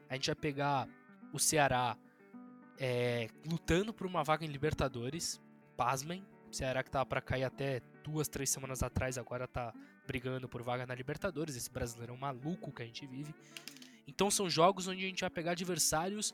A 0.10 0.16
gente 0.16 0.28
vai 0.28 0.36
pegar 0.36 0.88
o 1.34 1.40
Ceará 1.40 1.98
é, 2.78 3.30
lutando 3.46 3.94
por 3.94 4.08
uma 4.08 4.24
vaga 4.24 4.46
em 4.46 4.50
Libertadores. 4.50 5.42
Pasmem, 5.76 6.26
o 6.50 6.54
Ceará 6.54 6.84
que 6.84 6.90
tava 6.90 7.06
para 7.06 7.22
cair 7.22 7.44
até 7.44 7.82
duas, 8.04 8.28
três 8.28 8.50
semanas 8.50 8.84
atrás, 8.84 9.18
agora 9.18 9.48
tá 9.48 9.74
brigando 10.12 10.50
por 10.50 10.62
vaga 10.62 10.86
na 10.86 10.94
Libertadores. 10.94 11.56
Esse 11.56 11.72
brasileirão 11.72 12.18
maluco 12.18 12.72
que 12.72 12.84
a 12.84 12.86
gente 12.86 13.08
vive. 13.08 13.34
Então 14.06 14.30
são 14.30 14.50
jogos 14.50 14.88
onde 14.88 15.06
a 15.06 15.08
gente 15.08 15.22
vai 15.22 15.30
pegar 15.30 15.52
adversários 15.52 16.34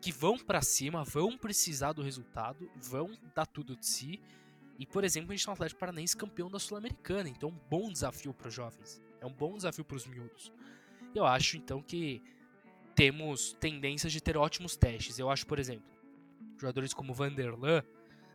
que 0.00 0.10
vão 0.10 0.38
para 0.38 0.62
cima, 0.62 1.04
vão 1.04 1.36
precisar 1.36 1.92
do 1.92 2.02
resultado, 2.02 2.70
vão 2.76 3.10
dar 3.34 3.46
tudo 3.46 3.76
de 3.76 3.86
si. 3.86 4.20
E, 4.78 4.86
por 4.86 5.04
exemplo, 5.04 5.30
a 5.30 5.36
gente 5.36 5.44
tem 5.44 5.52
o 5.52 5.54
Atlético 5.54 5.78
Paranaense 5.78 6.16
campeão 6.16 6.50
da 6.50 6.58
Sul-Americana, 6.58 7.28
então 7.28 7.50
é 7.50 7.52
um 7.52 7.60
bom 7.70 7.92
desafio 7.92 8.32
para 8.32 8.48
os 8.48 8.54
jovens, 8.54 9.00
é 9.20 9.26
um 9.26 9.32
bom 9.32 9.56
desafio 9.56 9.84
para 9.84 9.96
os 9.96 10.06
miúdos. 10.06 10.50
Eu 11.14 11.26
acho 11.26 11.58
então 11.58 11.82
que 11.82 12.22
temos 12.94 13.52
tendências 13.60 14.12
de 14.12 14.20
ter 14.20 14.36
ótimos 14.36 14.74
testes. 14.74 15.18
Eu 15.18 15.30
acho, 15.30 15.46
por 15.46 15.58
exemplo, 15.58 15.88
jogadores 16.58 16.94
como 16.94 17.12
Vanderlan 17.12 17.82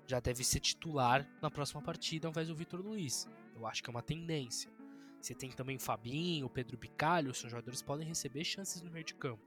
já 0.05 0.19
deve 0.19 0.43
ser 0.43 0.59
titular 0.59 1.27
na 1.41 1.49
próxima 1.49 1.81
partida 1.81 2.27
ao 2.27 2.31
invés 2.31 2.47
do 2.47 2.55
Vitor 2.55 2.79
Luiz. 2.79 3.27
Eu 3.57 3.65
acho 3.65 3.83
que 3.83 3.89
é 3.89 3.91
uma 3.91 4.03
tendência. 4.03 4.71
Você 5.19 5.33
tem 5.33 5.49
também 5.51 5.77
o 5.77 5.79
Fabinho, 5.79 6.45
o 6.45 6.49
Pedro 6.49 6.77
Bicalho, 6.77 7.31
os 7.31 7.39
jogadores 7.39 7.81
podem 7.81 8.07
receber 8.07 8.43
chances 8.43 8.81
no 8.81 8.91
meio 8.91 9.03
de 9.03 9.15
campo. 9.15 9.43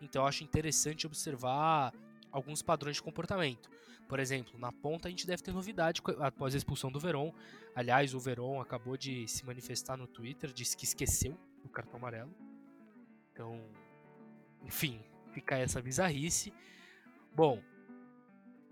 Então 0.00 0.22
eu 0.22 0.26
acho 0.26 0.44
interessante 0.44 1.06
observar 1.06 1.92
alguns 2.30 2.62
padrões 2.62 2.96
de 2.96 3.02
comportamento. 3.02 3.68
Por 4.08 4.20
exemplo, 4.20 4.58
na 4.58 4.70
ponta 4.70 5.08
a 5.08 5.10
gente 5.10 5.26
deve 5.26 5.42
ter 5.42 5.52
novidade 5.52 6.00
após 6.20 6.54
a 6.54 6.56
expulsão 6.58 6.90
do 6.90 7.00
Verón. 7.00 7.32
Aliás, 7.74 8.14
o 8.14 8.20
Verón 8.20 8.60
acabou 8.60 8.96
de 8.96 9.26
se 9.26 9.44
manifestar 9.44 9.96
no 9.96 10.06
Twitter, 10.06 10.52
disse 10.52 10.76
que 10.76 10.84
esqueceu 10.84 11.38
o 11.64 11.68
cartão 11.68 11.98
amarelo. 11.98 12.34
Então, 13.32 13.60
enfim, 14.62 15.00
fica 15.32 15.56
essa 15.56 15.80
bizarrice. 15.80 16.52
Bom, 17.34 17.62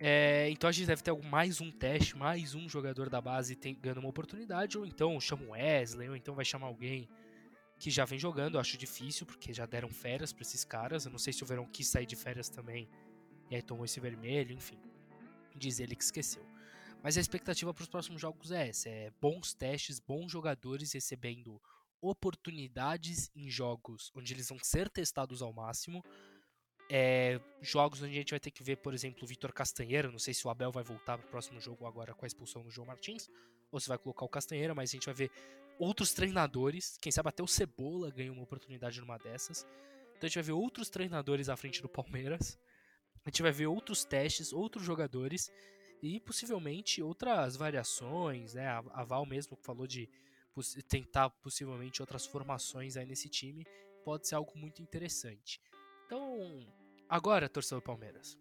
é, 0.03 0.49
então 0.49 0.69
a 0.69 0.73
gente 0.73 0.87
deve 0.87 1.03
ter 1.03 1.15
mais 1.25 1.61
um 1.61 1.71
teste, 1.71 2.17
mais 2.17 2.55
um 2.55 2.67
jogador 2.67 3.11
da 3.11 3.21
base 3.21 3.55
tem, 3.55 3.75
ganhando 3.75 4.01
uma 4.01 4.09
oportunidade, 4.09 4.79
ou 4.79 4.87
então 4.87 5.21
chama 5.21 5.45
o 5.45 5.51
Wesley, 5.51 6.09
ou 6.09 6.17
então 6.17 6.35
vai 6.35 6.45
chamar 6.45 6.69
alguém 6.69 7.07
que 7.79 7.91
já 7.91 8.07
vem 8.07 8.19
jogando. 8.19 8.55
Eu 8.55 8.61
acho 8.61 8.79
difícil, 8.79 9.27
porque 9.27 9.53
já 9.53 9.67
deram 9.67 9.91
férias 9.91 10.33
para 10.33 10.41
esses 10.41 10.65
caras. 10.65 11.05
Eu 11.05 11.13
não 11.13 11.19
sei 11.19 11.35
se 11.35 11.43
o 11.43 11.47
Verão 11.47 11.67
quis 11.67 11.87
sair 11.87 12.07
de 12.07 12.17
férias 12.17 12.49
também 12.49 12.89
e 13.51 13.57
aí 13.57 13.63
tomou 13.63 13.85
esse 13.85 14.01
vermelho, 14.01 14.55
enfim. 14.55 14.79
Diz 15.55 15.81
ele 15.81 15.95
que 15.95 16.03
esqueceu. 16.03 16.47
Mas 17.03 17.19
a 17.19 17.21
expectativa 17.21 17.75
para 17.75 17.83
os 17.83 17.89
próximos 17.89 18.23
jogos 18.23 18.51
é 18.53 18.69
essa: 18.69 18.89
é 18.89 19.11
bons 19.21 19.53
testes, 19.53 20.01
bons 20.01 20.33
jogadores 20.33 20.93
recebendo 20.93 21.61
oportunidades 22.01 23.31
em 23.37 23.51
jogos 23.51 24.11
onde 24.15 24.33
eles 24.33 24.49
vão 24.49 24.59
ser 24.63 24.89
testados 24.89 25.43
ao 25.43 25.53
máximo 25.53 26.03
é, 26.93 27.41
jogos 27.63 28.03
onde 28.03 28.11
a 28.13 28.17
gente 28.17 28.31
vai 28.31 28.41
ter 28.41 28.51
que 28.51 28.65
ver, 28.65 28.77
por 28.79 28.93
exemplo, 28.93 29.23
o 29.23 29.27
Vitor 29.27 29.53
Castanheira. 29.53 30.11
Não 30.11 30.19
sei 30.19 30.35
se 30.35 30.45
o 30.45 30.51
Abel 30.51 30.73
vai 30.73 30.83
voltar 30.83 31.17
para 31.17 31.27
o 31.27 31.31
próximo 31.31 31.61
jogo 31.61 31.87
agora 31.87 32.13
com 32.13 32.25
a 32.25 32.27
expulsão 32.27 32.65
do 32.65 32.71
João 32.71 32.89
Martins, 32.89 33.31
ou 33.71 33.79
se 33.79 33.89
vai 33.89 33.97
colocar 33.97 34.25
o 34.25 34.29
Castanheira, 34.29 34.75
mas 34.75 34.91
a 34.91 34.93
gente 34.95 35.07
vai 35.07 35.15
ver 35.15 35.31
outros 35.79 36.13
treinadores. 36.13 36.99
Quem 37.01 37.13
sabe 37.13 37.29
até 37.29 37.45
o 37.45 37.47
Cebola 37.47 38.11
ganha 38.11 38.33
uma 38.33 38.43
oportunidade 38.43 39.01
numa 39.01 39.17
dessas. 39.19 39.65
Então 40.17 40.23
a 40.25 40.27
gente 40.27 40.35
vai 40.35 40.43
ver 40.43 40.53
outros 40.53 40.91
treinadores 40.91 41.49
à 41.49 41.57
frente 41.57 41.81
do 41.81 41.89
Palmeiras. 41.89 42.59
A 43.25 43.31
gente 43.31 43.41
vai 43.41 43.53
ver 43.53 43.69
outros 43.69 44.05
testes, 44.05 44.53
outros 44.53 44.85
jogadores 44.85 45.49
e 46.03 46.19
possivelmente 46.19 47.01
outras 47.01 47.57
variações. 47.57 48.55
Né? 48.55 48.67
A 48.67 49.05
Val 49.05 49.25
mesmo 49.25 49.57
falou 49.63 49.87
de 49.87 50.09
tentar 50.89 51.31
possivelmente 51.31 52.03
outras 52.03 52.27
formações 52.27 52.97
aí 52.97 53.07
nesse 53.07 53.29
time. 53.29 53.65
Pode 54.05 54.27
ser 54.27 54.35
algo 54.35 54.59
muito 54.59 54.83
interessante. 54.83 55.61
Então, 56.11 56.67
Agora, 57.11 57.49
torcedor 57.49 57.81
do 57.81 57.85
Palmeiras. 57.85 58.39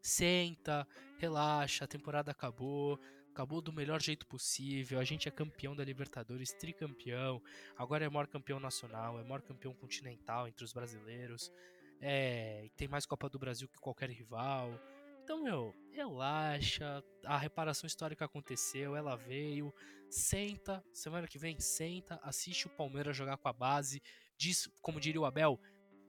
Senta, 0.00 0.88
relaxa, 1.18 1.84
a 1.84 1.86
temporada 1.86 2.30
acabou. 2.30 2.98
Acabou 3.30 3.60
do 3.60 3.70
melhor 3.70 4.00
jeito 4.00 4.26
possível. 4.26 4.98
A 4.98 5.04
gente 5.04 5.28
é 5.28 5.30
campeão 5.30 5.76
da 5.76 5.84
Libertadores, 5.84 6.54
tricampeão. 6.54 7.42
Agora 7.76 8.02
é 8.02 8.08
maior 8.08 8.26
campeão 8.26 8.58
nacional, 8.58 9.20
é 9.20 9.22
maior 9.22 9.42
campeão 9.42 9.74
continental 9.74 10.48
entre 10.48 10.64
os 10.64 10.72
brasileiros. 10.72 11.52
É, 12.00 12.70
tem 12.76 12.88
mais 12.88 13.04
Copa 13.04 13.28
do 13.28 13.38
Brasil 13.38 13.68
que 13.68 13.76
qualquer 13.76 14.08
rival. 14.08 14.80
Então, 15.22 15.42
meu, 15.42 15.74
relaxa. 15.90 17.04
A 17.26 17.36
reparação 17.36 17.86
histórica 17.86 18.24
aconteceu, 18.24 18.96
ela 18.96 19.16
veio. 19.16 19.72
Senta, 20.08 20.82
semana 20.94 21.28
que 21.28 21.38
vem, 21.38 21.60
senta, 21.60 22.18
assiste 22.22 22.66
o 22.66 22.70
Palmeiras 22.70 23.14
jogar 23.14 23.36
com 23.36 23.48
a 23.48 23.52
base. 23.52 24.02
Diz, 24.34 24.66
como 24.80 24.98
diria 24.98 25.20
o 25.20 25.26
Abel, 25.26 25.60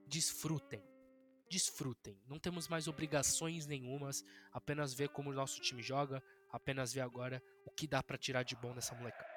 desfrutem 0.08 0.93
desfrutem. 1.54 2.20
Não 2.28 2.40
temos 2.40 2.68
mais 2.68 2.88
obrigações 2.88 3.68
nenhumas, 3.68 4.26
apenas 4.52 4.92
ver 4.92 5.10
como 5.10 5.30
o 5.30 5.34
nosso 5.34 5.62
time 5.62 5.84
joga, 5.84 6.22
apenas 6.52 6.92
ver 6.92 7.02
agora 7.02 7.44
o 7.64 7.70
que 7.70 7.86
dá 7.86 8.02
para 8.02 8.18
tirar 8.18 8.42
de 8.42 8.56
bom 8.56 8.74
dessa 8.74 8.96
molecada. 8.96 9.32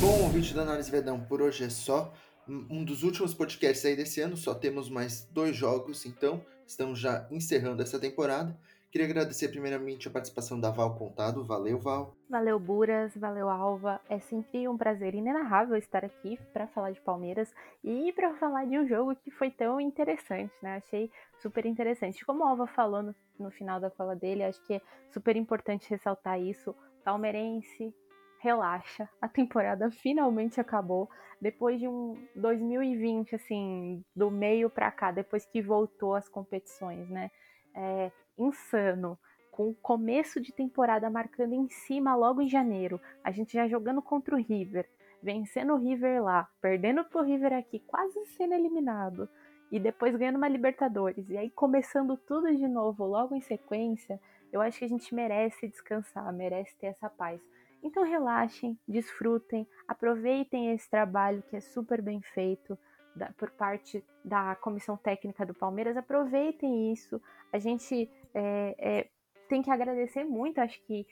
Bom, 0.00 0.26
o 0.26 0.28
vídeo 0.28 0.56
da 0.56 0.62
Análise 0.62 0.90
Vedão 0.90 1.24
por 1.24 1.40
hoje 1.40 1.62
é 1.62 1.70
só. 1.70 2.12
Um 2.46 2.84
dos 2.84 3.04
últimos 3.04 3.32
podcasts 3.32 3.86
aí 3.86 3.96
desse 3.96 4.20
ano, 4.20 4.36
só 4.36 4.54
temos 4.54 4.90
mais 4.90 5.24
dois 5.30 5.56
jogos, 5.56 6.04
então 6.04 6.44
estamos 6.66 6.98
já 6.98 7.26
encerrando 7.30 7.80
essa 7.80 7.98
temporada. 7.98 8.58
Queria 8.94 9.08
agradecer 9.08 9.48
primeiramente 9.48 10.06
a 10.06 10.10
participação 10.12 10.60
da 10.60 10.70
Val 10.70 10.94
Contado. 10.94 11.42
Valeu, 11.42 11.80
Val. 11.80 12.14
Valeu, 12.30 12.60
Buras. 12.60 13.12
Valeu, 13.16 13.48
Alva. 13.50 14.00
É 14.08 14.20
sempre 14.20 14.68
um 14.68 14.76
prazer 14.76 15.16
inenarrável 15.16 15.76
estar 15.76 16.04
aqui 16.04 16.38
para 16.52 16.68
falar 16.68 16.92
de 16.92 17.00
Palmeiras 17.00 17.52
e 17.82 18.12
para 18.12 18.36
falar 18.36 18.66
de 18.66 18.78
um 18.78 18.86
jogo 18.86 19.16
que 19.16 19.32
foi 19.32 19.50
tão 19.50 19.80
interessante, 19.80 20.54
né? 20.62 20.76
Achei 20.76 21.10
super 21.40 21.66
interessante. 21.66 22.24
Como 22.24 22.44
a 22.44 22.50
Alva 22.50 22.68
falou 22.68 23.02
no, 23.02 23.14
no 23.36 23.50
final 23.50 23.80
da 23.80 23.90
fala 23.90 24.14
dele, 24.14 24.44
acho 24.44 24.64
que 24.64 24.74
é 24.74 24.80
super 25.10 25.34
importante 25.34 25.90
ressaltar 25.90 26.40
isso. 26.40 26.72
Palmeirense, 27.02 27.92
relaxa, 28.38 29.08
a 29.20 29.26
temporada 29.26 29.90
finalmente 30.02 30.60
acabou. 30.60 31.10
Depois 31.40 31.80
de 31.80 31.88
um 31.88 32.16
2020, 32.36 33.34
assim, 33.34 34.04
do 34.14 34.30
meio 34.30 34.70
para 34.70 34.92
cá, 34.92 35.10
depois 35.10 35.44
que 35.44 35.60
voltou 35.60 36.14
às 36.14 36.28
competições, 36.28 37.10
né? 37.10 37.32
É, 37.74 38.12
insano. 38.38 39.18
com 39.50 39.68
o 39.68 39.74
começo 39.74 40.40
de 40.40 40.52
temporada 40.52 41.08
marcando 41.08 41.52
em 41.52 41.68
cima 41.68 42.16
logo 42.16 42.42
em 42.42 42.48
janeiro, 42.48 43.00
a 43.22 43.30
gente 43.30 43.52
já 43.52 43.68
jogando 43.68 44.02
contra 44.02 44.34
o 44.34 44.38
River, 44.38 44.90
vencendo 45.22 45.74
o 45.74 45.76
River 45.76 46.24
lá, 46.24 46.48
perdendo 46.60 47.04
pro 47.04 47.22
River 47.22 47.52
aqui, 47.52 47.78
quase 47.86 48.18
sendo 48.36 48.52
eliminado, 48.52 49.28
e 49.70 49.78
depois 49.78 50.16
ganhando 50.16 50.38
uma 50.38 50.48
Libertadores, 50.48 51.30
e 51.30 51.38
aí 51.38 51.50
começando 51.50 52.16
tudo 52.16 52.52
de 52.54 52.66
novo 52.66 53.06
logo 53.06 53.34
em 53.36 53.40
sequência, 53.40 54.20
eu 54.52 54.60
acho 54.60 54.80
que 54.80 54.84
a 54.84 54.88
gente 54.88 55.14
merece 55.14 55.68
descansar, 55.68 56.32
merece 56.32 56.76
ter 56.76 56.86
essa 56.86 57.08
paz. 57.08 57.40
Então 57.80 58.02
relaxem, 58.02 58.78
desfrutem, 58.88 59.68
aproveitem 59.86 60.72
esse 60.72 60.90
trabalho 60.90 61.42
que 61.42 61.56
é 61.56 61.60
super 61.60 62.02
bem 62.02 62.20
feito 62.20 62.76
da, 63.14 63.30
por 63.36 63.50
parte 63.50 64.04
da 64.24 64.54
comissão 64.56 64.96
técnica 64.96 65.46
do 65.46 65.54
Palmeiras, 65.54 65.96
aproveitem 65.96 66.92
isso. 66.92 67.20
A 67.52 67.58
gente 67.58 68.10
é, 68.34 68.74
é, 68.78 69.08
tem 69.48 69.62
que 69.62 69.70
agradecer 69.70 70.24
muito, 70.24 70.60
acho 70.60 70.80
que 70.82 71.06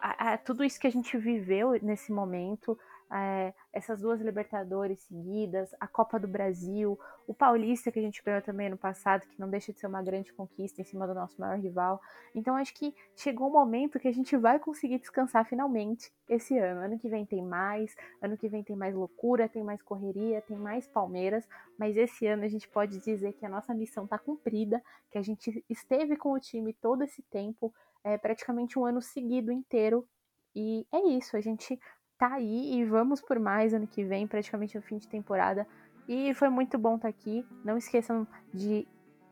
a, 0.00 0.32
a, 0.32 0.38
tudo 0.38 0.64
isso 0.64 0.80
que 0.80 0.86
a 0.86 0.92
gente 0.92 1.16
viveu 1.16 1.72
nesse 1.82 2.12
momento, 2.12 2.78
é, 3.10 3.54
essas 3.72 4.00
duas 4.00 4.20
Libertadores 4.20 5.00
seguidas, 5.00 5.74
a 5.80 5.86
Copa 5.86 6.18
do 6.18 6.28
Brasil, 6.28 6.98
o 7.26 7.34
Paulista 7.34 7.90
que 7.90 7.98
a 7.98 8.02
gente 8.02 8.22
ganhou 8.22 8.42
também 8.42 8.68
no 8.68 8.76
passado, 8.76 9.26
que 9.26 9.40
não 9.40 9.48
deixa 9.48 9.72
de 9.72 9.80
ser 9.80 9.86
uma 9.86 10.02
grande 10.02 10.32
conquista 10.32 10.80
em 10.80 10.84
cima 10.84 11.06
do 11.06 11.14
nosso 11.14 11.40
maior 11.40 11.58
rival. 11.58 12.00
Então 12.34 12.56
acho 12.56 12.74
que 12.74 12.94
chegou 13.16 13.48
um 13.48 13.52
momento 13.52 13.98
que 13.98 14.08
a 14.08 14.12
gente 14.12 14.36
vai 14.36 14.58
conseguir 14.58 14.98
descansar 14.98 15.46
finalmente 15.46 16.12
esse 16.28 16.58
ano. 16.58 16.80
Ano 16.80 16.98
que 16.98 17.08
vem 17.08 17.24
tem 17.24 17.42
mais, 17.42 17.96
ano 18.20 18.36
que 18.36 18.48
vem 18.48 18.62
tem 18.62 18.76
mais 18.76 18.94
loucura, 18.94 19.48
tem 19.48 19.62
mais 19.62 19.82
correria, 19.82 20.42
tem 20.42 20.56
mais 20.56 20.86
Palmeiras, 20.86 21.48
mas 21.78 21.96
esse 21.96 22.26
ano 22.26 22.44
a 22.44 22.48
gente 22.48 22.68
pode 22.68 22.98
dizer 22.98 23.32
que 23.34 23.46
a 23.46 23.48
nossa 23.48 23.72
missão 23.74 24.04
está 24.04 24.18
cumprida, 24.18 24.82
que 25.10 25.18
a 25.18 25.22
gente 25.22 25.64
esteve 25.68 26.16
com 26.16 26.32
o 26.32 26.40
time 26.40 26.72
todo 26.74 27.02
esse 27.04 27.22
tempo, 27.22 27.72
é, 28.04 28.18
praticamente 28.18 28.78
um 28.78 28.84
ano 28.84 29.00
seguido 29.00 29.50
inteiro. 29.50 30.06
E 30.54 30.86
é 30.92 31.00
isso, 31.08 31.36
a 31.36 31.40
gente 31.40 31.78
tá 32.18 32.34
aí 32.34 32.74
e 32.74 32.84
vamos 32.84 33.20
por 33.20 33.38
mais 33.38 33.72
ano 33.72 33.86
que 33.86 34.04
vem, 34.04 34.26
praticamente 34.26 34.76
no 34.76 34.82
fim 34.82 34.98
de 34.98 35.06
temporada. 35.06 35.66
E 36.08 36.34
foi 36.34 36.48
muito 36.48 36.76
bom 36.76 36.96
estar 36.96 37.02
tá 37.02 37.08
aqui. 37.08 37.44
Não 37.64 37.78
esqueçam 37.78 38.26
de 38.52 38.86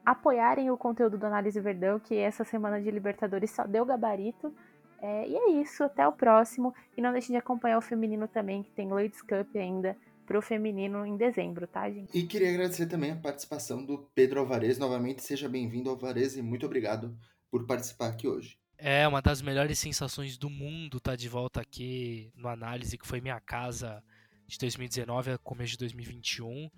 apoiarem 0.05 0.71
o 0.71 0.77
conteúdo 0.77 1.19
do 1.19 1.27
Análise 1.27 1.61
Verdão, 1.61 1.99
que 1.99 2.15
essa 2.17 2.45
semana 2.45 2.81
de 2.81 2.91
Libertadores 2.91 3.51
só 3.51 3.67
deu 3.67 3.85
gabarito. 3.85 4.55
É, 5.03 5.29
e 5.29 5.37
é 5.37 5.51
isso, 5.61 5.83
até 5.83 6.07
o 6.07 6.13
próximo. 6.13 6.73
E 6.97 7.03
não 7.03 7.13
deixem 7.13 7.33
de 7.33 7.39
acompanhar 7.39 7.79
o 7.79 7.83
feminino 7.83 8.29
também, 8.29 8.63
que 8.63 8.71
tem 8.71 8.89
Ladies 8.89 9.21
Cup 9.21 9.57
ainda 9.57 9.97
pro 10.27 10.43
feminino 10.43 11.07
em 11.07 11.17
dezembro, 11.17 11.67
tá, 11.67 11.89
gente? 11.89 12.17
E 12.17 12.27
queria 12.27 12.51
agradecer 12.51 12.87
também 12.87 13.13
a 13.13 13.17
participação 13.17 13.85
do 13.85 14.09
Pedro 14.15 14.41
Alvarez. 14.41 14.79
Novamente, 14.79 15.23
seja 15.23 15.49
bem-vindo, 15.49 15.89
Alvarez, 15.89 16.37
e 16.37 16.43
muito 16.43 16.67
obrigado 16.67 17.17
por 17.51 17.65
participar 17.65 18.09
aqui 18.09 18.27
hoje. 18.27 18.59
É 18.79 19.09
uma 19.09 19.23
das 19.23 19.41
melhores 19.41 19.79
sensações 19.79 20.37
do 20.37 20.51
mundo 20.51 21.01
tá 21.01 21.17
de 21.17 21.29
volta 21.29 21.61
aqui 21.61 22.31
no 22.37 22.49
análise 22.49 22.99
que 22.99 23.07
foi 23.07 23.21
minha 23.21 23.41
casa 23.41 24.03
de 24.47 24.59
2019 24.59 25.33
a 25.33 25.39
começo 25.39 25.73
de 25.73 25.79
2021. 25.79 26.71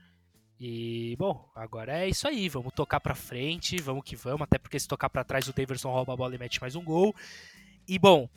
E 0.60 1.16
bom, 1.18 1.48
agora 1.54 1.98
é 1.98 2.08
isso 2.08 2.26
aí, 2.26 2.48
vamos 2.48 2.72
tocar 2.72 2.98
para 3.00 3.14
frente, 3.14 3.80
vamos 3.80 4.02
que 4.04 4.16
vamos, 4.16 4.42
até 4.42 4.58
porque 4.58 4.78
se 4.78 4.88
tocar 4.88 5.08
para 5.08 5.22
trás 5.22 5.46
o 5.48 5.52
Daverson 5.52 5.90
rouba 5.90 6.12
a 6.12 6.16
bola 6.16 6.34
e 6.34 6.38
mete 6.38 6.60
mais 6.60 6.74
um 6.74 6.82
gol. 6.82 7.14
E 7.86 7.98
bom, 7.98 8.28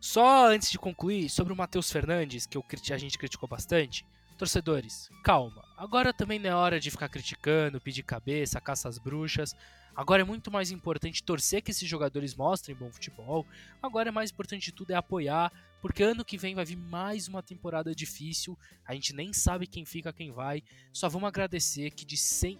só 0.00 0.48
antes 0.48 0.70
de 0.70 0.78
concluir 0.78 1.28
sobre 1.28 1.52
o 1.52 1.56
Matheus 1.56 1.90
Fernandes, 1.90 2.46
que 2.46 2.56
eu, 2.56 2.64
a 2.92 2.98
gente 2.98 3.18
criticou 3.18 3.48
bastante, 3.48 4.04
torcedores, 4.36 5.10
calma. 5.22 5.64
Agora 5.76 6.12
também 6.12 6.38
não 6.38 6.50
é 6.50 6.54
hora 6.54 6.80
de 6.80 6.90
ficar 6.90 7.08
criticando, 7.08 7.80
pedir 7.80 8.02
cabeça, 8.02 8.60
caça 8.60 8.88
às 8.88 8.98
bruxas. 8.98 9.54
Agora 9.94 10.22
é 10.22 10.24
muito 10.24 10.50
mais 10.50 10.70
importante 10.70 11.22
torcer 11.22 11.62
que 11.62 11.70
esses 11.70 11.88
jogadores 11.88 12.34
mostrem 12.34 12.76
bom 12.76 12.90
futebol. 12.90 13.46
Agora 13.82 14.08
é 14.08 14.12
mais 14.12 14.30
importante 14.30 14.64
de 14.64 14.72
tudo 14.72 14.90
é 14.90 14.94
apoiar, 14.94 15.52
porque 15.80 16.02
ano 16.02 16.24
que 16.24 16.36
vem 16.36 16.54
vai 16.54 16.64
vir 16.64 16.76
mais 16.76 17.28
uma 17.28 17.42
temporada 17.42 17.94
difícil. 17.94 18.58
A 18.84 18.94
gente 18.94 19.14
nem 19.14 19.32
sabe 19.32 19.66
quem 19.66 19.84
fica, 19.84 20.12
quem 20.12 20.32
vai. 20.32 20.62
Só 20.92 21.08
vamos 21.08 21.28
agradecer 21.28 21.90
que 21.90 22.04
de 22.04 22.16
100, 22.16 22.58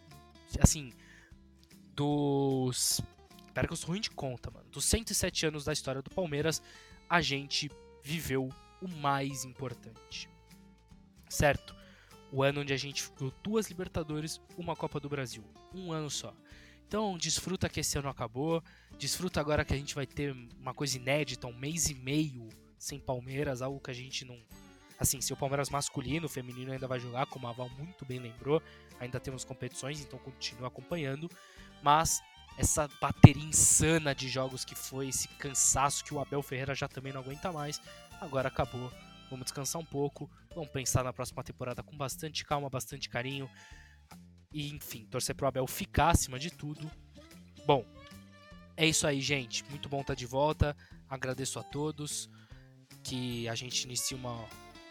assim, 0.60 0.92
dos 1.94 3.02
Espera 3.54 3.68
que 3.68 3.72
eu 3.72 3.76
sou 3.76 3.90
ruim 3.90 4.00
de 4.00 4.10
conta, 4.10 4.50
mano. 4.50 4.66
Dos 4.68 4.84
107 4.84 5.46
anos 5.46 5.64
da 5.64 5.72
história 5.72 6.02
do 6.02 6.10
Palmeiras, 6.10 6.60
a 7.08 7.20
gente 7.20 7.70
viveu 8.02 8.48
o 8.82 8.88
mais 8.88 9.44
importante. 9.44 10.28
Certo? 11.34 11.74
O 12.30 12.44
ano 12.44 12.60
onde 12.60 12.72
a 12.72 12.76
gente 12.76 13.10
viu 13.18 13.32
duas 13.42 13.66
Libertadores, 13.66 14.40
uma 14.56 14.76
Copa 14.76 15.00
do 15.00 15.08
Brasil. 15.08 15.42
Um 15.74 15.90
ano 15.90 16.08
só. 16.08 16.32
Então, 16.86 17.18
desfruta 17.18 17.68
que 17.68 17.80
esse 17.80 17.98
ano 17.98 18.08
acabou. 18.08 18.62
Desfruta 18.96 19.40
agora 19.40 19.64
que 19.64 19.74
a 19.74 19.76
gente 19.76 19.96
vai 19.96 20.06
ter 20.06 20.32
uma 20.60 20.72
coisa 20.72 20.96
inédita, 20.96 21.48
um 21.48 21.52
mês 21.52 21.90
e 21.90 21.94
meio 21.94 22.48
sem 22.78 23.00
Palmeiras, 23.00 23.62
algo 23.62 23.80
que 23.80 23.90
a 23.90 23.94
gente 23.94 24.24
não. 24.24 24.40
Assim, 24.96 25.20
se 25.20 25.32
o 25.32 25.36
Palmeiras 25.36 25.70
masculino, 25.70 26.26
o 26.26 26.28
feminino 26.28 26.70
ainda 26.70 26.86
vai 26.86 27.00
jogar, 27.00 27.26
como 27.26 27.48
a 27.48 27.52
Val 27.52 27.68
muito 27.70 28.04
bem 28.04 28.20
lembrou, 28.20 28.62
ainda 29.00 29.18
temos 29.18 29.44
competições, 29.44 30.00
então 30.00 30.20
continua 30.20 30.68
acompanhando. 30.68 31.28
Mas 31.82 32.22
essa 32.56 32.88
bateria 33.00 33.42
insana 33.42 34.14
de 34.14 34.28
jogos 34.28 34.64
que 34.64 34.76
foi, 34.76 35.08
esse 35.08 35.26
cansaço 35.26 36.04
que 36.04 36.14
o 36.14 36.20
Abel 36.20 36.42
Ferreira 36.42 36.76
já 36.76 36.86
também 36.86 37.12
não 37.12 37.22
aguenta 37.22 37.50
mais, 37.50 37.80
agora 38.20 38.46
acabou. 38.46 38.92
Vamos 39.34 39.46
descansar 39.46 39.82
um 39.82 39.84
pouco, 39.84 40.30
vamos 40.54 40.70
pensar 40.70 41.02
na 41.02 41.12
próxima 41.12 41.42
temporada 41.42 41.82
com 41.82 41.96
bastante 41.96 42.44
calma, 42.44 42.70
bastante 42.70 43.08
carinho. 43.08 43.50
E, 44.52 44.72
enfim, 44.72 45.04
torcer 45.06 45.34
pro 45.34 45.48
Abel 45.48 45.66
ficar 45.66 46.10
acima 46.10 46.38
de 46.38 46.52
tudo. 46.52 46.88
Bom, 47.66 47.84
é 48.76 48.86
isso 48.86 49.08
aí, 49.08 49.20
gente. 49.20 49.64
Muito 49.64 49.88
bom 49.88 50.02
estar 50.02 50.14
tá 50.14 50.18
de 50.18 50.24
volta. 50.24 50.76
Agradeço 51.10 51.58
a 51.58 51.64
todos. 51.64 52.30
Que 53.02 53.48
a 53.48 53.56
gente 53.56 53.82
inicie 53.82 54.16
uma. 54.16 54.48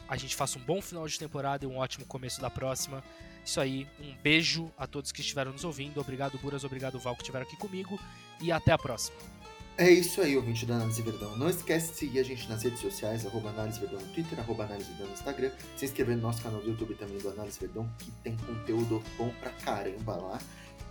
A 0.09 0.17
gente 0.17 0.35
faça 0.35 0.59
um 0.59 0.61
bom 0.61 0.81
final 0.81 1.07
de 1.07 1.17
temporada 1.17 1.63
e 1.63 1.67
um 1.67 1.77
ótimo 1.77 2.05
começo 2.05 2.41
da 2.41 2.49
próxima. 2.49 3.01
Isso 3.45 3.61
aí, 3.61 3.87
um 4.01 4.13
beijo 4.17 4.69
a 4.77 4.85
todos 4.85 5.13
que 5.13 5.21
estiveram 5.21 5.53
nos 5.53 5.63
ouvindo. 5.63 6.01
Obrigado, 6.01 6.37
Buras. 6.37 6.65
Obrigado, 6.65 6.99
Val, 6.99 7.15
que 7.15 7.21
estiveram 7.21 7.45
aqui 7.45 7.55
comigo. 7.55 7.97
E 8.41 8.51
até 8.51 8.73
a 8.73 8.77
próxima. 8.77 9.32
É 9.75 9.89
isso 9.89 10.21
aí, 10.21 10.37
ouvinte 10.37 10.67
da 10.67 10.75
Análise 10.75 11.01
Verdão. 11.01 11.35
Não 11.35 11.49
esquece 11.49 11.91
de 11.91 11.97
seguir 11.97 12.19
a 12.19 12.23
gente 12.23 12.47
nas 12.47 12.61
redes 12.61 12.79
sociais, 12.79 13.25
arroba 13.25 13.49
Análise 13.49 13.79
Verdão 13.79 13.99
no 13.99 14.07
Twitter, 14.13 14.39
arroba 14.39 14.65
Análise 14.65 14.87
Verdão 14.89 15.07
no 15.07 15.13
Instagram. 15.13 15.51
Se 15.75 15.85
inscrever 15.85 16.15
no 16.15 16.21
nosso 16.21 16.43
canal 16.43 16.61
do 16.61 16.69
YouTube 16.69 16.93
também 16.93 17.17
do 17.17 17.29
Análise 17.29 17.59
Verdão, 17.59 17.89
que 17.97 18.11
tem 18.23 18.37
conteúdo 18.37 19.01
bom 19.17 19.33
pra 19.39 19.49
caramba 19.49 20.15
lá. 20.15 20.39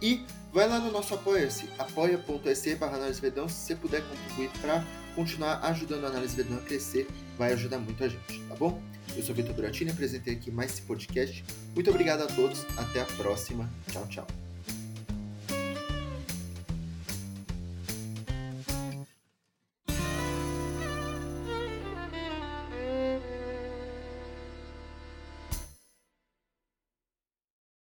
E 0.00 0.26
vai 0.52 0.68
lá 0.68 0.80
no 0.80 0.90
nosso 0.90 1.14
apoia-se, 1.14 1.68
apoia.se 1.78 2.74
barra 2.74 2.96
Análise 2.96 3.20
Verdão, 3.20 3.48
se 3.48 3.54
você 3.54 3.76
puder 3.76 4.02
contribuir 4.02 4.50
para 4.60 4.84
continuar 5.14 5.60
ajudando 5.66 6.04
a 6.04 6.08
Análise 6.08 6.34
Verdão 6.34 6.58
a 6.58 6.62
crescer, 6.62 7.06
vai 7.38 7.52
ajudar 7.52 7.78
muito 7.78 8.02
a 8.02 8.08
gente, 8.08 8.40
tá 8.48 8.56
bom? 8.56 8.82
Eu 9.16 9.22
sou 9.22 9.32
Vitor 9.32 9.54
Buratini, 9.54 9.92
apresentei 9.92 10.34
aqui 10.34 10.50
mais 10.50 10.72
esse 10.72 10.82
podcast. 10.82 11.44
Muito 11.72 11.88
obrigado 11.88 12.22
a 12.22 12.26
todos, 12.26 12.66
até 12.76 13.00
a 13.00 13.04
próxima. 13.04 13.70
Tchau, 13.92 14.06
tchau. 14.08 14.41